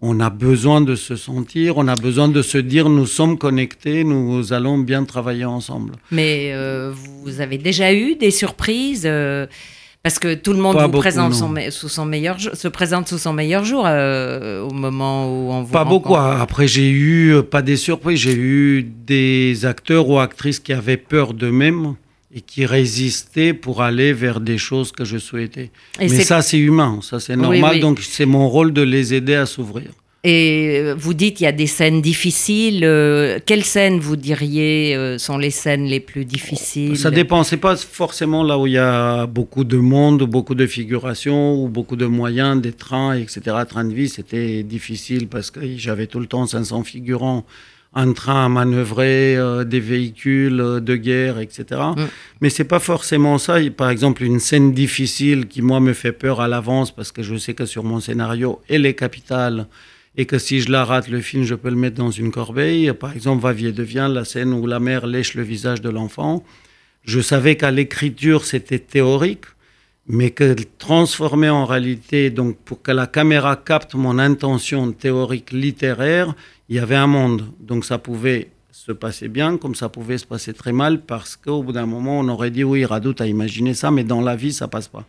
On 0.00 0.20
a 0.20 0.30
besoin 0.30 0.80
de 0.80 0.94
se 0.94 1.16
sentir, 1.16 1.76
on 1.76 1.88
a 1.88 1.96
besoin 1.96 2.28
de 2.28 2.40
se 2.40 2.56
dire 2.56 2.88
nous 2.88 3.06
sommes 3.06 3.36
connectés, 3.36 4.04
nous 4.04 4.52
allons 4.52 4.78
bien 4.78 5.04
travailler 5.04 5.44
ensemble. 5.44 5.94
Mais 6.12 6.52
euh, 6.52 6.92
vous 6.94 7.40
avez 7.40 7.58
déjà 7.58 7.92
eu 7.92 8.14
des 8.14 8.30
surprises 8.30 9.02
euh, 9.06 9.48
parce 10.08 10.18
que 10.20 10.32
tout 10.32 10.54
le 10.54 10.58
monde 10.58 10.78
vous 10.80 10.98
présente 10.98 11.34
sous 11.34 11.88
son 11.90 12.06
meilleur, 12.06 12.38
se 12.40 12.68
présente 12.68 13.08
sous 13.08 13.18
son 13.18 13.34
meilleur 13.34 13.62
jour 13.62 13.84
euh, 13.84 14.62
au 14.62 14.72
moment 14.72 15.26
où 15.26 15.52
on 15.52 15.62
vous 15.62 15.70
Pas 15.70 15.84
beaucoup. 15.84 16.16
Après, 16.16 16.66
j'ai 16.66 16.88
eu, 16.88 17.34
euh, 17.34 17.42
pas 17.42 17.60
des 17.60 17.76
surprises, 17.76 18.20
j'ai 18.20 18.34
eu 18.34 18.82
des 18.82 19.66
acteurs 19.66 20.08
ou 20.08 20.18
actrices 20.18 20.60
qui 20.60 20.72
avaient 20.72 20.96
peur 20.96 21.34
d'eux-mêmes 21.34 21.94
et 22.34 22.40
qui 22.40 22.64
résistaient 22.64 23.52
pour 23.52 23.82
aller 23.82 24.14
vers 24.14 24.40
des 24.40 24.56
choses 24.56 24.92
que 24.92 25.04
je 25.04 25.18
souhaitais. 25.18 25.70
Mais 25.98 26.08
ça, 26.08 26.40
c'est 26.40 26.58
humain, 26.58 27.00
ça 27.02 27.20
c'est 27.20 27.36
normal, 27.36 27.78
donc 27.80 28.00
c'est 28.00 28.24
mon 28.24 28.48
rôle 28.48 28.72
de 28.72 28.80
les 28.80 29.12
aider 29.12 29.34
à 29.34 29.44
s'ouvrir. 29.44 29.90
Et 30.30 30.80
euh, 30.82 30.94
vous 30.94 31.14
dites 31.14 31.40
il 31.40 31.44
y 31.44 31.46
a 31.46 31.52
des 31.52 31.66
scènes 31.66 32.02
difficiles. 32.02 32.84
Euh, 32.84 33.38
quelles 33.46 33.64
scènes 33.64 33.98
vous 33.98 34.16
diriez 34.16 34.94
euh, 34.94 35.16
sont 35.16 35.38
les 35.38 35.50
scènes 35.50 35.86
les 35.86 36.00
plus 36.00 36.26
difficiles? 36.26 36.98
Ça 36.98 37.10
dépend. 37.10 37.42
C'est 37.44 37.56
pas 37.56 37.76
forcément 37.76 38.42
là 38.42 38.58
où 38.58 38.66
il 38.66 38.74
y 38.74 38.78
a 38.78 39.24
beaucoup 39.24 39.64
de 39.64 39.78
monde, 39.78 40.24
beaucoup 40.24 40.54
de 40.54 40.66
figurations 40.66 41.54
ou 41.54 41.68
beaucoup 41.68 41.96
de 41.96 42.04
moyens, 42.04 42.60
des 42.60 42.72
trains, 42.72 43.14
etc. 43.14 43.56
Train 43.66 43.84
de 43.86 43.94
vie, 43.94 44.10
c'était 44.10 44.62
difficile 44.64 45.28
parce 45.28 45.50
que 45.50 45.60
j'avais 45.78 46.06
tout 46.06 46.20
le 46.20 46.26
temps 46.26 46.44
500 46.44 46.84
figurants, 46.84 47.46
un 47.94 48.12
train 48.12 48.44
à 48.44 48.48
manœuvrer, 48.50 49.38
des 49.64 49.80
véhicules 49.80 50.58
de 50.58 50.96
guerre, 50.96 51.38
etc. 51.38 51.64
Mais 51.70 52.02
mm. 52.02 52.08
Mais 52.42 52.50
c'est 52.50 52.64
pas 52.64 52.80
forcément 52.80 53.38
ça. 53.38 53.56
Par 53.74 53.88
exemple, 53.88 54.22
une 54.24 54.40
scène 54.40 54.72
difficile 54.72 55.46
qui 55.46 55.62
moi 55.62 55.80
me 55.80 55.94
fait 55.94 56.12
peur 56.12 56.42
à 56.42 56.48
l'avance 56.48 56.94
parce 56.94 57.12
que 57.12 57.22
je 57.22 57.36
sais 57.36 57.54
que 57.54 57.64
sur 57.64 57.82
mon 57.82 58.00
scénario, 58.00 58.60
elle 58.68 58.84
est 58.84 58.94
capitale 58.94 59.66
et 60.18 60.26
que 60.26 60.38
si 60.38 60.60
je 60.60 60.70
la 60.70 60.84
rate, 60.84 61.08
le 61.08 61.20
film, 61.20 61.44
je 61.44 61.54
peux 61.54 61.70
le 61.70 61.76
mettre 61.76 61.96
dans 61.96 62.10
une 62.10 62.32
corbeille. 62.32 62.92
Par 62.92 63.12
exemple, 63.12 63.40
Va-Vie 63.40 63.72
devient 63.72 64.10
la 64.12 64.24
scène 64.24 64.52
où 64.52 64.66
la 64.66 64.80
mère 64.80 65.06
lèche 65.06 65.34
le 65.34 65.44
visage 65.44 65.80
de 65.80 65.88
l'enfant. 65.88 66.42
Je 67.04 67.20
savais 67.20 67.56
qu'à 67.56 67.70
l'écriture, 67.70 68.44
c'était 68.44 68.80
théorique, 68.80 69.44
mais 70.08 70.30
que 70.30 70.56
transformer 70.78 71.50
en 71.50 71.64
réalité, 71.64 72.30
donc 72.30 72.58
pour 72.64 72.82
que 72.82 72.90
la 72.90 73.06
caméra 73.06 73.54
capte 73.54 73.94
mon 73.94 74.18
intention 74.18 74.90
théorique 74.90 75.52
littéraire, 75.52 76.34
il 76.68 76.74
y 76.74 76.78
avait 76.80 76.96
un 76.96 77.06
monde. 77.06 77.44
Donc 77.60 77.84
ça 77.84 77.98
pouvait 77.98 78.48
se 78.72 78.90
passer 78.90 79.28
bien, 79.28 79.56
comme 79.56 79.76
ça 79.76 79.88
pouvait 79.88 80.18
se 80.18 80.26
passer 80.26 80.52
très 80.52 80.72
mal, 80.72 81.00
parce 81.00 81.36
qu'au 81.36 81.62
bout 81.62 81.72
d'un 81.72 81.86
moment, 81.86 82.18
on 82.18 82.28
aurait 82.28 82.50
dit 82.50 82.64
oui, 82.64 82.84
Radout 82.84 83.14
a 83.20 83.26
imaginé 83.26 83.72
ça, 83.72 83.92
mais 83.92 84.02
dans 84.02 84.20
la 84.20 84.34
vie, 84.34 84.52
ça 84.52 84.66
passe 84.66 84.88
pas. 84.88 85.06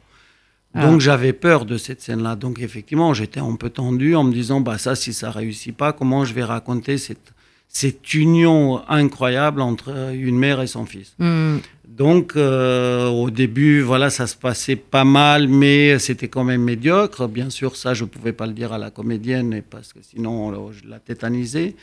Ah. 0.74 0.86
Donc 0.86 1.02
j'avais 1.02 1.34
peur 1.34 1.66
de 1.66 1.78
cette 1.78 2.02
scène-là. 2.02 2.36
Donc 2.36 2.60
effectivement, 2.60 3.14
j'étais 3.14 3.40
un 3.40 3.56
peu 3.56 3.70
tendu 3.70 4.16
en 4.16 4.24
me 4.24 4.34
disant, 4.34 4.62
bah 4.62 4.78
ça, 4.78 4.96
si 4.96 5.14
ça 5.14 5.32
réussit 5.32 5.76
pas, 5.76 5.94
comment 5.94 6.26
je 6.26 6.34
vais 6.34 6.44
raconter 6.44 6.98
cette, 6.98 7.34
cette 7.68 8.14
union 8.14 8.82
incroyable 8.88 9.62
entre 9.62 10.14
une 10.14 10.38
mère 10.38 10.62
et 10.62 10.68
son 10.68 10.86
fils? 10.86 11.16
Hmm. 11.18 11.58
Donc 11.88 12.36
euh, 12.36 13.08
au 13.08 13.32
début, 13.32 13.82
voilà, 13.82 14.10
ça 14.10 14.28
se 14.28 14.36
passait 14.36 14.76
pas 14.76 15.04
mal, 15.04 15.48
mais 15.48 15.98
c'était 15.98 16.28
quand 16.28 16.44
même 16.44 16.62
médiocre. 16.62 17.28
Bien 17.28 17.50
sûr, 17.50 17.76
ça, 17.76 17.94
je 17.94 18.06
pouvais 18.06 18.32
pas 18.32 18.46
le 18.46 18.54
dire 18.54 18.72
à 18.72 18.78
la 18.78 18.92
comédienne 18.92 19.62
parce 19.70 19.92
que 19.92 20.00
sinon, 20.02 20.72
je 20.72 20.88
la 20.88 21.00
tétanisais. 21.00 21.76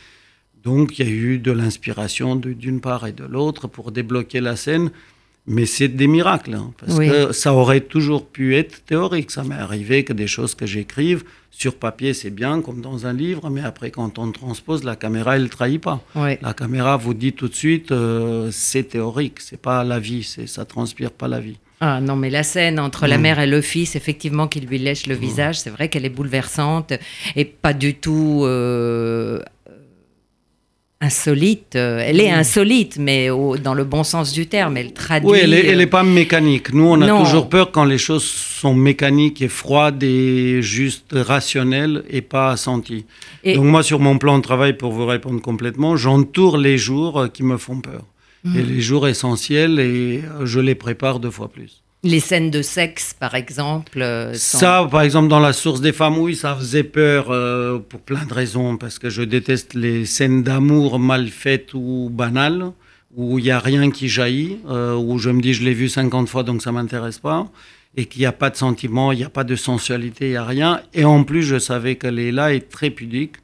Donc 0.63 0.99
il 0.99 1.07
y 1.07 1.09
a 1.09 1.13
eu 1.13 1.39
de 1.39 1.53
l'inspiration 1.53 2.35
d'une 2.37 2.81
part 2.81 3.07
et 3.07 3.13
de 3.13 3.25
l'autre 3.25 3.69
pour 3.69 3.93
débloquer 3.93 4.41
la 4.41 4.57
scène. 4.57 4.91
Mais 5.49 5.65
c'est 5.65 5.89
des 5.89 6.09
miracles, 6.09 6.55
hein, 6.55 6.73
parce 6.79 6.99
que 6.99 7.33
ça 7.33 7.55
aurait 7.55 7.81
toujours 7.81 8.27
pu 8.27 8.57
être 8.57 8.85
théorique. 8.85 9.31
Ça 9.31 9.45
m'est 9.45 9.55
arrivé 9.55 10.03
que 10.03 10.13
des 10.13 10.27
choses 10.27 10.57
que 10.57 10.67
j'écrive 10.67 11.23
sur 11.57 11.77
papier, 11.77 12.13
c'est 12.13 12.31
bien, 12.31 12.61
comme 12.61 12.83
dans 12.83 13.07
un 13.07 13.15
livre, 13.15 13.49
mais 13.49 13.63
après, 13.63 13.91
quand 13.91 14.19
on 14.19 14.31
transpose, 14.31 14.85
la 14.85 14.95
caméra, 14.95 15.37
elle 15.37 15.45
ne 15.45 15.49
trahit 15.49 15.81
pas. 15.81 16.03
La 16.15 16.53
caméra 16.53 16.99
vous 16.99 17.15
dit 17.15 17.33
tout 17.33 17.49
de 17.49 17.55
suite, 17.55 17.93
euh, 17.93 18.51
c'est 18.53 18.91
théorique, 18.91 19.41
c'est 19.41 19.61
pas 19.61 19.83
la 19.83 19.99
vie, 19.99 20.23
ça 20.47 20.65
transpire 20.67 21.13
pas 21.13 21.29
la 21.29 21.41
vie. 21.41 21.57
Ah 21.81 22.01
non, 22.01 22.17
mais 22.17 22.29
la 22.29 22.43
scène 22.43 22.79
entre 22.79 23.07
la 23.07 23.17
mm. 23.17 23.21
mère 23.23 23.39
et 23.41 23.47
le 23.47 23.63
fils, 23.63 23.97
effectivement, 23.97 24.49
qui 24.49 24.61
lui 24.61 24.79
lèche 24.79 25.07
le 25.07 25.17
mm. 25.17 25.19
visage, 25.19 25.61
c'est 25.61 25.71
vrai 25.71 25.89
qu'elle 25.89 26.05
est 26.05 26.11
bouleversante 26.11 26.93
et 27.37 27.45
pas 27.47 27.73
du 27.73 27.95
tout 27.95 28.43
euh, 28.45 29.41
insolite. 31.01 31.77
Euh, 31.77 32.03
elle 32.05 32.21
est 32.21 32.31
insolite, 32.31 32.97
mais 32.99 33.29
dans 33.63 33.75
le 33.75 33.85
bon 33.85 34.05
sens 34.05 34.33
du 34.33 34.47
terme. 34.47 34.77
Elle 34.77 34.93
traduit. 34.93 35.29
Oui, 35.29 35.39
elle 35.43 35.51
n'est 35.51 35.85
euh, 35.85 35.87
pas 35.87 36.03
mécanique. 36.03 36.73
Nous, 36.73 36.85
on 36.85 37.01
a 37.01 37.19
toujours 37.25 37.49
peur 37.49 37.71
quand 37.71 37.85
les 37.85 37.99
choses 37.99 38.25
sont 38.25 38.75
mécaniques 38.75 39.43
et 39.43 39.49
froides 39.49 40.03
et 40.03 40.63
juste 40.63 41.13
rationnelles 41.13 42.05
et 42.09 42.23
pas 42.23 42.57
senties. 42.57 43.05
Donc 43.45 43.65
moi, 43.65 43.83
sur 43.83 44.01
mon 44.01 44.19
plan 44.19 44.39
de 44.39 44.43
travail, 44.43 44.77
pour 44.77 44.93
vous 44.93 45.07
répondre 45.07 45.41
complètement, 45.41 45.97
j'entoure 45.97 46.59
les 46.59 46.79
jours 46.79 47.21
euh, 47.21 47.29
qui 47.29 47.43
me 47.43 47.57
font 47.57 47.81
peur. 47.81 48.03
Et 48.45 48.49
mhm. 48.49 48.67
les 48.69 48.81
jours 48.81 49.09
essentiels, 49.09 49.81
et 49.81 50.23
je 50.45 50.61
les 50.61 50.77
prépare 50.77 51.19
deux 51.19 51.33
fois 51.33 51.49
plus. 51.49 51.83
Les 52.07 52.21
scènes 52.21 52.53
de 52.53 52.63
sexe, 52.63 53.15
par 53.19 53.35
exemple 53.35 54.01
euh, 54.01 54.33
Ça, 54.35 54.87
par 54.89 55.03
exemple, 55.03 55.27
dans 55.27 55.41
La 55.41 55.53
Source 55.53 55.81
des 55.81 55.93
femmes, 55.93 56.19
oui, 56.19 56.37
ça 56.37 56.55
faisait 56.55 56.85
peur 56.85 57.31
euh, 57.31 57.81
pour 57.81 57.99
plein 57.99 58.25
de 58.25 58.33
raisons, 58.33 58.77
parce 58.77 59.01
que 59.01 59.11
je 59.11 59.23
déteste 59.23 59.75
les 59.75 60.05
scènes 60.07 60.45
d'amour 60.45 61.01
mal 61.01 61.27
faites 61.27 61.75
ou 61.75 62.09
banales, 62.13 62.71
où 63.17 63.41
il 63.41 63.47
n'y 63.47 63.51
a 63.51 63.59
rien 63.59 63.91
qui 63.91 64.09
jaillit, 64.09 64.59
euh, 64.69 64.95
où 64.95 65.19
je 65.19 65.31
me 65.31 65.41
dis 65.41 65.53
je 65.53 65.65
l'ai 65.65 65.75
vu 65.75 65.89
50 65.89 66.29
fois 66.29 66.45
donc 66.45 66.63
ça 66.63 66.71
m'intéresse 66.71 67.19
pas, 67.19 67.49
et 67.97 68.05
qu'il 68.05 68.21
n'y 68.21 68.27
a 68.27 68.33
pas 68.33 68.51
de 68.51 68.57
sentiment, 68.57 69.11
il 69.11 69.19
n'y 69.19 69.25
a 69.25 69.31
pas 69.31 69.45
de 69.45 69.57
sensualité, 69.57 70.27
il 70.27 70.31
n'y 70.31 70.37
a 70.37 70.45
rien. 70.45 70.83
Et 70.95 71.05
en 71.05 71.25
plus, 71.25 71.43
je 71.43 71.59
savais 71.59 71.97
que 71.97 72.07
Léla 72.07 72.55
est 72.55 72.71
très 72.71 72.91
pudique 72.91 73.39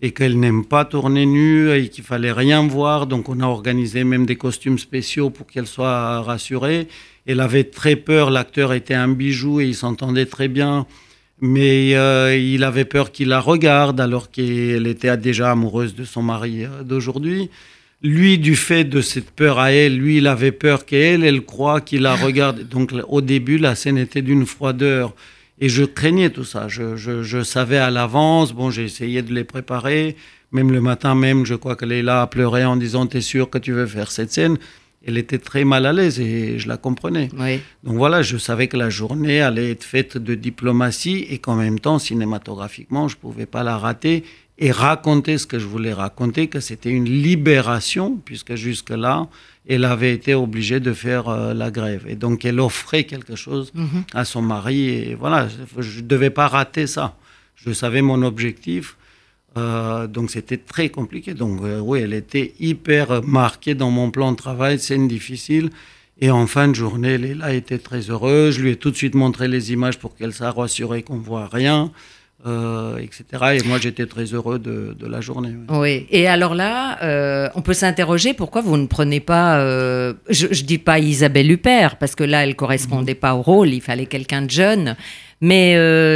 et 0.00 0.12
qu'elle 0.12 0.38
n'aime 0.38 0.64
pas 0.64 0.84
tourner 0.84 1.24
nue 1.26 1.70
et 1.70 1.88
qu'il 1.88 2.04
fallait 2.04 2.32
rien 2.32 2.66
voir. 2.66 3.06
Donc 3.06 3.28
on 3.28 3.40
a 3.40 3.46
organisé 3.46 4.04
même 4.04 4.26
des 4.26 4.36
costumes 4.36 4.78
spéciaux 4.78 5.30
pour 5.30 5.46
qu'elle 5.46 5.66
soit 5.66 6.20
rassurée. 6.20 6.88
Elle 7.26 7.40
avait 7.40 7.64
très 7.64 7.96
peur, 7.96 8.30
l'acteur 8.30 8.72
était 8.72 8.94
un 8.94 9.08
bijou 9.08 9.60
et 9.60 9.66
il 9.66 9.74
s'entendait 9.74 10.26
très 10.26 10.48
bien. 10.48 10.86
mais 11.40 11.94
euh, 11.96 12.36
il 12.36 12.64
avait 12.64 12.86
peur 12.86 13.12
qu'il 13.12 13.28
la 13.28 13.40
regarde 13.40 14.00
alors 14.00 14.30
qu'elle 14.30 14.86
était 14.86 15.16
déjà 15.18 15.50
amoureuse 15.50 15.94
de 15.94 16.04
son 16.04 16.22
mari 16.22 16.64
euh, 16.64 16.82
d'aujourd'hui. 16.82 17.50
Lui, 18.02 18.38
du 18.38 18.56
fait 18.56 18.84
de 18.84 19.00
cette 19.00 19.30
peur 19.30 19.58
à 19.58 19.72
elle, 19.72 19.96
lui, 19.96 20.18
il 20.18 20.26
avait 20.26 20.52
peur 20.52 20.84
qu'elle, 20.84 21.24
elle 21.24 21.42
croit 21.42 21.80
qu'il 21.80 22.02
la 22.02 22.14
regarde. 22.14 22.68
Donc 22.68 22.92
au 23.08 23.20
début, 23.20 23.58
la 23.58 23.74
scène 23.74 23.98
était 23.98 24.22
d'une 24.22 24.46
froideur. 24.46 25.14
Et 25.58 25.68
je 25.68 25.84
craignais 25.84 26.30
tout 26.30 26.44
ça. 26.44 26.68
Je, 26.68 26.96
je, 26.96 27.22
je 27.22 27.42
savais 27.42 27.78
à 27.78 27.90
l'avance. 27.90 28.52
Bon, 28.52 28.70
j'ai 28.70 28.84
essayé 28.84 29.22
de 29.22 29.32
les 29.32 29.44
préparer. 29.44 30.16
Même 30.52 30.70
le 30.70 30.80
matin 30.80 31.14
même, 31.14 31.44
je 31.44 31.54
crois 31.54 31.76
qu'elle 31.76 31.92
est 31.92 32.02
là 32.02 32.22
à 32.22 32.26
pleurer 32.26 32.64
en 32.64 32.76
disant 32.76 33.06
T'es 33.06 33.20
sûr 33.20 33.50
que 33.50 33.58
tu 33.58 33.72
veux 33.72 33.86
faire 33.86 34.10
cette 34.10 34.32
scène? 34.32 34.58
Elle 35.06 35.18
était 35.18 35.38
très 35.38 35.64
mal 35.64 35.86
à 35.86 35.92
l'aise 35.92 36.18
et 36.18 36.58
je 36.58 36.66
la 36.66 36.76
comprenais. 36.76 37.28
Oui. 37.38 37.60
Donc 37.84 37.96
voilà, 37.96 38.22
je 38.22 38.36
savais 38.38 38.66
que 38.66 38.76
la 38.76 38.90
journée 38.90 39.40
allait 39.40 39.70
être 39.70 39.84
faite 39.84 40.18
de 40.18 40.34
diplomatie 40.34 41.26
et 41.30 41.38
qu'en 41.38 41.54
même 41.54 41.78
temps, 41.78 42.00
cinématographiquement, 42.00 43.06
je 43.06 43.14
ne 43.14 43.20
pouvais 43.20 43.46
pas 43.46 43.62
la 43.62 43.78
rater 43.78 44.24
et 44.58 44.72
raconter 44.72 45.38
ce 45.38 45.46
que 45.46 45.58
je 45.58 45.66
voulais 45.66 45.92
raconter, 45.92 46.48
que 46.48 46.60
c'était 46.60 46.90
une 46.90 47.04
libération, 47.04 48.18
puisque 48.24 48.54
jusque-là, 48.54 49.28
elle 49.68 49.84
avait 49.84 50.12
été 50.12 50.34
obligée 50.34 50.80
de 50.80 50.92
faire 50.92 51.28
euh, 51.28 51.54
la 51.54 51.70
grève. 51.70 52.04
Et 52.08 52.14
donc, 52.16 52.44
elle 52.44 52.60
offrait 52.60 53.04
quelque 53.04 53.34
chose 53.36 53.72
Mhm. 53.74 54.04
à 54.14 54.24
son 54.24 54.42
mari. 54.42 54.88
Et 54.88 55.14
voilà, 55.14 55.48
je 55.78 56.00
ne 56.00 56.06
devais 56.06 56.30
pas 56.30 56.46
rater 56.48 56.86
ça. 56.86 57.16
Je 57.56 57.72
savais 57.72 58.02
mon 58.02 58.22
objectif. 58.22 58.96
Euh, 59.56 60.06
donc, 60.06 60.30
c'était 60.30 60.58
très 60.58 60.90
compliqué. 60.90 61.34
Donc, 61.34 61.62
euh, 61.62 61.80
oui, 61.80 62.00
elle 62.00 62.12
était 62.12 62.54
hyper 62.60 63.22
marquée 63.24 63.74
dans 63.74 63.90
mon 63.90 64.10
plan 64.10 64.32
de 64.32 64.36
travail, 64.36 64.78
scène 64.78 65.08
difficile. 65.08 65.70
Et 66.20 66.30
en 66.30 66.46
fin 66.46 66.68
de 66.68 66.74
journée, 66.74 67.10
elle 67.14 67.42
elle 67.44 67.54
était 67.56 67.78
très 67.78 68.00
heureuse. 68.10 68.56
Je 68.56 68.62
lui 68.62 68.70
ai 68.70 68.76
tout 68.76 68.90
de 68.90 68.96
suite 68.96 69.14
montré 69.14 69.48
les 69.48 69.72
images 69.72 69.98
pour 69.98 70.14
qu'elle 70.16 70.32
soit 70.32 70.50
rassurée 70.50 71.02
qu'on 71.02 71.16
ne 71.18 71.22
voit 71.24 71.46
rien, 71.52 71.90
euh, 72.46 72.96
etc. 72.98 73.24
Et 73.60 73.66
moi, 73.68 73.78
j'étais 73.80 74.06
très 74.06 74.24
heureux 74.24 74.58
de, 74.58 74.96
de 74.98 75.06
la 75.06 75.20
journée. 75.20 75.50
oui. 75.68 75.76
Oui. 75.78 76.06
Et 76.10 76.28
alors 76.28 76.54
là, 76.54 76.98
euh, 77.02 77.48
on 77.54 77.62
peut 77.62 77.74
s'interroger 77.74 78.34
pourquoi 78.34 78.60
vous 78.62 78.76
ne 78.76 78.86
prenez 78.86 79.20
pas. 79.20 79.58
euh, 79.58 80.14
je, 80.28 80.46
je 80.50 80.62
dis 80.64 80.78
pas 80.78 80.98
Isabelle 80.98 81.50
Huppert 81.50 81.96
parce 81.96 82.14
que 82.14 82.24
là, 82.24 82.44
elle 82.44 82.54
correspondait 82.56 83.14
pas 83.14 83.34
au 83.34 83.42
rôle. 83.42 83.68
Il 83.70 83.80
fallait 83.80 84.06
quelqu'un 84.06 84.42
de 84.42 84.50
jeune. 84.50 84.96
Mais 85.42 85.74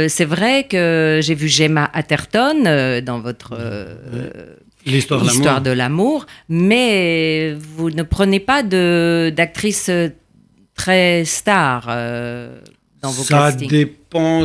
c'est 0.09 0.25
vrai 0.25 0.63
que 0.63 1.19
j'ai 1.21 1.35
vu 1.35 1.47
Gemma 1.47 1.89
Atherton 1.93 2.63
dans 3.05 3.19
votre 3.19 3.53
euh, 3.59 3.93
L'histoire 4.85 5.19
de 5.21 5.25
l'amour. 5.27 5.39
histoire 5.39 5.61
de 5.61 5.69
l'amour, 5.71 6.25
mais 6.49 7.53
vous 7.75 7.91
ne 7.91 8.01
prenez 8.01 8.39
pas 8.39 8.63
de 8.63 9.31
d'actrice 9.35 9.91
très 10.75 11.23
star 11.25 11.85
euh, 11.89 12.59
dans 13.01 13.09
vos 13.11 13.23
Ça 13.23 13.37
castings. 13.51 13.67
dépend. 13.69 14.43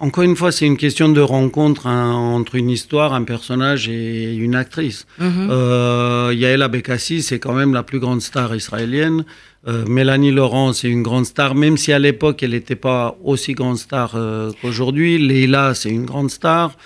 Encore 0.00 0.24
une 0.24 0.36
fois, 0.36 0.50
c'est 0.52 0.66
une 0.66 0.76
question 0.76 1.08
de 1.08 1.20
rencontre 1.20 1.86
hein, 1.86 2.12
entre 2.12 2.56
une 2.56 2.70
histoire, 2.70 3.14
un 3.14 3.22
personnage 3.24 3.88
et 3.88 4.34
une 4.34 4.54
actrice. 4.54 5.06
Mhm. 5.18 5.48
Euh, 5.50 6.32
Yael 6.34 6.62
Abekassi, 6.62 7.22
c'est 7.22 7.38
quand 7.38 7.52
même 7.54 7.72
la 7.72 7.82
plus 7.82 8.00
grande 8.00 8.20
star 8.20 8.54
israélienne. 8.54 9.24
Euh, 9.68 9.84
Mélanie 9.86 10.32
Laurent, 10.32 10.72
c'est 10.72 10.88
une 10.88 11.02
grande 11.02 11.26
star, 11.26 11.54
même 11.54 11.76
si 11.76 11.92
à 11.92 11.98
l'époque, 11.98 12.42
elle 12.42 12.50
n'était 12.50 12.76
pas 12.76 13.16
aussi 13.22 13.52
grande 13.52 13.78
star 13.78 14.12
euh, 14.14 14.50
qu'aujourd'hui. 14.60 15.18
Leila, 15.18 15.74
c'est 15.74 15.90
une 15.90 16.04
grande 16.06 16.30
star. 16.30 16.76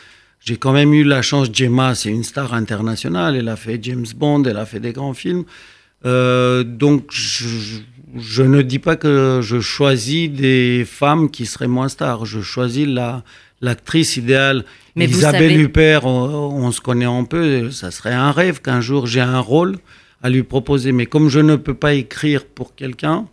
J'ai 0.41 0.57
quand 0.59 0.73
même 0.73 0.93
eu 0.93 1.05
la 1.05 1.23
chance, 1.23 1.49
Gemma, 1.53 1.95
c'est 1.95 2.11
une 2.11 2.25
star 2.25 2.53
internationale. 2.53 3.35
Elle 3.37 3.49
a 3.49 3.57
fait 3.57 3.79
James 3.83 4.05
Bond, 4.15 4.43
elle 4.45 4.59
a 4.59 4.67
fait 4.67 4.81
des 4.81 4.93
grands 4.93 5.15
films. 5.15 5.45
Euh, 6.05 6.65
donc, 6.65 7.07
je, 7.11 7.45
je- 7.49 7.79
je 8.19 8.43
ne 8.43 8.63
dis 8.63 8.79
pas 8.79 8.97
que 8.97 9.41
je 9.43 9.61
choisis 9.61 10.31
des 10.31 10.85
femmes 10.87 11.31
qui 11.31 11.47
seraient 11.47 11.69
moins 11.69 11.89
stars. 11.89 12.25
Je 12.27 12.41
choisis 12.41 12.87
la 12.87 13.23
l'actrice 13.61 14.17
idéale. 14.17 14.65
Mais 14.95 15.07
Isabelle 15.07 15.51
savez- 15.51 15.63
Huppert, 15.63 16.05
on, 16.07 16.67
on 16.67 16.71
se 16.71 16.81
connaît 16.81 17.07
un 17.07 17.25
peu. 17.25 17.71
Ça 17.71 17.91
serait 17.91 18.13
un 18.13 18.31
rêve 18.31 18.61
qu'un 18.61 18.81
jour 18.81 19.07
j'ai 19.07 19.21
un 19.23 19.41
rôle 19.41 19.77
à 20.23 20.29
lui 20.31 20.43
proposer. 20.43 20.93
Mais 20.93 21.07
comme 21.07 21.29
je 21.29 21.41
ne 21.41 21.57
peux 21.57 21.75
pas 21.75 21.95
écrire 21.95 22.45
pour 22.45 22.75
quelqu'un, 22.75 23.27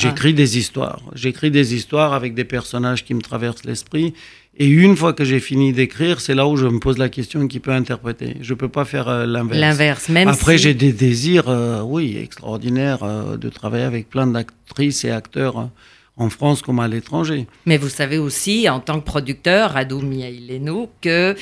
j'écris 0.00 0.34
des 0.34 0.58
histoires. 0.58 1.00
J'écris 1.14 1.50
des 1.50 1.74
histoires 1.74 2.12
avec 2.14 2.34
des 2.34 2.44
personnages 2.44 3.04
qui 3.04 3.14
me 3.14 3.20
traversent 3.22 3.64
l'esprit. 3.64 4.14
Et 4.60 4.66
une 4.66 4.96
fois 4.96 5.12
que 5.12 5.24
j'ai 5.24 5.38
fini 5.38 5.72
d'écrire, 5.72 6.20
c'est 6.20 6.34
là 6.34 6.46
où 6.48 6.56
je 6.56 6.66
me 6.66 6.80
pose 6.80 6.98
la 6.98 7.08
question 7.08 7.46
qui 7.46 7.60
peut 7.60 7.70
interpréter. 7.70 8.36
Je 8.40 8.54
peux 8.54 8.68
pas 8.68 8.84
faire 8.84 9.08
euh, 9.08 9.24
l'inverse. 9.24 9.60
L'inverse, 9.60 10.08
même 10.08 10.28
Après, 10.28 10.56
si- 10.58 10.64
j'ai 10.64 10.74
des 10.74 10.92
désirs, 10.92 11.48
euh, 11.48 11.80
oui, 11.82 12.16
extraordinaires 12.16 13.02
euh, 13.04 13.36
de 13.36 13.48
travailler 13.50 13.84
avec 13.84 14.08
plein 14.10 14.26
d'actrices 14.26 15.04
et 15.04 15.10
acteurs 15.10 15.68
en 16.16 16.28
France 16.30 16.62
comme 16.62 16.80
à 16.80 16.88
l'étranger. 16.88 17.46
Mais 17.66 17.76
vous 17.76 17.88
savez 17.88 18.18
aussi, 18.18 18.68
en 18.68 18.80
tant 18.80 18.98
que 18.98 19.04
producteur, 19.04 19.70
Radou 19.74 20.00
Miaileno, 20.00 20.90
que 21.00 21.36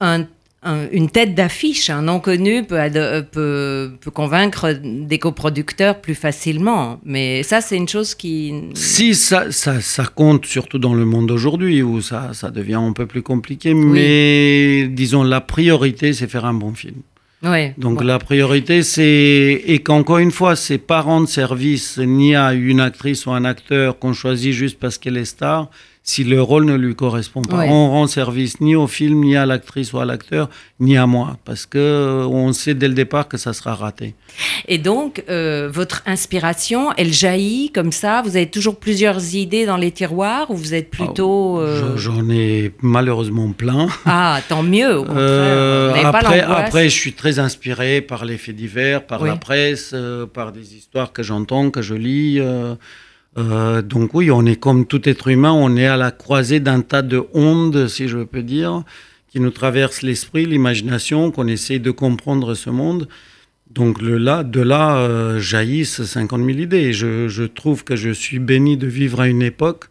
un- 0.00 0.26
un- 0.62 0.88
une 0.90 1.08
tête 1.08 1.34
d'affiche, 1.36 1.88
un 1.88 2.02
nom 2.02 2.18
connu, 2.18 2.64
peut, 2.64 2.76
euh, 2.80 3.22
peut, 3.22 3.92
peut 4.00 4.10
convaincre 4.10 4.72
des 4.82 5.18
coproducteurs 5.18 6.00
plus 6.00 6.16
facilement. 6.16 6.98
Mais 7.04 7.42
ça, 7.44 7.60
c'est 7.60 7.76
une 7.76 7.88
chose 7.88 8.14
qui... 8.16 8.52
Si 8.74 9.14
ça, 9.14 9.52
ça, 9.52 9.80
ça 9.80 10.04
compte 10.06 10.46
surtout 10.46 10.78
dans 10.78 10.94
le 10.94 11.04
monde 11.04 11.28
d'aujourd'hui 11.28 11.82
où 11.82 12.00
ça, 12.00 12.30
ça 12.34 12.50
devient 12.50 12.74
un 12.74 12.92
peu 12.92 13.06
plus 13.06 13.22
compliqué, 13.22 13.72
mais 13.74 14.88
disons 14.88 15.22
la 15.22 15.40
priorité 15.40 16.12
c'est 16.12 16.26
faire 16.28 16.44
un 16.44 16.54
bon 16.54 16.74
film. 16.74 16.96
Ouais, 17.44 17.72
Donc 17.78 17.98
bon. 18.00 18.04
la 18.04 18.18
priorité 18.18 18.82
c'est 18.82 19.62
et 19.64 19.78
qu'encore 19.78 20.18
une 20.18 20.32
fois 20.32 20.56
c'est 20.56 20.78
pas 20.78 21.00
rendre 21.02 21.28
service 21.28 21.96
ni 21.98 22.34
à 22.34 22.52
une 22.52 22.80
actrice 22.80 23.26
ou 23.26 23.30
un 23.30 23.44
acteur 23.44 24.00
qu'on 24.00 24.12
choisit 24.12 24.52
juste 24.52 24.76
parce 24.80 24.98
qu'elle 24.98 25.16
est 25.16 25.24
star 25.24 25.70
si 26.10 26.24
le 26.24 26.40
rôle 26.40 26.64
ne 26.64 26.74
lui 26.74 26.94
correspond 26.94 27.42
pas. 27.42 27.58
Ouais. 27.58 27.68
On 27.68 27.90
rend 27.90 28.06
service 28.06 28.62
ni 28.62 28.74
au 28.74 28.86
film 28.86 29.20
ni 29.20 29.36
à 29.36 29.44
l'actrice 29.44 29.92
ou 29.92 29.98
à 29.98 30.06
l'acteur 30.06 30.48
ni 30.80 30.96
à 30.96 31.06
moi 31.06 31.36
parce 31.44 31.66
que 31.66 31.76
euh, 31.76 32.24
on 32.26 32.54
sait 32.54 32.72
dès 32.72 32.88
le 32.88 32.94
départ 32.94 33.28
que 33.28 33.36
ça 33.36 33.52
sera 33.52 33.74
raté. 33.74 34.14
Et 34.68 34.78
donc, 34.78 35.22
euh, 35.28 35.68
votre 35.70 36.02
inspiration, 36.06 36.92
elle 36.96 37.12
jaillit 37.12 37.70
comme 37.72 37.92
ça? 37.92 38.22
Vous 38.22 38.36
avez 38.36 38.48
toujours 38.48 38.76
plusieurs 38.76 39.34
idées 39.34 39.66
dans 39.66 39.76
les 39.76 39.90
tiroirs 39.90 40.50
ou 40.50 40.56
vous 40.56 40.72
êtes 40.72 40.88
plutôt... 40.88 41.58
euh, 41.60 41.94
Je- 41.96 42.00
J'en 42.04 42.30
ai 42.30 42.72
malheureusement 42.80 43.50
plein. 43.52 43.88
Ah, 44.06 44.40
tant 44.48 44.62
mieux, 44.62 44.96
au 45.00 45.04
contraire. 45.04 45.18
Euh, 45.20 45.92
pas 46.10 46.18
après, 46.20 46.40
après, 46.40 46.84
je 46.88 46.94
suis 47.02 47.12
très 47.12 47.38
inspiré 47.38 48.00
par 48.00 48.24
les 48.24 48.38
faits 48.38 48.56
divers, 48.56 49.04
par 49.06 49.20
Oui. 49.20 49.28
la 49.28 49.36
presse, 49.36 49.94
par 50.32 50.52
des 50.52 50.74
histoires 50.74 51.12
que 51.12 51.22
j'entends, 51.22 51.70
que 51.70 51.82
je 51.82 51.94
lis. 51.94 52.40
Euh, 53.36 53.82
donc 53.82 54.14
oui, 54.14 54.30
on 54.30 54.44
est 54.46 54.56
comme 54.56 54.86
tout 54.86 55.08
être 55.08 55.28
humain, 55.28 55.52
on 55.52 55.76
est 55.76 55.86
à 55.86 55.96
la 55.96 56.10
croisée 56.10 56.60
d'un 56.60 56.80
tas 56.80 57.02
de 57.02 57.24
ondes, 57.34 57.88
si 57.88 58.08
je 58.08 58.18
peux 58.18 58.42
dire, 58.42 58.82
qui 59.28 59.40
nous 59.40 59.50
traversent 59.50 60.02
l'esprit, 60.02 60.46
l'imagination, 60.46 61.30
qu'on 61.30 61.46
essaie 61.46 61.78
de 61.78 61.90
comprendre 61.90 62.54
ce 62.54 62.70
monde. 62.70 63.08
Donc 63.70 64.00
le 64.00 64.16
là, 64.16 64.44
de 64.44 64.60
là 64.60 64.96
euh, 64.96 65.38
jaillissent 65.38 66.02
50 66.02 66.44
000 66.44 66.58
idées. 66.58 66.92
Je, 66.92 67.28
je 67.28 67.44
trouve 67.44 67.84
que 67.84 67.96
je 67.96 68.10
suis 68.10 68.38
béni 68.38 68.76
de 68.76 68.86
vivre 68.86 69.20
à 69.20 69.28
une 69.28 69.42
époque 69.42 69.90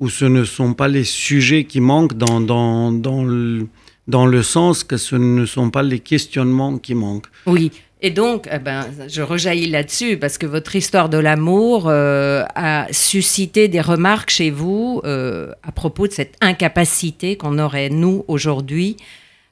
où 0.00 0.08
ce 0.08 0.24
ne 0.24 0.44
sont 0.44 0.72
pas 0.72 0.88
les 0.88 1.04
sujets 1.04 1.64
qui 1.64 1.80
manquent 1.80 2.16
dans, 2.16 2.40
dans, 2.40 2.90
dans, 2.90 3.22
le, 3.22 3.66
dans 4.08 4.24
le 4.24 4.42
sens 4.42 4.82
que 4.82 4.96
ce 4.96 5.14
ne 5.16 5.44
sont 5.44 5.70
pas 5.70 5.82
les 5.82 6.00
questionnements 6.00 6.78
qui 6.78 6.94
manquent. 6.94 7.28
Oui. 7.46 7.70
Et 8.02 8.10
donc, 8.10 8.48
eh 8.50 8.58
ben, 8.58 8.86
je 9.08 9.20
rejaillis 9.20 9.68
là-dessus 9.68 10.16
parce 10.16 10.38
que 10.38 10.46
votre 10.46 10.74
histoire 10.74 11.10
de 11.10 11.18
l'amour 11.18 11.86
euh, 11.86 12.44
a 12.54 12.86
suscité 12.92 13.68
des 13.68 13.82
remarques 13.82 14.30
chez 14.30 14.50
vous 14.50 15.02
euh, 15.04 15.52
à 15.62 15.70
propos 15.70 16.06
de 16.06 16.12
cette 16.12 16.34
incapacité 16.40 17.36
qu'on 17.36 17.58
aurait, 17.58 17.90
nous, 17.90 18.24
aujourd'hui, 18.26 18.96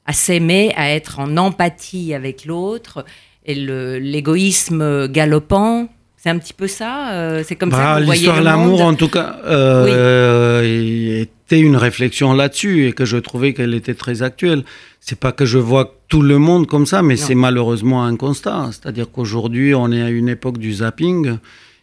à 0.07 0.13
s'aimer, 0.13 0.73
à 0.75 0.89
être 0.89 1.19
en 1.19 1.37
empathie 1.37 2.15
avec 2.15 2.45
l'autre 2.45 3.05
et 3.45 3.53
l'égoïsme 3.53 5.07
galopant. 5.07 5.87
C'est 6.17 6.31
un 6.31 6.39
petit 6.39 6.53
peu 6.53 6.67
ça 6.67 7.11
euh, 7.11 7.43
C'est 7.47 7.55
comme 7.55 7.71
ça 7.71 7.77
Bah, 7.77 7.95
que 7.95 7.99
vous 7.99 8.05
voyez 8.07 8.21
L'histoire 8.21 8.39
de 8.39 8.45
l'amour, 8.45 8.81
en 8.81 8.95
tout 8.95 9.09
cas, 9.09 9.37
était 11.21 11.59
une 11.59 11.77
réflexion 11.77 12.33
là-dessus 12.33 12.87
et 12.87 12.93
que 12.93 13.05
je 13.05 13.17
trouvais 13.17 13.53
qu'elle 13.53 13.75
était 13.75 13.93
très 13.93 14.23
actuelle. 14.23 14.63
C'est 14.99 15.19
pas 15.19 15.31
que 15.31 15.45
je 15.45 15.57
vois 15.57 15.95
tout 16.07 16.21
le 16.21 16.37
monde 16.37 16.67
comme 16.67 16.85
ça, 16.85 17.01
mais 17.01 17.15
c'est 17.17 17.35
malheureusement 17.35 18.03
un 18.03 18.15
constat. 18.15 18.69
C'est-à-dire 18.71 19.09
qu'aujourd'hui, 19.11 19.73
on 19.73 19.91
est 19.91 20.01
à 20.01 20.09
une 20.09 20.29
époque 20.29 20.57
du 20.57 20.73
zapping 20.73 21.37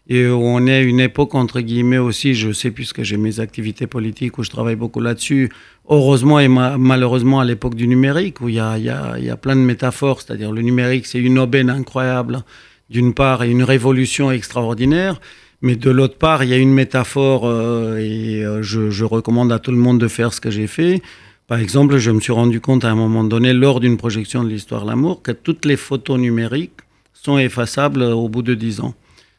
et 0.08 0.26
on 0.28 0.64
est 0.66 0.74
à 0.74 0.80
une 0.82 1.00
époque, 1.00 1.34
entre 1.34 1.60
guillemets 1.60 1.98
aussi, 1.98 2.34
je 2.34 2.52
sais, 2.52 2.70
puisque 2.70 3.02
j'ai 3.02 3.16
mes 3.16 3.40
activités 3.40 3.86
politiques 3.88 4.38
où 4.38 4.44
je 4.44 4.50
travaille 4.50 4.76
beaucoup 4.76 5.00
là-dessus, 5.00 5.50
heureusement 5.88 6.38
et 6.38 6.46
ma- 6.46 6.78
malheureusement 6.78 7.40
à 7.40 7.44
l'époque 7.44 7.74
du 7.74 7.88
numérique, 7.88 8.40
où 8.40 8.48
il 8.48 8.56
y 8.56 8.60
a, 8.60 8.78
y, 8.78 8.88
a, 8.90 9.18
y 9.18 9.30
a 9.30 9.36
plein 9.36 9.56
de 9.56 9.60
métaphores. 9.62 10.20
C'est-à-dire 10.20 10.52
le 10.52 10.62
numérique, 10.62 11.06
c'est 11.06 11.18
une 11.18 11.38
aubaine 11.38 11.70
incroyable, 11.70 12.44
d'une 12.90 13.14
part, 13.14 13.42
et 13.42 13.50
une 13.50 13.64
révolution 13.64 14.30
extraordinaire. 14.30 15.20
Mais 15.62 15.74
de 15.74 15.90
l'autre 15.90 16.18
part, 16.18 16.44
il 16.44 16.50
y 16.50 16.54
a 16.54 16.58
une 16.58 16.72
métaphore, 16.74 17.46
euh, 17.46 17.96
et 17.98 18.44
euh, 18.44 18.62
je, 18.62 18.90
je 18.90 19.04
recommande 19.04 19.50
à 19.50 19.58
tout 19.58 19.72
le 19.72 19.78
monde 19.78 19.98
de 19.98 20.06
faire 20.06 20.32
ce 20.32 20.40
que 20.40 20.50
j'ai 20.50 20.66
fait. 20.68 21.02
Par 21.46 21.58
exemple, 21.58 21.98
je 21.98 22.10
me 22.10 22.20
suis 22.20 22.32
rendu 22.32 22.60
compte 22.60 22.84
à 22.84 22.90
un 22.90 22.96
moment 22.96 23.22
donné, 23.22 23.52
lors 23.52 23.78
d'une 23.78 23.96
projection 23.96 24.42
de 24.42 24.48
l'histoire 24.48 24.82
de 24.82 24.88
l'amour, 24.88 25.22
que 25.22 25.32
toutes 25.32 25.64
les 25.64 25.76
photos 25.76 26.18
numériques 26.18 26.80
sont 27.12 27.38
effaçables 27.38 28.02
au 28.02 28.28
bout 28.28 28.42
de 28.42 28.54
10 28.54 28.80
ans. 28.80 28.94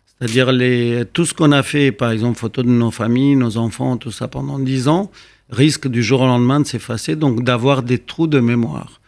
C'est-à-dire 0.05 0.51
les, 0.51 1.03
tout 1.13 1.25
ce 1.25 1.33
qu'on 1.33 1.51
a 1.51 1.63
fait, 1.63 1.91
par 1.91 2.11
exemple, 2.11 2.39
photos 2.39 2.65
de 2.65 2.71
nos 2.71 2.91
familles, 2.91 3.35
nos 3.35 3.57
enfants, 3.57 3.97
tout 3.97 4.11
ça 4.11 4.27
pendant 4.27 4.57
dix 4.57 4.87
ans, 4.87 5.11
risque 5.51 5.87
du 5.87 6.01
jour 6.01 6.21
au 6.21 6.25
lendemain 6.25 6.59
de 6.59 6.65
s'effacer, 6.65 7.15
donc 7.15 7.43
d'avoir 7.43 7.83
des 7.83 7.99
trous 7.99 8.27
de 8.27 8.39
mémoire. 8.39 8.99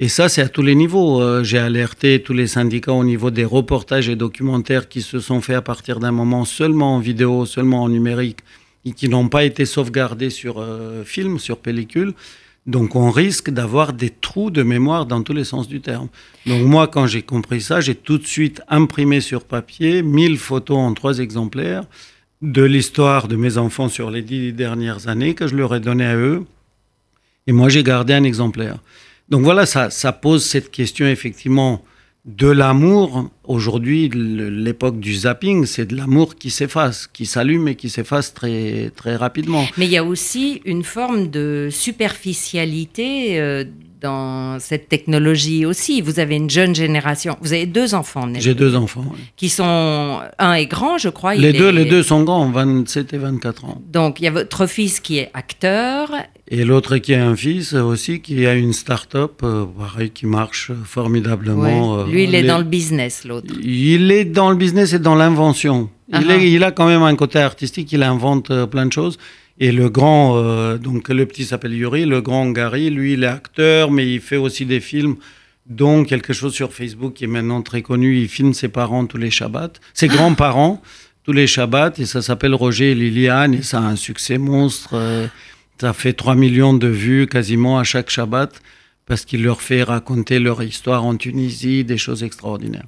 Et 0.00 0.08
ça, 0.08 0.28
c'est 0.28 0.40
à 0.40 0.48
tous 0.48 0.62
les 0.62 0.76
niveaux. 0.76 1.20
Euh, 1.20 1.42
j'ai 1.42 1.58
alerté 1.58 2.22
tous 2.22 2.32
les 2.32 2.46
syndicats 2.46 2.92
au 2.92 3.04
niveau 3.04 3.30
des 3.30 3.44
reportages 3.44 4.08
et 4.08 4.16
documentaires 4.16 4.88
qui 4.88 5.02
se 5.02 5.18
sont 5.18 5.40
faits 5.40 5.56
à 5.56 5.62
partir 5.62 5.98
d'un 5.98 6.12
moment 6.12 6.44
seulement 6.44 6.94
en 6.94 6.98
vidéo, 7.00 7.44
seulement 7.46 7.82
en 7.82 7.88
numérique, 7.88 8.38
et 8.84 8.92
qui 8.92 9.08
n'ont 9.08 9.28
pas 9.28 9.44
été 9.44 9.64
sauvegardés 9.64 10.30
sur 10.30 10.58
euh, 10.58 11.04
film, 11.04 11.38
sur 11.38 11.58
pellicule. 11.58 12.14
Donc 12.66 12.96
on 12.96 13.10
risque 13.10 13.50
d'avoir 13.50 13.94
des 13.94 14.10
trous 14.10 14.50
de 14.50 14.62
mémoire 14.62 15.06
dans 15.06 15.22
tous 15.22 15.32
les 15.32 15.44
sens 15.44 15.68
du 15.68 15.80
terme. 15.80 16.08
Donc 16.46 16.66
moi, 16.66 16.86
quand 16.86 17.06
j'ai 17.06 17.22
compris 17.22 17.62
ça, 17.62 17.80
j'ai 17.80 17.94
tout 17.94 18.18
de 18.18 18.26
suite 18.26 18.60
imprimé 18.68 19.20
sur 19.20 19.44
papier 19.44 20.02
1000 20.02 20.36
photos 20.36 20.76
en 20.76 20.92
trois 20.92 21.18
exemplaires 21.18 21.84
de 22.42 22.62
l'histoire 22.62 23.26
de 23.26 23.36
mes 23.36 23.56
enfants 23.56 23.88
sur 23.88 24.10
les 24.10 24.22
dix 24.22 24.52
dernières 24.52 25.08
années 25.08 25.34
que 25.34 25.46
je 25.46 25.56
leur 25.56 25.74
ai 25.74 25.80
donné 25.80 26.04
à 26.04 26.16
eux. 26.16 26.44
Et 27.46 27.52
moi, 27.52 27.70
j'ai 27.70 27.82
gardé 27.82 28.12
un 28.12 28.24
exemplaire. 28.24 28.76
Donc 29.30 29.42
voilà, 29.42 29.64
ça, 29.66 29.90
ça 29.90 30.12
pose 30.12 30.44
cette 30.44 30.70
question 30.70 31.06
effectivement 31.06 31.82
de 32.26 32.48
l'amour. 32.48 33.30
Aujourd'hui, 33.48 34.10
l'époque 34.12 35.00
du 35.00 35.14
zapping, 35.14 35.64
c'est 35.64 35.86
de 35.86 35.96
l'amour 35.96 36.34
qui 36.36 36.50
s'efface, 36.50 37.06
qui 37.06 37.24
s'allume 37.24 37.66
et 37.68 37.76
qui 37.76 37.88
s'efface 37.88 38.34
très, 38.34 38.92
très 38.94 39.16
rapidement. 39.16 39.64
Mais 39.78 39.86
il 39.86 39.90
y 39.90 39.96
a 39.96 40.04
aussi 40.04 40.60
une 40.66 40.84
forme 40.84 41.30
de 41.30 41.68
superficialité. 41.70 43.40
Euh, 43.40 43.64
dans 44.00 44.58
cette 44.60 44.88
technologie 44.88 45.66
aussi. 45.66 46.00
Vous 46.00 46.20
avez 46.20 46.36
une 46.36 46.50
jeune 46.50 46.74
génération. 46.74 47.36
Vous 47.40 47.52
avez 47.52 47.66
deux 47.66 47.94
enfants. 47.94 48.28
J'ai 48.38 48.54
deux 48.54 48.76
enfants. 48.76 49.12
Qui 49.36 49.48
sont 49.48 50.20
un 50.38 50.52
est 50.54 50.66
grand, 50.66 50.98
je 50.98 51.08
crois. 51.08 51.34
Les 51.34 51.52
deux, 51.52 51.70
les 51.70 51.84
deux 51.84 52.02
sont 52.02 52.22
grands, 52.22 52.50
27 52.50 53.12
et 53.14 53.18
24 53.18 53.64
ans. 53.64 53.82
Donc 53.90 54.20
il 54.20 54.24
y 54.24 54.28
a 54.28 54.30
votre 54.30 54.66
fils 54.66 55.00
qui 55.00 55.18
est 55.18 55.30
acteur. 55.34 56.12
Et 56.50 56.64
l'autre 56.64 56.96
qui 56.96 57.14
a 57.14 57.26
un 57.26 57.36
fils 57.36 57.74
aussi 57.74 58.20
qui 58.20 58.46
a 58.46 58.54
une 58.54 58.72
start-up, 58.72 59.40
euh, 59.42 59.66
pareil, 59.66 60.10
qui 60.10 60.24
marche 60.24 60.72
formidablement. 60.84 61.98
Euh, 61.98 62.06
Lui, 62.06 62.24
il 62.24 62.34
est 62.34 62.42
dans 62.42 62.56
le 62.56 62.64
business, 62.64 63.24
l'autre. 63.26 63.37
Il 63.62 64.10
est 64.10 64.24
dans 64.24 64.50
le 64.50 64.56
business 64.56 64.92
et 64.92 64.98
dans 64.98 65.14
l'invention. 65.14 65.90
Il, 66.08 66.18
uh-huh. 66.20 66.40
il, 66.40 66.64
a 66.64 66.70
quand 66.70 66.86
même 66.86 67.02
un 67.02 67.14
côté 67.16 67.38
artistique, 67.38 67.92
il 67.92 68.02
invente 68.02 68.50
euh, 68.50 68.66
plein 68.66 68.86
de 68.86 68.92
choses. 68.92 69.18
Et 69.60 69.72
le 69.72 69.90
grand, 69.90 70.36
euh, 70.36 70.78
donc 70.78 71.08
le 71.08 71.26
petit 71.26 71.44
s'appelle 71.44 71.74
Yuri, 71.74 72.04
le 72.06 72.20
grand 72.20 72.50
Gary, 72.50 72.90
lui, 72.90 73.14
il 73.14 73.24
est 73.24 73.28
acteur, 73.28 73.90
mais 73.90 74.10
il 74.10 74.20
fait 74.20 74.36
aussi 74.36 74.66
des 74.66 74.80
films, 74.80 75.16
dont 75.66 76.04
quelque 76.04 76.32
chose 76.32 76.54
sur 76.54 76.72
Facebook 76.72 77.14
qui 77.14 77.24
est 77.24 77.28
maintenant 77.28 77.62
très 77.62 77.82
connu. 77.82 78.18
Il 78.18 78.28
filme 78.28 78.54
ses 78.54 78.68
parents 78.68 79.04
tous 79.06 79.18
les 79.18 79.30
Shabbats, 79.30 79.72
ses 79.94 80.08
grands-parents 80.16 80.80
tous 81.24 81.32
les 81.32 81.46
Shabbats, 81.46 81.92
et 81.98 82.06
ça 82.06 82.22
s'appelle 82.22 82.54
Roger 82.54 82.92
et 82.92 82.94
Liliane, 82.94 83.52
et 83.52 83.62
ça 83.62 83.80
a 83.80 83.82
un 83.82 83.96
succès 83.96 84.38
monstre. 84.38 84.90
Euh, 84.94 85.26
ça 85.78 85.92
fait 85.92 86.14
3 86.14 86.34
millions 86.36 86.72
de 86.72 86.88
vues 86.88 87.26
quasiment 87.26 87.78
à 87.78 87.84
chaque 87.84 88.08
Shabbat, 88.10 88.62
parce 89.04 89.24
qu'il 89.24 89.42
leur 89.42 89.60
fait 89.60 89.82
raconter 89.82 90.38
leur 90.38 90.62
histoire 90.62 91.04
en 91.04 91.16
Tunisie, 91.16 91.84
des 91.84 91.98
choses 91.98 92.22
extraordinaires. 92.22 92.86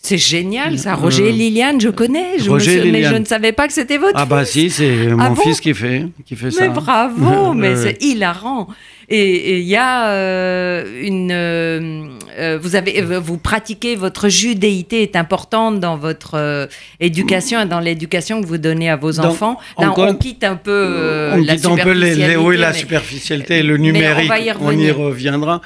C'est 0.00 0.18
génial, 0.18 0.78
ça. 0.78 0.94
Roger 0.94 1.28
et 1.28 1.32
Liliane, 1.32 1.80
je 1.80 1.88
connais, 1.88 2.38
je 2.38 2.50
mais 2.90 3.02
je 3.02 3.14
ne 3.16 3.24
savais 3.24 3.52
pas 3.52 3.66
que 3.66 3.72
c'était 3.72 3.98
votre 3.98 4.16
ah 4.16 4.20
fils. 4.20 4.28
Ah 4.30 4.34
bah 4.36 4.44
si, 4.44 4.70
c'est 4.70 5.06
mon 5.08 5.34
ah 5.34 5.34
fils 5.34 5.60
qui 5.60 5.74
fait, 5.74 6.06
qui 6.24 6.36
fait 6.36 6.50
ça. 6.52 6.62
Mais 6.68 6.68
bravo, 6.68 7.52
mais 7.52 7.76
c'est 7.76 8.02
hilarant. 8.02 8.68
Et 9.10 9.60
il 9.60 9.66
y 9.66 9.76
a 9.76 10.10
euh, 10.10 10.84
une, 11.02 11.30
euh, 11.32 12.08
euh, 12.38 12.58
vous 12.60 12.76
avez, 12.76 13.00
vous 13.00 13.38
pratiquez 13.38 13.96
votre 13.96 14.28
judéité 14.28 15.02
est 15.02 15.16
importante 15.16 15.80
dans 15.80 15.96
votre 15.96 16.68
éducation 17.00 17.62
et 17.62 17.64
dans 17.64 17.80
l'éducation 17.80 18.42
que 18.42 18.46
vous 18.46 18.58
donnez 18.58 18.90
à 18.90 18.96
vos 18.96 19.18
enfants. 19.20 19.58
Là, 19.78 19.94
on, 19.96 20.14
quitte 20.14 20.44
un 20.44 20.56
peu 20.56 21.30
on 21.32 21.42
la 21.42 21.56
quitte 21.56 21.66
un 21.66 21.76
peu 21.76 21.92
les, 21.92 22.36
oui, 22.36 22.58
la 22.58 22.74
superficialité, 22.74 23.62
le 23.62 23.78
numérique. 23.78 24.30
On, 24.60 24.72
y 24.72 24.90
reviendra. 24.90 25.62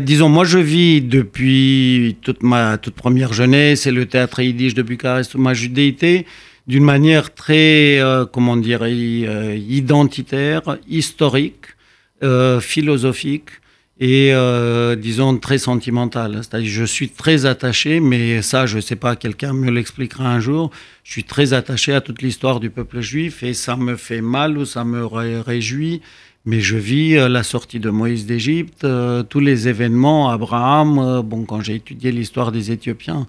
disons, 0.00 0.30
moi, 0.30 0.46
je 0.46 0.58
vis 0.58 1.02
depuis 1.02 2.16
toute 2.22 2.42
ma 2.42 2.78
toute 2.78 2.94
première 2.94 3.34
jeunesse 3.34 3.86
et 3.86 3.90
le 3.90 4.06
théâtre 4.06 4.40
yiddish 4.40 4.72
de 4.72 4.82
Bucarest, 4.82 5.34
ma 5.34 5.52
judéité 5.52 6.24
d'une 6.66 6.84
manière 6.84 7.34
très, 7.34 8.00
comment 8.32 8.56
dire, 8.56 8.86
identitaire, 8.86 10.62
historique. 10.88 11.73
Euh, 12.22 12.60
philosophique 12.60 13.50
et, 13.98 14.32
euh, 14.32 14.94
disons, 14.94 15.36
très 15.36 15.58
sentimentale. 15.58 16.38
C'est-à-dire, 16.42 16.70
je 16.70 16.84
suis 16.84 17.08
très 17.08 17.44
attaché, 17.44 17.98
mais 17.98 18.40
ça, 18.40 18.66
je 18.66 18.76
ne 18.76 18.80
sais 18.80 18.94
pas, 18.94 19.16
quelqu'un 19.16 19.52
me 19.52 19.68
l'expliquera 19.68 20.32
un 20.32 20.38
jour, 20.38 20.70
je 21.02 21.10
suis 21.10 21.24
très 21.24 21.54
attaché 21.54 21.92
à 21.92 22.00
toute 22.00 22.22
l'histoire 22.22 22.60
du 22.60 22.70
peuple 22.70 23.00
juif 23.00 23.42
et 23.42 23.52
ça 23.52 23.76
me 23.76 23.96
fait 23.96 24.20
mal 24.20 24.56
ou 24.56 24.64
ça 24.64 24.84
me 24.84 25.04
réjouit. 25.04 26.02
Mais 26.46 26.60
je 26.60 26.76
vis 26.76 27.16
euh, 27.16 27.28
la 27.28 27.42
sortie 27.42 27.80
de 27.80 27.90
Moïse 27.90 28.26
d'Égypte, 28.26 28.86
tous 29.28 29.40
les 29.40 29.66
événements, 29.66 30.30
Abraham, 30.30 31.20
bon, 31.22 31.44
quand 31.44 31.62
j'ai 31.62 31.74
étudié 31.74 32.12
l'histoire 32.12 32.52
des 32.52 32.70
Éthiopiens, 32.70 33.26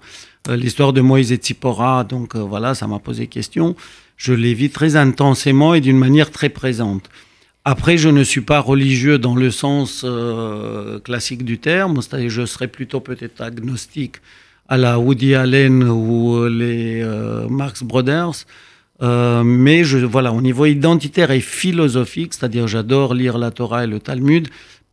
l'histoire 0.48 0.92
de 0.92 1.00
Moïse 1.00 1.32
et 1.32 1.36
Tzipora, 1.36 2.04
donc 2.04 2.36
voilà, 2.36 2.74
ça 2.74 2.86
m'a 2.86 3.00
posé 3.00 3.26
question. 3.26 3.74
Je 4.16 4.32
les 4.32 4.54
vis 4.54 4.70
très 4.70 4.94
intensément 4.94 5.74
et 5.74 5.80
d'une 5.80 5.98
manière 5.98 6.30
très 6.30 6.50
présente. 6.50 7.10
Après, 7.68 7.98
je 7.98 8.08
ne 8.08 8.22
suis 8.22 8.42
pas 8.42 8.60
religieux 8.60 9.18
dans 9.18 9.34
le 9.34 9.50
sens 9.50 10.02
euh, 10.04 11.00
classique 11.00 11.44
du 11.44 11.58
terme, 11.58 12.00
c'est-à-dire 12.00 12.30
je 12.30 12.46
serais 12.46 12.68
plutôt 12.68 13.00
peut-être 13.00 13.40
agnostique 13.40 14.18
à 14.68 14.76
la 14.76 15.00
Woody 15.00 15.34
Allen 15.34 15.82
ou 15.82 16.46
les 16.46 17.02
euh, 17.02 17.48
Marx 17.48 17.82
Brothers. 17.82 18.46
Euh, 19.02 19.42
mais 19.42 19.82
je, 19.82 19.98
voilà, 19.98 20.32
au 20.32 20.40
niveau 20.42 20.64
identitaire 20.64 21.32
et 21.32 21.40
philosophique, 21.40 22.34
c'est-à-dire 22.34 22.68
j'adore 22.68 23.14
lire 23.14 23.36
la 23.36 23.50
Torah 23.50 23.82
et 23.82 23.88
le 23.88 23.98
Talmud 23.98 24.46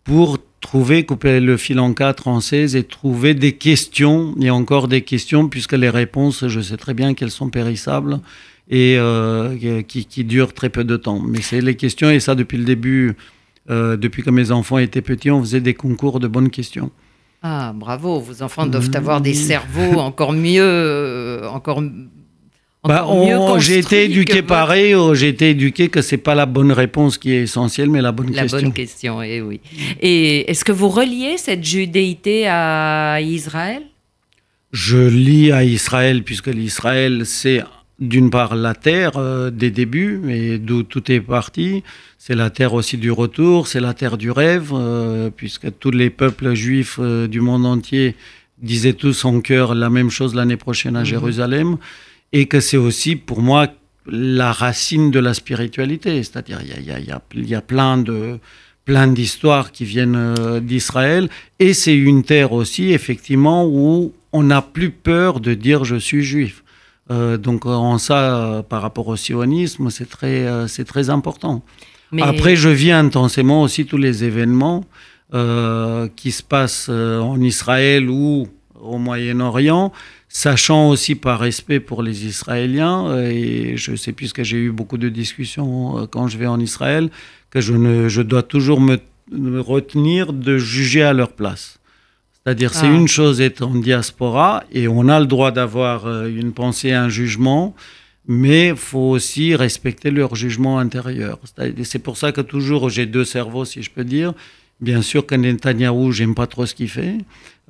pour 0.04 0.40
trouver, 0.60 1.06
couper 1.06 1.40
le 1.40 1.58
fil 1.58 1.80
en 1.80 1.94
quatre 1.94 2.28
en 2.28 2.40
16 2.40 2.76
et 2.76 2.84
trouver 2.84 3.36
des 3.36 3.52
questions, 3.52 4.34
et 4.42 4.50
encore 4.50 4.88
des 4.88 5.04
questions, 5.04 5.48
puisque 5.48 5.74
les 5.74 5.92
réponses, 5.92 6.48
je 6.48 6.60
sais 6.60 6.78
très 6.78 6.96
bien 6.96 7.14
qu'elles 7.14 7.30
sont 7.30 7.52
périssables 7.52 8.20
et 8.70 8.96
euh, 8.98 9.84
qui, 9.84 10.06
qui 10.06 10.24
dure 10.24 10.54
très 10.54 10.70
peu 10.70 10.84
de 10.84 10.98
temps. 10.98 11.20
Mais 11.20 11.42
c'est 11.42 11.62
les 11.62 11.76
questions, 11.76 12.10
et 12.10 12.20
ça 12.20 12.36
depuis 12.36 12.58
le 12.58 12.66
début, 12.66 13.16
euh, 13.70 13.98
depuis 13.98 14.24
que 14.24 14.30
mes 14.30 14.52
enfants 14.52 14.78
étaient 14.78 15.02
petits, 15.02 15.32
on 15.32 15.42
faisait 15.42 15.62
des 15.62 15.74
concours 15.74 16.20
de 16.20 16.28
bonnes 16.28 16.50
questions. 16.50 16.92
Ah, 17.42 17.74
bravo, 17.76 18.20
vos 18.22 18.42
enfants 18.42 18.66
doivent 18.66 18.96
avoir 18.96 19.20
des 19.20 19.34
cerveaux 19.34 20.00
encore 20.00 20.32
mieux, 20.32 20.64
euh, 20.64 21.50
encore 21.50 21.84
bah, 22.86 23.08
j'ai 23.60 23.80
été 23.80 24.06
éduqué 24.06 24.42
pareil, 24.42 24.94
j'ai 25.14 25.30
été 25.30 25.52
éduqué 25.52 25.88
que 25.88 26.02
c'est 26.02 26.18
pas 26.18 26.36
la 26.36 26.46
bonne 26.46 26.74
réponse 26.74 27.18
qui 27.18 27.32
est 27.32 27.44
essentielle, 27.44 27.90
mais 27.90 28.02
la 28.02 28.12
bonne 28.12 28.32
question. 28.32 28.58
La 28.58 28.64
bonne 28.64 28.74
question, 28.74 29.24
et 29.24 29.36
eh 29.36 29.42
oui. 29.42 29.62
Et 30.02 30.52
est-ce 30.52 30.66
que 30.66 30.74
vous 30.74 30.90
reliez 30.90 31.38
cette 31.38 31.64
judéité 31.64 32.46
à 32.48 33.22
Israël? 33.22 33.84
Je 34.74 34.98
lis 34.98 35.54
à 35.54 35.64
Israël, 35.64 36.24
puisque 36.24 36.48
l'Israël, 36.48 37.22
c'est 37.26 37.62
d'une 38.00 38.30
part 38.30 38.56
la 38.56 38.74
terre 38.74 39.14
euh, 39.18 39.50
des 39.52 39.72
débuts, 39.72 40.22
et 40.30 40.58
d'où 40.58 40.84
tout 40.84 41.12
est 41.12 41.22
parti. 41.22 41.84
C'est 42.18 42.36
la 42.36 42.50
terre 42.50 42.74
aussi 42.74 42.98
du 42.98 43.12
retour, 43.12 43.68
c'est 43.68 43.80
la 43.80 43.94
terre 43.94 44.18
du 44.18 44.32
rêve, 44.32 44.72
euh, 44.74 45.30
puisque 45.36 45.68
tous 45.80 45.92
les 45.92 46.10
peuples 46.10 46.54
juifs 46.54 46.98
euh, 47.00 47.28
du 47.28 47.42
monde 47.42 47.66
entier 47.66 48.16
disaient 48.60 48.94
tous 48.94 49.26
en 49.26 49.42
cœur 49.42 49.76
la 49.76 49.90
même 49.90 50.10
chose 50.10 50.36
l'année 50.36 50.58
prochaine 50.58 50.96
à 50.96 51.02
mhm. 51.02 51.06
Jérusalem, 51.06 51.78
et 52.32 52.48
que 52.48 52.60
c'est 52.60 52.78
aussi 52.78 53.16
pour 53.16 53.42
moi 53.42 53.68
la 54.08 54.52
racine 54.52 55.12
de 55.12 55.20
la 55.20 55.34
spiritualité, 55.34 56.22
c'est-à-dire 56.24 56.60
il 56.62 56.70
y 56.70 56.92
a, 56.92 57.00
y, 57.00 57.12
a, 57.12 57.20
y 57.36 57.56
a, 57.56 57.62
plein 57.62 57.98
de 57.98 58.40
plein 58.84 59.08
d'histoires 59.08 59.72
qui 59.72 59.86
viennent 59.86 60.60
d'Israël, 60.60 61.30
et 61.60 61.74
c'est 61.74 61.96
une 61.96 62.24
terre 62.24 62.52
aussi 62.52 62.92
effectivement 62.92 63.66
où 63.66 64.12
on 64.34 64.44
n'a 64.44 64.62
plus 64.62 64.90
peur 64.90 65.40
de 65.40 65.54
dire 65.54 65.86
je 65.86 65.96
suis 65.96 66.22
juif. 66.22 66.63
Euh, 67.12 67.38
donc 67.38 67.66
en 67.66 67.98
ça, 67.98 68.36
euh, 68.36 68.62
par 68.64 68.82
rapport 68.82 69.08
au 69.08 69.16
sionisme, 69.16 69.90
c'est 69.90 70.10
très, 70.10 70.48
euh, 70.48 70.68
c'est 70.68 70.86
très 70.86 71.10
important. 71.10 71.64
Après, 72.22 72.56
je 72.56 72.70
vis 72.70 72.92
intensément 72.92 73.64
aussi 73.64 73.86
tous 73.86 73.98
les 73.98 74.24
événements 74.24 74.86
qui 76.16 76.32
se 76.32 76.44
passent 76.44 76.90
en 76.90 77.42
Israël 77.42 78.08
ou 78.08 78.48
au 78.80 79.00
Moyen-Orient, 79.00 79.92
sachant 80.30 80.90
aussi 80.90 81.16
par 81.16 81.40
respect 81.40 81.80
pour 81.80 82.04
les 82.04 82.28
Israéliens, 82.28 83.18
et 83.18 83.78
je 83.78 83.96
sais 83.96 84.12
puisque 84.12 84.44
j'ai 84.44 84.58
eu 84.58 84.72
beaucoup 84.72 85.00
de 85.00 85.10
discussions 85.10 86.08
quand 86.12 86.28
je 86.28 86.38
vais 86.38 86.46
en 86.46 86.60
Israël, 86.60 87.10
que 87.50 87.62
je, 87.62 87.74
ne, 87.74 88.10
je 88.10 88.22
dois 88.22 88.44
toujours 88.44 88.80
me 88.80 89.00
retenir 89.60 90.34
de 90.34 90.60
juger 90.60 91.02
à 91.02 91.14
leur 91.14 91.32
place. 91.32 91.80
C'est-à-dire, 92.46 92.74
c'est 92.74 92.88
ah. 92.88 92.94
une 92.94 93.08
chose 93.08 93.38
d'être 93.38 93.62
en 93.62 93.76
diaspora 93.76 94.64
et 94.72 94.88
on 94.88 95.08
a 95.08 95.20
le 95.20 95.28
droit 95.28 95.52
d'avoir 95.52 96.06
euh, 96.06 96.28
une 96.28 96.52
pensée, 96.52 96.92
un 96.92 97.08
jugement, 97.08 97.74
mais 98.28 98.70
il 98.70 98.76
faut 98.76 99.12
aussi 99.12 99.56
respecter 99.56 100.12
leur 100.12 100.36
jugement 100.36 100.80
intérieur. 100.80 101.40
C'est 101.84 102.00
pour 102.00 102.18
ça 102.18 102.32
que 102.32 102.42
toujours 102.42 102.90
j'ai 102.90 103.06
deux 103.06 103.26
cerveaux, 103.26 103.66
si 103.66 103.82
je 103.82 103.90
peux 103.90 104.04
dire. 104.04 104.34
Bien 104.82 105.02
sûr 105.02 105.26
que 105.26 105.36
Netanyahou, 105.36 106.12
j'aime 106.12 106.36
pas 106.36 106.48
trop 106.48 106.66
ce 106.66 106.76
qu'il 106.76 106.90
fait. 106.90 107.18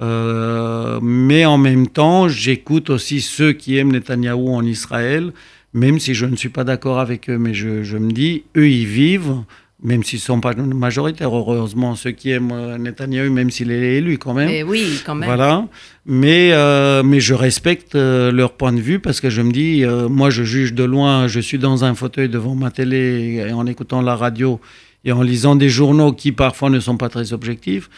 Euh, 0.02 1.00
mais 1.02 1.46
en 1.46 1.60
même 1.60 1.88
temps, 1.88 2.28
j'écoute 2.28 2.90
aussi 2.90 3.22
ceux 3.22 3.54
qui 3.54 3.78
aiment 3.78 3.92
Netanyahou 3.92 4.50
en 4.50 4.66
Israël, 4.66 5.32
même 5.74 6.00
si 6.00 6.16
je 6.16 6.26
ne 6.26 6.36
suis 6.36 6.50
pas 6.50 6.64
d'accord 6.64 7.00
avec 7.00 7.30
eux. 7.30 7.38
Mais 7.38 7.54
je, 7.54 7.84
je, 7.84 7.98
me 7.98 8.12
dis, 8.12 8.44
eux, 8.58 8.68
ils 8.68 8.88
vivent, 8.88 9.44
même 9.84 10.04
s'ils 10.04 10.18
ne 10.18 10.22
sont 10.22 10.40
pas 10.40 10.54
majoritaires, 10.56 11.36
heureusement, 11.36 11.96
ceux 11.96 12.12
qui 12.12 12.32
aiment 12.32 12.52
euh, 12.54 12.78
Netanyahou, 12.78 13.32
même 13.32 13.52
s'il 13.52 13.70
est 13.70 13.98
élu 13.98 14.18
quand 14.18 14.34
même. 14.34 14.50
Et 14.50 14.64
oui, 14.64 15.02
quand 15.06 15.14
même. 15.14 15.28
Voilà. 15.28 15.68
Mais, 16.06 16.52
euh, 16.54 17.04
mais 17.04 17.20
je 17.20 17.34
respecte 17.34 17.96
euh, 17.96 18.32
leur 18.32 18.54
point 18.54 18.72
de 18.72 18.80
vue 18.80 19.00
parce 19.00 19.20
que 19.20 19.30
je 19.30 19.42
me 19.42 19.52
dis, 19.52 19.84
euh, 19.84 20.08
moi, 20.08 20.30
je 20.30 20.44
juge 20.44 20.74
de 20.74 20.86
loin, 20.86 21.28
je 21.28 21.40
suis 21.42 21.60
dans 21.60 21.84
un 21.84 21.96
fauteuil 21.96 22.30
devant 22.30 22.56
ma 22.56 22.72
télé 22.72 23.44
et 23.46 23.52
en 23.52 23.66
écoutant 23.68 24.02
la 24.02 24.16
radio 24.16 24.60
et 25.04 25.12
en 25.12 25.22
lisant 25.22 25.58
des 25.58 25.70
journaux 25.70 26.14
qui 26.14 26.32
parfois 26.32 26.70
ne 26.70 26.80
sont 26.80 26.96
pas 26.96 27.10
très 27.10 27.34
objectifs. 27.34 27.90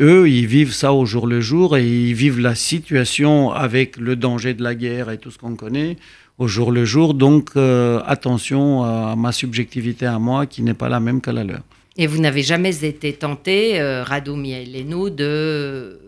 Eux, 0.00 0.28
ils 0.28 0.46
vivent 0.46 0.74
ça 0.74 0.92
au 0.92 1.06
jour 1.06 1.26
le 1.26 1.40
jour 1.40 1.76
et 1.76 1.86
ils 1.86 2.14
vivent 2.14 2.40
la 2.40 2.54
situation 2.54 3.50
avec 3.50 3.96
le 3.96 4.16
danger 4.16 4.52
de 4.54 4.62
la 4.62 4.74
guerre 4.74 5.10
et 5.10 5.18
tout 5.18 5.30
ce 5.30 5.38
qu'on 5.38 5.56
connaît 5.56 5.96
au 6.38 6.46
jour 6.48 6.70
le 6.72 6.84
jour. 6.84 7.14
Donc, 7.14 7.50
euh, 7.56 8.00
attention 8.06 8.82
à 8.84 9.14
ma 9.16 9.32
subjectivité 9.32 10.06
à 10.06 10.18
moi 10.18 10.46
qui 10.46 10.62
n'est 10.62 10.74
pas 10.74 10.88
la 10.88 11.00
même 11.00 11.20
que 11.20 11.30
la 11.30 11.44
leur. 11.44 11.60
Et 11.96 12.06
vous 12.06 12.18
n'avez 12.20 12.42
jamais 12.42 12.84
été 12.84 13.12
tenté, 13.14 13.80
euh, 13.80 14.02
Rado 14.04 14.36
Mielenou, 14.36 15.10
de 15.10 15.98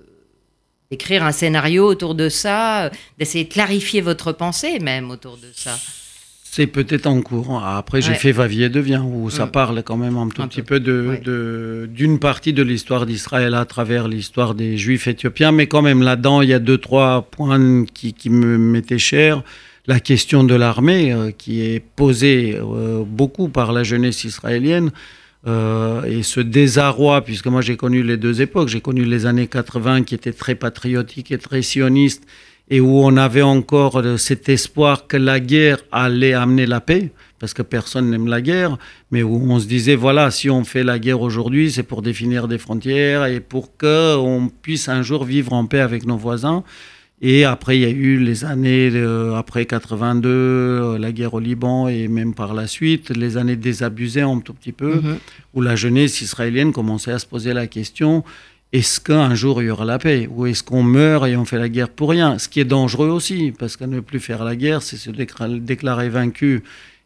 d'écrire 0.91 1.23
un 1.23 1.33
scénario 1.33 1.87
autour 1.87 2.15
de 2.15 2.31
ça, 2.31 2.91
d'essayer 3.19 3.45
de 3.45 3.53
clarifier 3.53 4.01
votre 4.01 4.33
pensée 4.33 4.79
même 4.79 5.11
autour 5.11 5.37
de 5.37 5.49
ça? 5.55 5.77
C'est 6.51 6.67
peut-être 6.67 7.07
en 7.07 7.21
cours. 7.21 7.63
Après, 7.63 8.01
j'ai 8.01 8.15
fait 8.15 8.33
Vavier 8.33 8.71
devient, 8.71 9.03
où 9.05 9.29
ça 9.29 9.45
Mm. 9.45 9.51
parle 9.51 9.83
quand 9.83 9.99
même 9.99 10.17
un 10.17 10.29
tout 10.31 10.41
Un 10.41 10.49
petit 10.49 10.63
peu. 10.63 10.77
peu 10.77 10.81
de- 10.81 11.07
Ouais. 11.11 11.19
de- 11.23 11.87
d'une 11.93 12.19
partie 12.19 12.55
de 12.55 12.63
l'histoire 12.63 13.05
d'Israël 13.05 13.53
à 13.55 13.67
travers 13.67 14.09
l'histoire 14.09 14.55
des 14.55 14.79
Juifs 14.79 15.07
éthiopiens. 15.09 15.53
Mais 15.53 15.67
quand 15.67 15.83
même, 15.83 16.01
là-dedans, 16.03 16.41
il 16.41 16.49
y 16.49 16.55
a 16.55 16.59
deux, 16.59 16.79
trois 16.79 17.21
points 17.31 17.85
qui, 17.93 18.15
qui 18.15 18.31
me 18.31 18.57
m'étaient 18.57 18.99
chers. 18.99 19.43
La 19.89 20.01
question 20.01 20.45
de 20.45 20.55
l'armée, 20.55 21.15
euh, 21.15 21.31
qui 21.31 21.63
est 21.63 21.81
posée 21.81 22.59
euh, 22.61 23.05
beaucoup 23.07 23.49
par 23.49 23.73
la 23.73 23.85
jeunesse 23.85 24.23
israélienne. 24.23 24.91
euh, 25.47 26.03
et 26.03 26.23
ce 26.23 26.41
désarroi, 26.41 27.23
puisque 27.23 27.47
moi 27.47 27.63
j'ai 27.63 27.79
connu 27.79 28.03
les 28.03 28.19
deux 28.19 28.43
époques, 28.43 28.69
j'ai 28.69 28.83
connu 28.83 29.05
les 29.07 29.25
années 29.25 29.47
80 29.47 30.03
qui 30.03 30.15
étaient 30.15 30.35
très 30.35 30.57
patriotiques 30.57 31.33
et 31.33 31.39
très 31.39 31.63
sionistes, 31.63 32.25
et 32.69 32.81
où 32.81 32.99
on 33.03 33.17
avait 33.17 33.41
encore 33.41 34.03
cet 34.19 34.51
espoir 34.51 35.07
que 35.07 35.17
la 35.17 35.41
guerre 35.41 35.79
allait 35.91 36.35
amener 36.35 36.67
la 36.67 36.83
paix, 36.83 37.11
parce 37.39 37.55
que 37.55 37.63
personne 37.63 38.11
n'aime 38.11 38.27
la 38.27 38.43
guerre, 38.43 38.77
mais 39.11 39.23
où 39.23 39.51
on 39.51 39.59
se 39.59 39.67
disait, 39.67 39.95
voilà, 39.95 40.31
si 40.31 40.51
on 40.51 40.65
fait 40.65 40.85
la 40.85 40.99
guerre 40.99 41.23
aujourd'hui, 41.23 41.71
c'est 41.71 41.83
pour 41.83 42.03
définir 42.03 42.47
des 42.47 42.59
frontières 42.59 43.25
et 43.25 43.41
pour 43.41 43.75
qu'on 43.79 44.51
puisse 44.61 44.91
un 44.91 45.01
jour 45.01 45.25
vivre 45.25 45.55
en 45.55 45.65
paix 45.65 45.81
avec 45.81 46.05
nos 46.05 46.19
voisins. 46.19 46.63
Et 47.21 47.45
après, 47.45 47.77
il 47.77 47.83
y 47.83 47.85
a 47.85 47.91
eu 47.91 48.19
les 48.19 48.45
années 48.45 48.91
euh, 48.95 49.35
après 49.35 49.67
82, 49.67 50.29
euh, 50.29 50.99
la 50.99 51.11
guerre 51.11 51.35
au 51.35 51.41
Liban 51.41 51.89
et 51.89 52.07
même 52.07 52.33
par 52.33 52.55
la 52.55 52.69
suite, 52.69 53.11
les 53.11 53.37
années 53.37 53.57
désabusées 53.57 54.21
un 54.21 54.39
tout 54.39 54.55
petit 54.55 54.71
peu, 54.73 54.97
Mhm. 54.97 55.17
où 55.55 55.61
la 55.61 55.75
jeunesse 55.75 56.21
israélienne 56.21 56.73
commençait 56.73 57.11
à 57.13 57.19
se 57.19 57.27
poser 57.27 57.53
la 57.55 57.67
question 57.67 58.23
est-ce 58.71 59.01
qu'un 59.01 59.35
jour 59.35 59.63
il 59.63 59.69
y 59.69 59.71
aura 59.71 59.87
la 59.87 59.99
paix? 59.99 60.29
Ou 60.31 60.45
est-ce 60.45 60.63
qu'on 60.63 60.83
meurt 60.83 61.27
et 61.27 61.37
on 61.39 61.47
fait 61.47 61.57
la 61.59 61.71
guerre 61.71 61.89
pour 61.89 62.11
rien? 62.11 62.39
Ce 62.39 62.51
qui 62.51 62.61
est 62.61 62.67
dangereux 62.67 63.09
aussi, 63.09 63.51
parce 63.59 63.79
que 63.79 63.85
ne 63.85 64.01
plus 64.01 64.21
faire 64.21 64.45
la 64.45 64.57
guerre, 64.57 64.83
c'est 64.83 64.99
se 64.99 65.11
déclarer 65.11 66.11
vaincu 66.11 66.63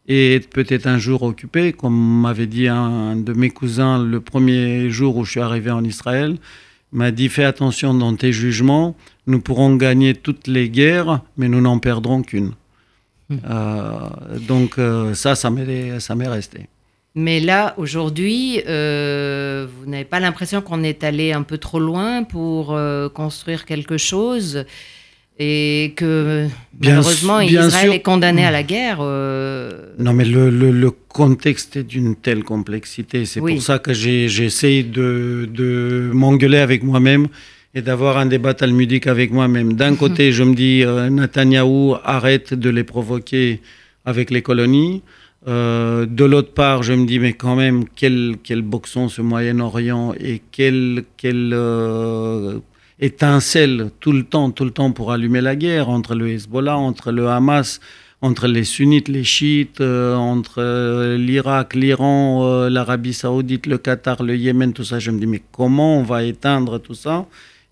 et 0.09 0.35
être 0.35 0.49
peut-être 0.49 0.87
un 0.87 0.97
jour 0.97 1.23
occupé, 1.23 1.71
comme 1.71 1.95
m'avait 2.21 2.47
dit 2.47 2.67
un 2.67 3.15
de 3.15 3.31
mes 3.31 3.49
cousins 3.49 4.03
le 4.03 4.19
premier 4.19 4.89
jour 4.89 5.15
où 5.15 5.23
je 5.23 5.31
suis 5.31 5.39
arrivé 5.39 5.71
en 5.71 5.85
Israël. 5.85 6.35
M'a 6.93 7.09
dit 7.09 7.27
fais 7.27 7.43
attention 7.43 7.95
dans 7.95 8.15
tes 8.15 8.31
jugements, 8.31 8.95
nous 9.25 9.41
pourrons 9.41 9.75
gagner 9.75 10.13
toutes 10.13 10.45
les 10.45 10.69
guerres, 10.69 11.21
mais 11.37 11.49
nous 11.49 11.59
n'en 11.59 11.79
perdrons 11.79 12.21
qu'une. 12.21 12.51
Hmm. 13.29 13.37
Euh, 13.49 14.09
donc 14.47 14.77
euh, 14.77 15.15
ça, 15.15 15.33
ça 15.33 15.49
m'est 15.49 15.99
ça 15.99 16.13
m'est 16.13 16.27
resté. 16.27 16.67
Mais 17.15 17.39
là, 17.39 17.73
aujourd'hui, 17.77 18.61
euh, 18.67 19.67
vous 19.75 19.89
n'avez 19.89 20.05
pas 20.05 20.19
l'impression 20.19 20.61
qu'on 20.61 20.83
est 20.83 21.03
allé 21.03 21.31
un 21.31 21.41
peu 21.41 21.57
trop 21.57 21.79
loin 21.79 22.23
pour 22.23 22.77
construire 23.13 23.65
quelque 23.65 23.97
chose? 23.97 24.65
Et 25.39 25.93
que 25.95 26.47
Bien 26.73 26.95
malheureusement 26.95 27.39
bien 27.39 27.67
Israël 27.67 27.85
sûr. 27.85 27.93
est 27.93 28.01
condamné 28.01 28.45
à 28.45 28.51
la 28.51 28.61
guerre 28.63 28.99
euh, 29.01 29.93
Non, 29.97 30.13
mais 30.13 30.25
le, 30.25 30.49
le- 30.49 30.71
le 30.71 30.91
contexte 30.91 31.75
est 31.77 31.83
d'une 31.83 32.15
telle 32.15 32.43
complexité. 32.43 33.25
C'est 33.25 33.39
Oui. 33.39 33.53
pour 33.55 33.63
ça 33.63 33.79
que 33.79 33.93
j'essaye 33.93 34.83
de, 34.83 35.49
de 35.51 36.11
m'engueuler 36.13 36.59
avec 36.59 36.83
moi-même 36.83 37.27
et 37.75 37.81
d'avoir 37.81 38.17
un 38.19 38.27
débat 38.27 38.53
talmudique 38.53 39.07
avec 39.07 39.31
moi-même. 39.31 39.73
D'un 39.73 39.95
côté, 40.03 40.31
je 40.31 40.43
me 40.43 40.53
dis, 40.53 40.83
euh, 40.83 41.09
Netanyahou, 41.09 41.95
arrête 42.03 42.53
de 42.53 42.69
les 42.69 42.83
provoquer 42.83 43.61
avec 44.05 44.29
les 44.29 44.41
colonies. 44.43 45.01
Euh, 45.47 46.05
de 46.05 46.23
l'autre 46.25 46.53
part, 46.53 46.83
je 46.83 46.93
me 46.93 47.05
dis, 47.05 47.17
mais 47.19 47.33
quand 47.33 47.55
même, 47.55 47.85
quel, 47.95 48.35
quel 48.43 48.61
boxon 48.61 49.09
ce 49.09 49.21
Moyen-Orient 49.23 50.13
et 50.19 50.41
quel, 50.51 51.03
quel 51.17 51.51
euh, 51.53 52.59
étincelle 53.03 53.91
tout 53.99 54.13
le 54.13 54.23
temps, 54.23 54.49
tout 54.51 54.63
le 54.63 54.71
temps 54.71 54.91
pour 54.91 55.11
allumer 55.11 55.41
la 55.41 55.57
guerre 55.57 55.89
entre 55.89 56.15
le 56.15 56.29
Hezbollah, 56.29 56.77
entre 56.77 57.11
le 57.11 57.27
Hamas, 57.27 57.81
entre 58.21 58.47
les 58.47 58.63
sunnites, 58.63 59.09
les 59.09 59.25
chiites, 59.25 59.81
euh, 59.81 60.15
entre 60.15 60.61
euh, 60.61 61.17
l'Irak, 61.17 61.73
l'Iran, 61.75 62.39
euh, 62.43 62.69
l'Arabie 62.69 63.13
saoudite, 63.13 63.65
le 63.65 63.77
Qatar, 63.77 64.23
le 64.23 64.37
Yémen, 64.37 64.71
tout 64.71 64.85
ça. 64.85 64.99
Je 64.99 65.11
me 65.11 65.19
dis, 65.19 65.27
mais 65.27 65.43
comment 65.51 65.97
on 65.97 66.03
va 66.03 66.23
éteindre 66.23 66.79
tout 66.79 66.93
ça 66.93 67.25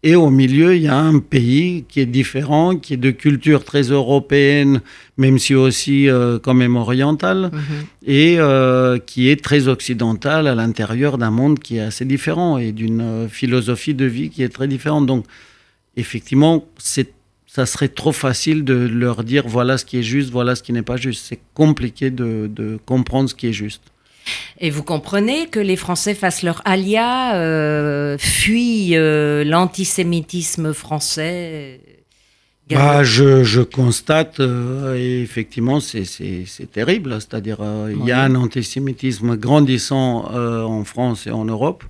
Et 0.03 0.15
au 0.15 0.31
milieu, 0.31 0.75
il 0.75 0.81
y 0.81 0.87
a 0.87 0.97
un 0.97 1.19
pays 1.19 1.85
qui 1.87 1.99
est 1.99 2.07
différent, 2.07 2.75
qui 2.75 2.95
est 2.95 2.97
de 2.97 3.11
culture 3.11 3.63
très 3.63 3.83
européenne, 3.83 4.81
même 5.17 5.37
si 5.37 5.53
aussi 5.53 6.09
euh, 6.09 6.39
quand 6.39 6.55
même 6.55 6.75
orientale, 6.75 7.51
mhm. 7.53 7.85
et 8.07 8.39
euh, 8.39 8.97
qui 8.97 9.29
est 9.29 9.43
très 9.43 9.67
occidental 9.67 10.47
à 10.47 10.55
l'intérieur 10.55 11.19
d'un 11.19 11.29
monde 11.29 11.59
qui 11.59 11.77
est 11.77 11.81
assez 11.81 12.05
différent 12.05 12.57
et 12.57 12.71
d'une 12.71 13.01
euh, 13.01 13.27
philosophie 13.27 13.93
de 13.93 14.05
vie 14.05 14.31
qui 14.31 14.41
est 14.41 14.49
très 14.49 14.67
différente. 14.67 15.05
Donc, 15.05 15.25
effectivement, 15.95 16.65
c'est 16.79 17.13
ça 17.45 17.65
serait 17.65 17.89
trop 17.89 18.13
facile 18.13 18.63
de 18.63 18.73
leur 18.73 19.25
dire 19.25 19.45
voilà 19.45 19.77
ce 19.77 19.83
qui 19.83 19.97
est 19.97 20.03
juste, 20.03 20.31
voilà 20.31 20.55
ce 20.55 20.63
qui 20.63 20.71
n'est 20.71 20.83
pas 20.83 20.95
juste. 20.95 21.25
C'est 21.27 21.41
compliqué 21.53 22.09
de, 22.09 22.49
de 22.49 22.79
comprendre 22.85 23.29
ce 23.29 23.35
qui 23.35 23.47
est 23.47 23.53
juste. 23.53 23.90
Et 24.59 24.69
vous 24.69 24.83
comprenez 24.83 25.47
que 25.47 25.59
les 25.59 25.75
Français 25.75 26.13
fassent 26.13 26.43
leur 26.43 26.61
alia, 26.65 27.35
euh, 27.35 28.17
fuient 28.19 28.95
euh, 28.95 29.43
l'antisémitisme 29.43 30.73
français 30.73 31.79
Bah, 32.69 33.03
je, 33.03 33.43
je 33.43 33.61
constate, 33.61 34.39
euh, 34.39 34.95
et 34.95 35.21
effectivement, 35.21 35.79
c'est- 35.79 36.71
terrible. 36.71 37.15
C'est-à-dire, 37.19 37.57
euh, 37.61 37.93
il 37.97 38.05
y 38.05 38.11
a 38.11 38.21
un 38.21 38.35
antisémitisme 38.35 39.35
grandissant 39.35 40.31
euh, 40.33 40.63
en 40.63 40.83
France 40.85 41.27
et 41.27 41.31
en 41.31 41.43
Europe. 41.45 41.83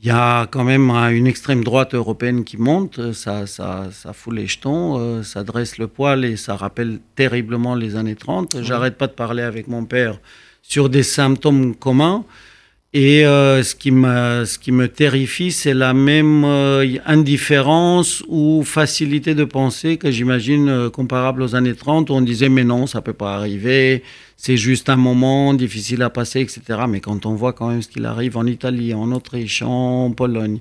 Il 0.00 0.08
y 0.08 0.10
a 0.10 0.46
quand 0.50 0.64
même 0.64 0.90
une 0.90 1.26
extrême 1.26 1.64
droite 1.64 1.94
européenne 1.94 2.44
qui 2.44 2.58
monte. 2.58 3.12
Ça, 3.12 3.46
ça, 3.46 3.88
ça 3.90 4.12
fout 4.12 4.34
les 4.34 4.46
jetons, 4.46 5.22
ça 5.22 5.44
dresse 5.44 5.78
le 5.78 5.86
poil 5.88 6.26
et 6.26 6.36
ça 6.36 6.56
rappelle 6.56 7.00
terriblement 7.16 7.74
les 7.74 7.96
années 7.96 8.14
30. 8.14 8.60
J'arrête 8.62 8.96
pas 8.98 9.06
de 9.06 9.12
parler 9.14 9.42
avec 9.42 9.66
mon 9.66 9.86
père 9.86 10.20
sur 10.68 10.88
des 10.88 11.02
symptômes 11.02 11.74
communs. 11.74 12.24
Et 12.96 13.26
euh, 13.26 13.64
ce, 13.64 13.74
qui 13.74 13.90
me, 13.90 14.44
ce 14.44 14.56
qui 14.56 14.70
me 14.70 14.86
terrifie, 14.86 15.50
c'est 15.50 15.74
la 15.74 15.92
même 15.94 16.44
euh, 16.44 16.86
indifférence 17.06 18.22
ou 18.28 18.62
facilité 18.64 19.34
de 19.34 19.42
penser 19.44 19.96
que 19.96 20.12
j'imagine 20.12 20.68
euh, 20.68 20.90
comparable 20.90 21.42
aux 21.42 21.56
années 21.56 21.74
30, 21.74 22.08
où 22.08 22.12
on 22.12 22.20
disait 22.20 22.48
mais 22.48 22.62
non, 22.62 22.86
ça 22.86 23.00
peut 23.00 23.12
pas 23.12 23.34
arriver, 23.34 24.04
c'est 24.36 24.56
juste 24.56 24.88
un 24.88 24.96
moment 24.96 25.54
difficile 25.54 26.02
à 26.02 26.10
passer, 26.10 26.40
etc. 26.40 26.60
Mais 26.88 27.00
quand 27.00 27.26
on 27.26 27.34
voit 27.34 27.52
quand 27.52 27.70
même 27.70 27.82
ce 27.82 27.88
qu'il 27.88 28.06
arrive 28.06 28.36
en 28.36 28.46
Italie, 28.46 28.94
en 28.94 29.10
Autriche, 29.10 29.62
en 29.62 30.12
Pologne, 30.12 30.60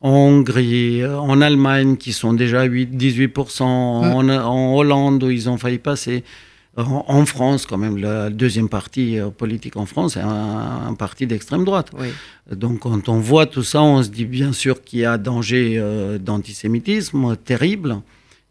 en 0.00 0.10
Hongrie, 0.10 1.04
en 1.04 1.42
Allemagne, 1.42 1.98
qui 1.98 2.14
sont 2.14 2.32
déjà 2.32 2.66
8-18%, 2.66 3.62
en, 3.62 4.28
en 4.30 4.74
Hollande, 4.74 5.22
où 5.22 5.28
ils 5.30 5.50
ont 5.50 5.58
failli 5.58 5.78
passer, 5.78 6.24
en, 6.76 7.24
France, 7.26 7.66
quand 7.66 7.78
même, 7.78 7.96
la 7.98 8.30
deuxième 8.30 8.68
partie 8.68 9.18
euh, 9.18 9.30
politique 9.30 9.76
en 9.76 9.86
France, 9.86 10.14
c'est 10.14 10.20
un, 10.20 10.86
un 10.88 10.94
parti 10.94 11.26
d'extrême 11.26 11.64
droite. 11.64 11.90
Oui. 11.98 12.08
Donc 12.54 12.80
quand 12.80 13.08
on 13.08 13.18
voit 13.20 13.46
tout 13.46 13.62
ça, 13.62 13.80
on 13.82 14.02
se 14.02 14.08
dit 14.08 14.24
bien 14.24 14.52
sûr 14.52 14.82
qu'il 14.82 15.00
y 15.00 15.04
a 15.04 15.16
danger 15.18 15.76
euh, 15.78 16.18
d'antisémitisme 16.18 17.36
terrible 17.36 18.00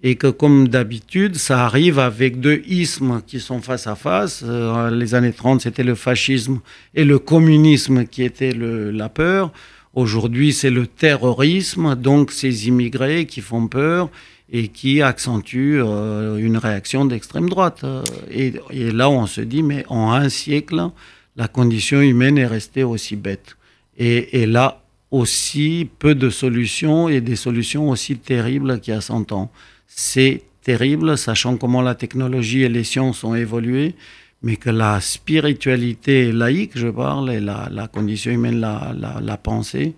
et 0.01 0.15
que 0.15 0.28
comme 0.28 0.67
d'habitude, 0.67 1.36
ça 1.36 1.65
arrive 1.65 1.97
avec 1.99 2.39
deux 2.39 2.61
ismes 2.67 3.21
qui 3.26 3.39
sont 3.39 3.61
face 3.61 3.88
à 3.88 3.95
face. 3.95 4.43
Euh, 4.45 4.89
les 4.89 5.15
années 5.15 5.32
30, 5.34 5.61
c'était 5.61 5.84
le 5.84 5.95
fascisme 5.95 6.59
et 6.93 7.05
le 7.05 7.19
communisme 7.19 8.05
qui 8.05 8.24
étaient 8.24 8.51
le- 8.53 8.91
la 8.91 9.09
peur. 9.09 9.51
Aujourd'hui, 9.93 10.53
c'est 10.53 10.71
le 10.71 10.88
terrorisme, 10.88 11.95
donc 11.95 12.32
ces 12.32 12.67
immigrés 12.67 13.26
qui 13.28 13.41
font 13.41 13.67
peur 13.67 14.09
et 14.56 14.68
qui 14.68 15.01
accentuent 15.01 15.82
euh, 15.82 16.38
une 16.38 16.58
réaction 16.58 17.06
d'extrême 17.06 17.49
droite. 17.49 17.84
Euh, 17.84 18.04
et, 18.30 18.91
là, 18.91 19.10
on 19.10 19.26
se 19.26 19.41
dit, 19.41 19.64
mais 19.64 19.84
en 19.89 20.12
un 20.12 20.30
siècle, 20.30 20.89
la 21.36 21.47
condition 21.47 21.99
humaine 22.01 22.38
est 22.38 22.45
restée 22.45 22.84
aussi 22.84 23.16
bête. 23.16 23.58
Et, 23.97 24.45
là, 24.45 24.84
aussi 25.10 25.89
peu 25.99 26.14
de 26.14 26.30
solutions 26.30 27.10
et 27.10 27.20
des 27.20 27.36
solutions 27.36 27.89
aussi 27.89 28.18
terribles 28.18 28.80
qu'il 28.80 28.93
y 28.93 28.97
a 28.97 29.01
100 29.01 29.32
ans. 29.32 29.51
C'est 29.88 30.43
terrible, 30.62 31.18
sachant 31.18 31.58
comment 31.58 31.82
la 31.82 31.95
technologie 31.95 32.62
et 32.62 32.70
les 32.70 32.84
sciences 32.84 33.24
ont 33.24 33.36
évolué, 33.36 33.95
mais 34.43 34.56
que 34.56 34.70
la 34.70 35.01
spiritualité 35.01 36.32
laïque, 36.32 36.72
je 36.76 36.88
parle, 36.88 37.32
et 37.32 37.39
la, 37.39 37.89
condition 37.91 38.32
humaine, 38.32 38.60
la 38.60 39.38
pensée, 39.38 39.95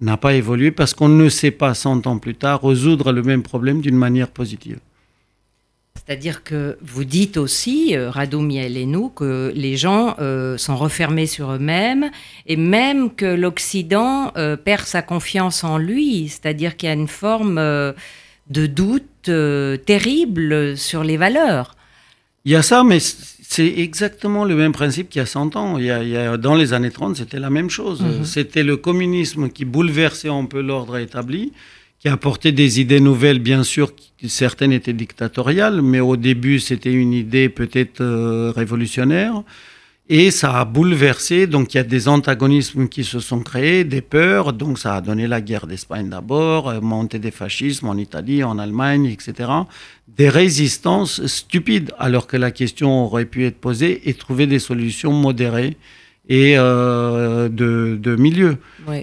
n'a 0.00 0.16
pas 0.16 0.34
évolué 0.34 0.70
parce 0.70 0.94
qu'on 0.94 1.08
ne 1.08 1.28
sait 1.28 1.50
pas 1.50 1.74
100 1.74 2.06
ans 2.06 2.18
plus 2.18 2.34
tard 2.34 2.62
résoudre 2.62 3.12
le 3.12 3.22
même 3.22 3.42
problème 3.42 3.80
d'une 3.80 3.96
manière 3.96 4.28
positive. 4.28 4.78
C'est-à-dire 5.94 6.44
que 6.44 6.76
vous 6.82 7.04
dites 7.04 7.38
aussi, 7.38 7.96
euh, 7.96 8.10
Radou 8.10 8.46
et 8.50 8.84
nous, 8.84 9.08
que 9.08 9.52
les 9.54 9.76
gens 9.76 10.16
euh, 10.18 10.58
sont 10.58 10.76
refermés 10.76 11.26
sur 11.26 11.52
eux-mêmes 11.52 12.10
et 12.46 12.56
même 12.56 13.14
que 13.14 13.24
l'Occident 13.24 14.32
euh, 14.36 14.56
perd 14.56 14.84
sa 14.84 15.00
confiance 15.00 15.64
en 15.64 15.78
lui. 15.78 16.28
C'est-à-dire 16.28 16.76
qu'il 16.76 16.88
y 16.88 16.90
a 16.90 16.94
une 16.94 17.08
forme 17.08 17.54
de 17.56 18.66
doute 18.66 19.30
terrible 19.86 20.76
sur 20.76 21.04
les 21.04 21.16
valeurs. 21.16 21.74
Il 22.44 22.52
y 22.52 22.56
a 22.56 22.62
ça, 22.62 22.84
mais 22.84 22.98
c'est 23.54 23.72
exactement 23.78 24.44
le 24.44 24.56
même 24.56 24.72
principe 24.72 25.08
qu'il 25.10 25.20
y 25.20 25.22
a 25.22 25.26
100 25.26 25.54
ans. 25.54 25.78
Il 25.78 25.84
y 25.84 25.90
a, 25.90 26.36
dans 26.36 26.56
les 26.56 26.72
années 26.72 26.90
30, 26.90 27.14
c'était 27.14 27.38
la 27.38 27.50
même 27.50 27.70
chose. 27.70 28.02
Mhm. 28.02 28.24
C'était 28.24 28.64
le 28.64 28.76
communisme 28.76 29.48
qui 29.48 29.64
bouleversait 29.64 30.28
un 30.28 30.44
peu 30.44 30.60
l'ordre 30.60 30.96
établi 30.96 31.52
qui 32.00 32.08
apportait 32.08 32.50
des 32.50 32.80
idées 32.80 32.98
nouvelles, 33.00 33.38
bien 33.38 33.62
sûr, 33.62 33.92
certaines 34.26 34.72
étaient 34.72 34.92
dictatoriales, 34.92 35.82
mais 35.82 36.00
au 36.00 36.16
début, 36.16 36.58
c'était 36.58 36.92
une 36.92 37.12
idée 37.12 37.48
peut-être 37.48 38.00
euh, 38.00 38.52
révolutionnaire. 38.54 39.42
Et 40.08 40.30
ça 40.30 40.60
a 40.60 40.64
bouleversé, 40.66 41.46
donc 41.46 41.72
il 41.72 41.78
y 41.78 41.80
a 41.80 41.84
des 41.84 42.08
antagonismes 42.08 42.88
qui 42.88 43.04
se 43.04 43.20
sont 43.20 43.40
créés, 43.40 43.84
des 43.84 44.02
peurs, 44.02 44.52
donc 44.52 44.78
ça 44.78 44.96
a 44.96 45.00
donné 45.00 45.26
la 45.26 45.40
guerre 45.40 45.66
d'Espagne 45.66 46.10
d'abord, 46.10 46.68
euh, 46.68 46.80
montée 46.82 47.18
des 47.18 47.30
fascismes 47.30 47.88
en 47.88 47.96
Italie, 47.96 48.44
en 48.44 48.58
Allemagne, 48.58 49.06
etc. 49.06 49.50
Des 50.08 50.28
résistances 50.28 51.24
stupides, 51.26 51.94
alors 51.98 52.26
que 52.26 52.36
la 52.36 52.50
question 52.50 53.04
aurait 53.06 53.24
pu 53.24 53.46
être 53.46 53.58
posée 53.58 54.06
et 54.08 54.12
trouver 54.12 54.46
des 54.46 54.58
solutions 54.58 55.12
modérées 55.12 55.78
et 56.28 56.54
euh, 56.56 57.48
de, 57.48 57.98
de, 58.00 58.16
milieu. 58.16 58.56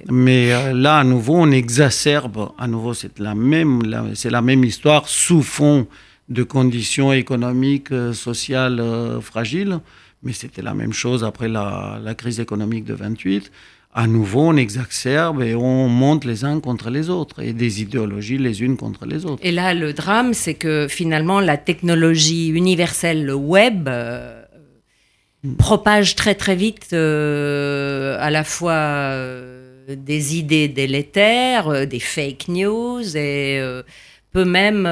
Mais 0.10 0.54
euh, 0.54 0.74
là, 0.74 0.99
à 0.99 1.04
nouveau, 1.04 1.36
on 1.36 1.52
exacerbe, 1.52 2.52
à 2.58 2.68
nouveau, 2.68 2.93
c'est 2.93 3.20
la 3.20 3.36
même, 3.36 3.82
c'est 4.16 4.32
la 4.32 4.41
même 4.41 4.64
histoire 4.64 5.08
sous 5.08 5.43
fond 5.43 5.88
de 6.30 6.43
conditions 6.43 7.12
économiques, 7.14 7.91
euh, 7.91 8.14
sociales 8.14 8.84
fragiles. 9.22 9.80
Mais 10.24 10.34
c'était 10.34 10.61
la 10.61 10.74
même 10.74 10.93
chose 10.93 11.24
après 11.24 11.47
la, 11.47 11.99
la, 12.03 12.15
crise 12.15 12.39
économique 12.39 12.86
de 12.86 12.93
28. 12.93 13.51
À 13.93 14.07
nouveau, 14.07 14.41
on 14.41 14.55
exacerbe 14.55 15.41
et 15.41 15.55
on 15.55 15.89
monte 15.89 16.24
les 16.24 16.45
uns 16.45 16.59
contre 16.59 16.89
les 16.89 17.09
autres 17.09 17.41
et 17.41 17.53
des 17.53 17.82
idéologies 17.82 18.38
les 18.38 18.61
unes 18.61 18.78
contre 18.78 19.05
les 19.05 19.26
autres. 19.26 19.43
Et 19.43 19.51
là, 19.51 19.74
le 19.74 19.93
drame, 19.93 20.34
c'est 20.34 20.53
que 20.53 20.88
finalement, 20.89 21.39
la 21.41 21.57
technologie 21.57 22.49
universelle, 22.49 23.26
le 23.26 23.36
web, 23.36 23.89
propage 25.57 26.15
très 26.15 26.36
très 26.36 26.55
vite 26.55 26.89
euh, 26.93 28.17
à 28.19 28.30
la 28.30 28.43
fois 28.43 28.74
euh, 28.74 29.72
des 29.88 30.38
idées 30.38 30.67
délétères, 30.67 31.67
euh, 31.67 31.86
des 31.86 31.99
fake 31.99 32.47
news 32.47 33.17
et 33.17 33.61
peut 34.32 34.45
même, 34.45 34.86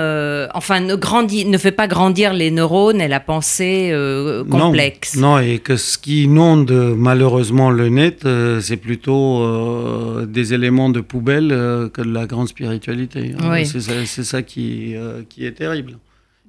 enfin, 0.54 0.82
ne, 0.82 0.96
grandit, 0.96 1.46
ne 1.46 1.58
fait 1.58 1.72
pas 1.72 1.88
grandir 1.88 2.34
les 2.34 2.52
neurones 2.52 3.02
et 3.02 3.08
la 3.08 3.20
pensée 3.20 3.94
complexe. 4.50 5.16
Non, 5.16 5.40
et 5.40 5.60
que 5.60 5.78
ce 5.78 5.98
qui 5.98 6.24
inonde 6.24 6.72
malheureusement 6.98 7.70
le 7.72 7.90
net, 7.90 8.28
c'est 8.62 8.78
plutôt 8.78 10.26
des 10.26 10.54
éléments 10.54 10.90
de 10.90 11.02
poubelle 11.02 11.50
que 11.94 12.02
de 12.02 12.14
la 12.14 12.26
grande 12.26 12.50
spiritualité. 12.50 13.34
C'est 13.64 14.24
ça, 14.24 14.42
qui, 14.42 14.96
qui 15.30 15.46
est 15.46 15.54
terrible. 15.54 15.98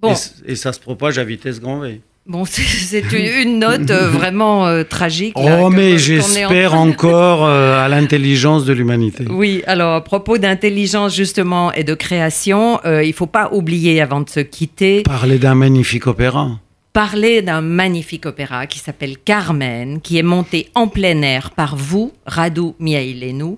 Et, 0.02 0.52
et, 0.52 0.56
ça 0.56 0.72
se 0.72 0.80
propage 0.80 1.18
à 1.18 1.24
vitesse 1.24 1.60
grand 1.60 1.80
V. 1.80 2.00
Bon, 2.30 2.44
c'est 2.44 3.02
une 3.42 3.58
note 3.58 3.90
euh, 3.90 4.08
vraiment 4.08 4.64
euh, 4.64 4.84
tragique. 4.84 5.34
oh, 5.34 5.68
mais 5.68 5.98
j'espère 5.98 6.74
encore 6.74 7.44
euh, 7.44 7.84
à 7.84 7.88
l'intelligence 7.88 8.64
de 8.64 8.72
l'humanité. 8.72 9.24
Oui, 9.28 9.64
alors 9.66 9.94
à 9.94 10.04
propos 10.04 10.38
d'intelligence 10.38 11.12
justement 11.12 11.72
et 11.72 11.82
de 11.82 11.94
création, 11.94 12.78
il 12.84 13.08
ne 13.08 13.12
faut 13.12 13.26
pas 13.26 13.48
oublier 13.52 14.00
avant 14.00 14.20
de 14.20 14.30
se 14.30 14.38
quitter. 14.38 15.02
Parler 15.02 15.40
d'un 15.40 15.56
magnifique 15.56 16.06
opéra. 16.06 16.50
Parler 16.92 17.42
d'un 17.42 17.62
magnifique 17.62 18.26
opéra 18.26 18.68
qui 18.68 18.78
s'appelle 18.78 19.16
Carmen, 19.18 20.00
qui 20.00 20.16
est 20.16 20.22
monté 20.22 20.68
en 20.76 20.86
plein 20.86 21.22
air 21.22 21.50
par 21.50 21.74
vous, 21.74 22.12
Radu 22.26 22.74
Miailenu 22.78 23.56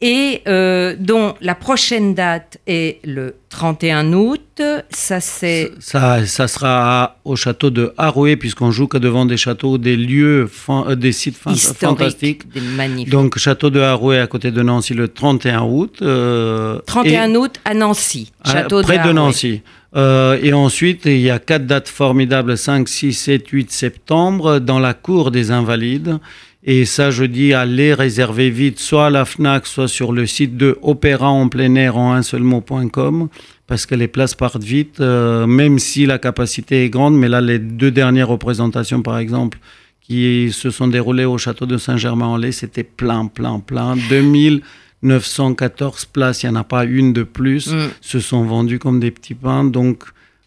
et 0.00 0.42
euh, 0.46 0.94
dont 0.98 1.34
la 1.40 1.56
prochaine 1.56 2.14
date 2.14 2.58
est 2.68 3.04
le 3.04 3.34
31 3.48 4.12
août. 4.12 4.62
Ça, 4.90 5.20
c'est... 5.20 5.72
Ça, 5.80 6.24
ça 6.24 6.46
sera 6.46 7.16
au 7.24 7.34
château 7.34 7.70
de 7.70 7.92
Haroué, 7.98 8.36
puisqu'on 8.36 8.70
joue 8.70 8.86
que 8.86 8.98
devant 8.98 9.26
des 9.26 9.36
châteaux, 9.36 9.76
des 9.76 9.96
lieux, 9.96 10.48
euh, 10.68 10.94
des 10.94 11.10
sites 11.10 11.36
fantastiques. 11.36 12.48
Des 12.52 12.60
magnifiques. 12.60 13.10
Donc, 13.10 13.38
château 13.38 13.70
de 13.70 13.80
Haroué 13.80 14.20
à 14.20 14.28
côté 14.28 14.52
de 14.52 14.62
Nancy 14.62 14.94
le 14.94 15.08
31 15.08 15.62
août. 15.62 15.96
31 15.96 16.06
euh, 16.06 17.34
août 17.34 17.58
à 17.64 17.74
Nancy, 17.74 18.30
château 18.46 18.82
près 18.82 18.98
de, 18.98 19.10
Nancy. 19.10 19.62
et 19.96 20.52
ensuite, 20.52 21.06
il 21.06 21.20
y 21.20 21.30
a 21.30 21.40
quatre 21.40 21.66
dates 21.66 21.88
formidables, 21.88 22.56
5, 22.56 22.88
6, 22.88 23.12
7, 23.14 23.48
8 23.48 23.72
septembre, 23.72 24.60
dans 24.60 24.78
la 24.78 24.94
cour 24.94 25.32
des 25.32 25.50
Invalides. 25.50 26.20
Et 26.70 26.84
ça, 26.84 27.10
je 27.10 27.24
dis, 27.24 27.54
allez 27.54 27.94
réserver 27.94 28.50
vite, 28.50 28.78
soit 28.78 29.06
à 29.06 29.10
la 29.10 29.24
FNAC, 29.24 29.66
soit 29.66 29.88
sur 29.88 30.12
le 30.12 30.26
site 30.26 30.58
de 30.58 30.76
Opéra 30.82 31.30
en 31.30 31.48
plein 31.48 31.74
air 31.76 31.96
en 31.96 32.12
un 32.12 32.20
seul 32.20 32.42
mot.com, 32.42 33.30
parce 33.66 33.86
que 33.86 33.94
les 33.94 34.06
places 34.06 34.34
partent 34.34 34.62
vite, 34.62 35.00
euh, 35.00 35.46
même 35.46 35.78
si 35.78 36.04
la 36.04 36.18
capacité 36.18 36.84
est 36.84 36.90
grande. 36.90 37.16
Mais 37.16 37.30
là, 37.30 37.40
les 37.40 37.58
deux 37.58 37.90
dernières 37.90 38.28
représentations, 38.28 39.00
par 39.00 39.16
exemple, 39.16 39.58
qui 40.02 40.52
se 40.52 40.68
sont 40.68 40.88
déroulées 40.88 41.24
au 41.24 41.38
château 41.38 41.64
de 41.64 41.78
Saint-Germain-en-Laye, 41.78 42.52
c'était 42.52 42.84
plein, 42.84 43.28
plein, 43.28 43.60
plein. 43.60 43.96
2914 44.10 46.04
places, 46.04 46.42
il 46.42 46.50
n'y 46.50 46.52
en 46.58 46.60
a 46.60 46.64
pas 46.64 46.84
une 46.84 47.14
de 47.14 47.22
plus, 47.22 47.72
mm. 47.72 47.88
se 48.02 48.20
sont 48.20 48.44
vendues 48.44 48.78
comme 48.78 49.00
des 49.00 49.10
petits 49.10 49.32
pains. 49.32 49.64
Donc, 49.64 50.04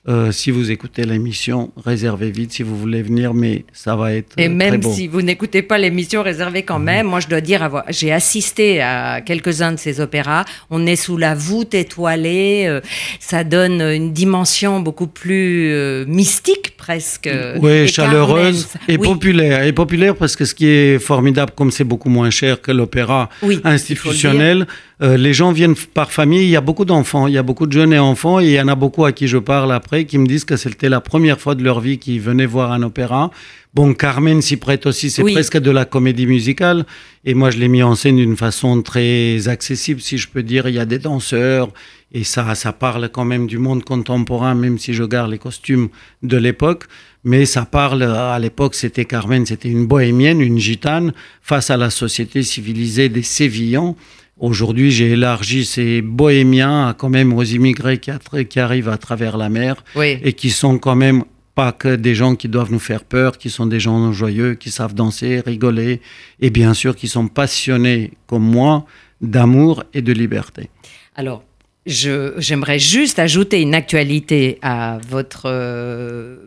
euh, 0.10 0.32
si 0.32 0.50
vous 0.50 0.72
écoutez 0.72 1.04
l'émission, 1.04 1.72
réservez 1.86 2.32
vite 2.32 2.54
si 2.54 2.64
vous 2.64 2.76
voulez 2.76 3.04
venir, 3.04 3.36
mais 3.36 3.66
ça 3.72 3.96
va 3.96 4.14
être. 4.14 4.34
Et 4.40 4.50
même 4.50 4.82
si 4.82 5.08
vous 5.08 5.22
n'écoutez 5.22 5.62
pas 5.62 5.78
l'émission, 5.78 6.24
réservez 6.24 6.64
quand 6.64 6.80
même. 6.80 7.06
Moi, 7.06 7.20
je 7.20 7.28
dois 7.28 7.42
dire, 7.42 7.84
j'ai 7.90 8.12
assisté 8.12 8.82
à 8.82 9.22
quelques-uns 9.22 9.74
de 9.74 9.78
ces 9.78 10.02
opéras. 10.02 10.46
On 10.72 10.88
est 10.88 10.96
sous 10.96 11.18
la 11.18 11.36
voûte 11.36 11.76
étoilée. 11.76 12.66
Euh, 12.68 12.82
ça 13.20 13.44
donne 13.44 13.80
une 13.80 14.12
dimension 14.12 14.80
beaucoup 14.80 15.06
plus 15.06 15.72
euh, 15.72 16.04
mystique, 16.08 16.76
presque. 16.78 17.30
Oui, 17.60 17.88
chaleureuse 17.88 18.70
et 18.88 18.98
populaire. 18.98 19.64
Et 19.66 19.72
populaire 19.72 20.16
parce 20.16 20.36
que 20.36 20.46
ce 20.46 20.56
qui 20.56 20.66
est 20.66 20.98
formidable, 20.98 21.52
comme 21.56 21.70
c'est 21.70 21.84
beaucoup 21.84 22.10
moins 22.10 22.32
cher 22.32 22.60
que 22.60 22.72
l'opéra 22.72 23.30
institutionnel, 23.64 24.66
les 25.00 25.34
gens 25.34 25.52
viennent 25.52 25.76
par 25.76 26.12
famille. 26.12 26.44
Il 26.44 26.50
y 26.50 26.56
a 26.56 26.62
beaucoup 26.62 26.86
d'enfants, 26.86 27.28
il 27.28 27.34
y 27.34 27.38
a 27.38 27.44
beaucoup 27.44 27.66
de 27.66 27.72
jeunes 27.72 27.94
et 27.94 28.00
enfants, 28.00 28.40
et 28.40 28.46
il 28.46 28.52
y 28.52 28.62
en 28.62 28.68
a 28.68 28.76
beaucoup 28.76 29.06
à 29.06 29.12
qui 29.12 29.28
je 29.28 29.38
parle 29.38 29.72
après 29.72 29.91
qui 30.00 30.18
me 30.18 30.26
disent 30.26 30.46
que 30.46 30.56
c'était 30.56 30.90
la 30.90 31.02
première 31.02 31.40
fois 31.40 31.56
de 31.56 31.64
leur 31.64 31.80
vie 31.80 31.98
qu'ils 31.98 32.22
venaient 32.22 32.46
voir 32.46 32.72
un 32.72 32.82
opéra. 32.82 33.30
Bon, 33.74 33.94
Carmen 33.94 34.42
s'y 34.42 34.58
prête 34.58 34.86
aussi, 34.86 35.10
c'est 35.10 35.24
presque 35.24 35.58
de 35.58 35.72
la 35.72 35.86
comédie 35.86 36.26
musicale. 36.26 36.86
Et 37.24 37.34
moi, 37.34 37.52
je 37.52 37.58
l'ai 37.58 37.68
mis 37.68 37.84
en 37.84 37.96
scène 37.96 38.18
d'une 38.18 38.36
façon 38.36 38.82
très 38.82 39.48
accessible, 39.48 40.02
si 40.02 40.18
je 40.18 40.28
peux 40.28 40.44
dire. 40.44 40.68
Il 40.68 40.76
y 40.76 40.80
a 40.80 40.86
des 40.86 41.00
danseurs, 41.00 41.70
et 42.12 42.24
ça, 42.24 42.56
ça 42.56 42.74
parle 42.74 43.10
quand 43.10 43.26
même 43.26 43.48
du 43.48 43.58
monde 43.58 43.84
contemporain, 43.84 44.56
même 44.56 44.78
si 44.78 44.94
je 44.94 45.04
garde 45.04 45.32
les 45.32 45.38
costumes 45.38 45.90
de 46.24 46.38
l'époque. 46.38 46.86
Mais 47.24 47.46
ça 47.46 47.66
parle, 47.66 48.04
à 48.04 48.40
l'époque, 48.40 48.76
c'était 48.76 49.06
Carmen, 49.06 49.46
c'était 49.46 49.70
une 49.70 49.86
bohémienne, 49.86 50.42
une 50.42 50.58
gitane, 50.58 51.14
face 51.42 51.70
à 51.70 51.78
la 51.78 51.90
société 51.90 52.44
civilisée 52.44 53.10
des 53.10 53.24
Sévillans. 53.24 53.96
Aujourd'hui, 54.42 54.90
j'ai 54.90 55.12
élargi 55.12 55.66
ces 55.66 56.02
bohémiens 56.02 56.96
quand 56.98 57.10
même 57.10 57.32
aux 57.32 57.44
immigrés 57.44 58.00
qui, 58.00 58.10
qui 58.50 58.60
arrivent 58.60 58.90
à 58.90 58.98
travers 58.98 59.38
la 59.38 59.50
mer 59.50 59.84
et 59.96 60.34
qui 60.34 60.50
sont 60.50 60.80
quand 60.80 60.96
même 60.96 61.24
pas 61.54 61.72
que 61.72 61.96
des 61.96 62.16
gens 62.16 62.36
qui 62.36 62.48
doivent 62.48 62.72
nous 62.72 62.80
faire 62.80 63.04
peur, 63.04 63.38
qui 63.38 63.52
sont 63.52 63.68
des 63.68 63.80
gens 63.80 64.12
joyeux, 64.12 64.56
qui 64.56 64.72
savent 64.72 64.96
danser, 64.96 65.42
rigoler 65.46 66.02
et 66.40 66.50
bien 66.50 66.74
sûr 66.74 66.96
qui 66.96 67.08
sont 67.08 67.28
passionnés 67.28 68.14
comme 68.26 68.42
moi 68.42 68.88
d'amour 69.22 69.84
et 69.94 70.02
de 70.02 70.12
liberté. 70.12 70.72
Alors, 71.16 71.44
j'aimerais 71.86 72.80
juste 72.80 73.20
ajouter 73.20 73.62
une 73.62 73.76
actualité 73.76 74.58
à 74.64 74.98
votre... 75.08 75.44
Euh, 75.46 76.38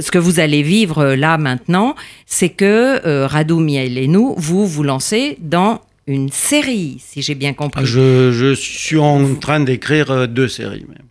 ce 0.00 0.10
que 0.10 0.18
vous 0.18 0.40
allez 0.40 0.64
vivre 0.64 1.14
là 1.14 1.38
maintenant, 1.38 1.94
c'est 2.24 2.48
que 2.48 3.06
euh, 3.06 3.28
Radou 3.28 3.64
et 3.68 4.08
nous, 4.08 4.34
vous 4.38 4.66
vous 4.66 4.82
lancez 4.82 5.36
dans 5.40 5.82
une 6.06 6.28
série, 6.30 6.98
si 7.04 7.22
j'ai 7.22 7.34
bien 7.34 7.52
compris. 7.52 7.84
Je, 7.84 8.30
je, 8.32 8.54
suis 8.54 8.98
en 8.98 9.34
train 9.36 9.60
d'écrire 9.60 10.10
euh, 10.10 10.26
deux 10.26 10.48
séries 10.48 10.86
même. 10.88 11.06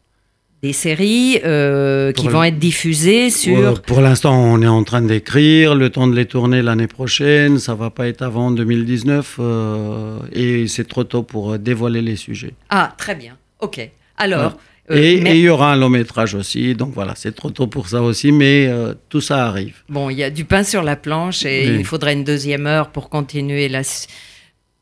des 0.64 0.74
séries 0.74 1.40
euh, 1.44 2.12
qui 2.14 2.28
vont 2.30 2.44
être 2.44 2.58
diffusées 2.60 3.30
sur. 3.30 3.82
Pour 3.82 4.02
l'instant, 4.02 4.36
on 4.42 4.62
est 4.62 4.68
en 4.68 4.84
train 4.84 5.02
d'écrire, 5.02 5.76
le 5.76 5.90
temps 5.90 6.08
de 6.08 6.16
les 6.16 6.26
tourner 6.26 6.62
l'année 6.62 6.88
prochaine, 6.88 7.60
ça 7.60 7.76
va 7.76 7.90
pas 7.90 8.08
être 8.08 8.22
avant 8.22 8.52
2019 8.52 9.36
euh, 9.40 10.20
et 10.32 10.68
c'est 10.68 10.88
trop 10.88 11.04
tôt 11.04 11.24
pour 11.24 11.60
dévoiler 11.60 12.02
les 12.02 12.16
sujets. 12.16 12.54
Ah, 12.70 12.94
très 12.98 13.16
bien. 13.16 13.38
Ok. 13.60 13.90
Alors. 14.18 14.54
euh, 14.92 14.96
et 14.96 15.16
et 15.16 15.32
il 15.32 15.42
y 15.42 15.50
aura 15.50 15.74
un 15.74 15.76
long 15.76 15.90
métrage 15.90 16.36
aussi, 16.36 16.74
donc 16.76 16.94
voilà, 16.94 17.14
c'est 17.16 17.36
trop 17.36 17.50
tôt 17.50 17.68
pour 17.68 17.90
ça 17.90 18.02
aussi, 18.02 18.32
mais 18.32 18.68
euh, 18.70 18.94
tout 19.10 19.20
ça 19.22 19.46
arrive. 19.48 19.78
Bon, 19.90 20.10
il 20.10 20.18
y 20.18 20.24
a 20.24 20.30
du 20.30 20.46
pain 20.46 20.64
sur 20.64 20.84
la 20.84 20.96
planche 20.96 21.44
et 21.46 21.68
Oui. 21.70 21.76
il 21.80 21.86
faudrait 21.86 22.14
une 22.14 22.24
deuxième 22.24 22.66
heure 22.66 22.90
pour 22.92 23.10
continuer 23.10 23.68
la. 23.68 23.82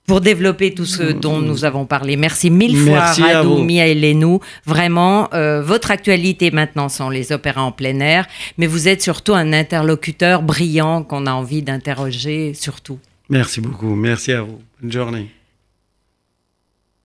Pour 0.05 0.19
développer 0.19 0.73
tout 0.73 0.85
ce 0.85 1.03
dont 1.13 1.39
nous 1.39 1.63
avons 1.63 1.85
parlé. 1.85 2.17
Merci 2.17 2.49
mille 2.49 2.75
fois, 2.77 2.93
Merci 2.93 3.23
Radou 3.23 3.55
vous. 3.57 3.63
Miaelenou. 3.63 4.41
Vraiment, 4.65 5.29
euh, 5.33 5.61
votre 5.61 5.91
actualité 5.91 6.51
maintenant 6.51 6.89
sont 6.89 7.09
les 7.09 7.31
opéras 7.31 7.61
en 7.61 7.71
plein 7.71 7.99
air, 8.01 8.27
mais 8.57 8.67
vous 8.67 8.89
êtes 8.89 9.01
surtout 9.01 9.33
un 9.33 9.53
interlocuteur 9.53 10.41
brillant 10.41 11.03
qu'on 11.03 11.25
a 11.25 11.31
envie 11.31 11.61
d'interroger 11.61 12.53
surtout. 12.53 12.99
Merci 13.29 13.61
beaucoup, 13.61 13.95
merci 13.95 14.33
à 14.33 14.41
vous. 14.41 14.59
Bonne 14.81 14.91
journée. 14.91 15.29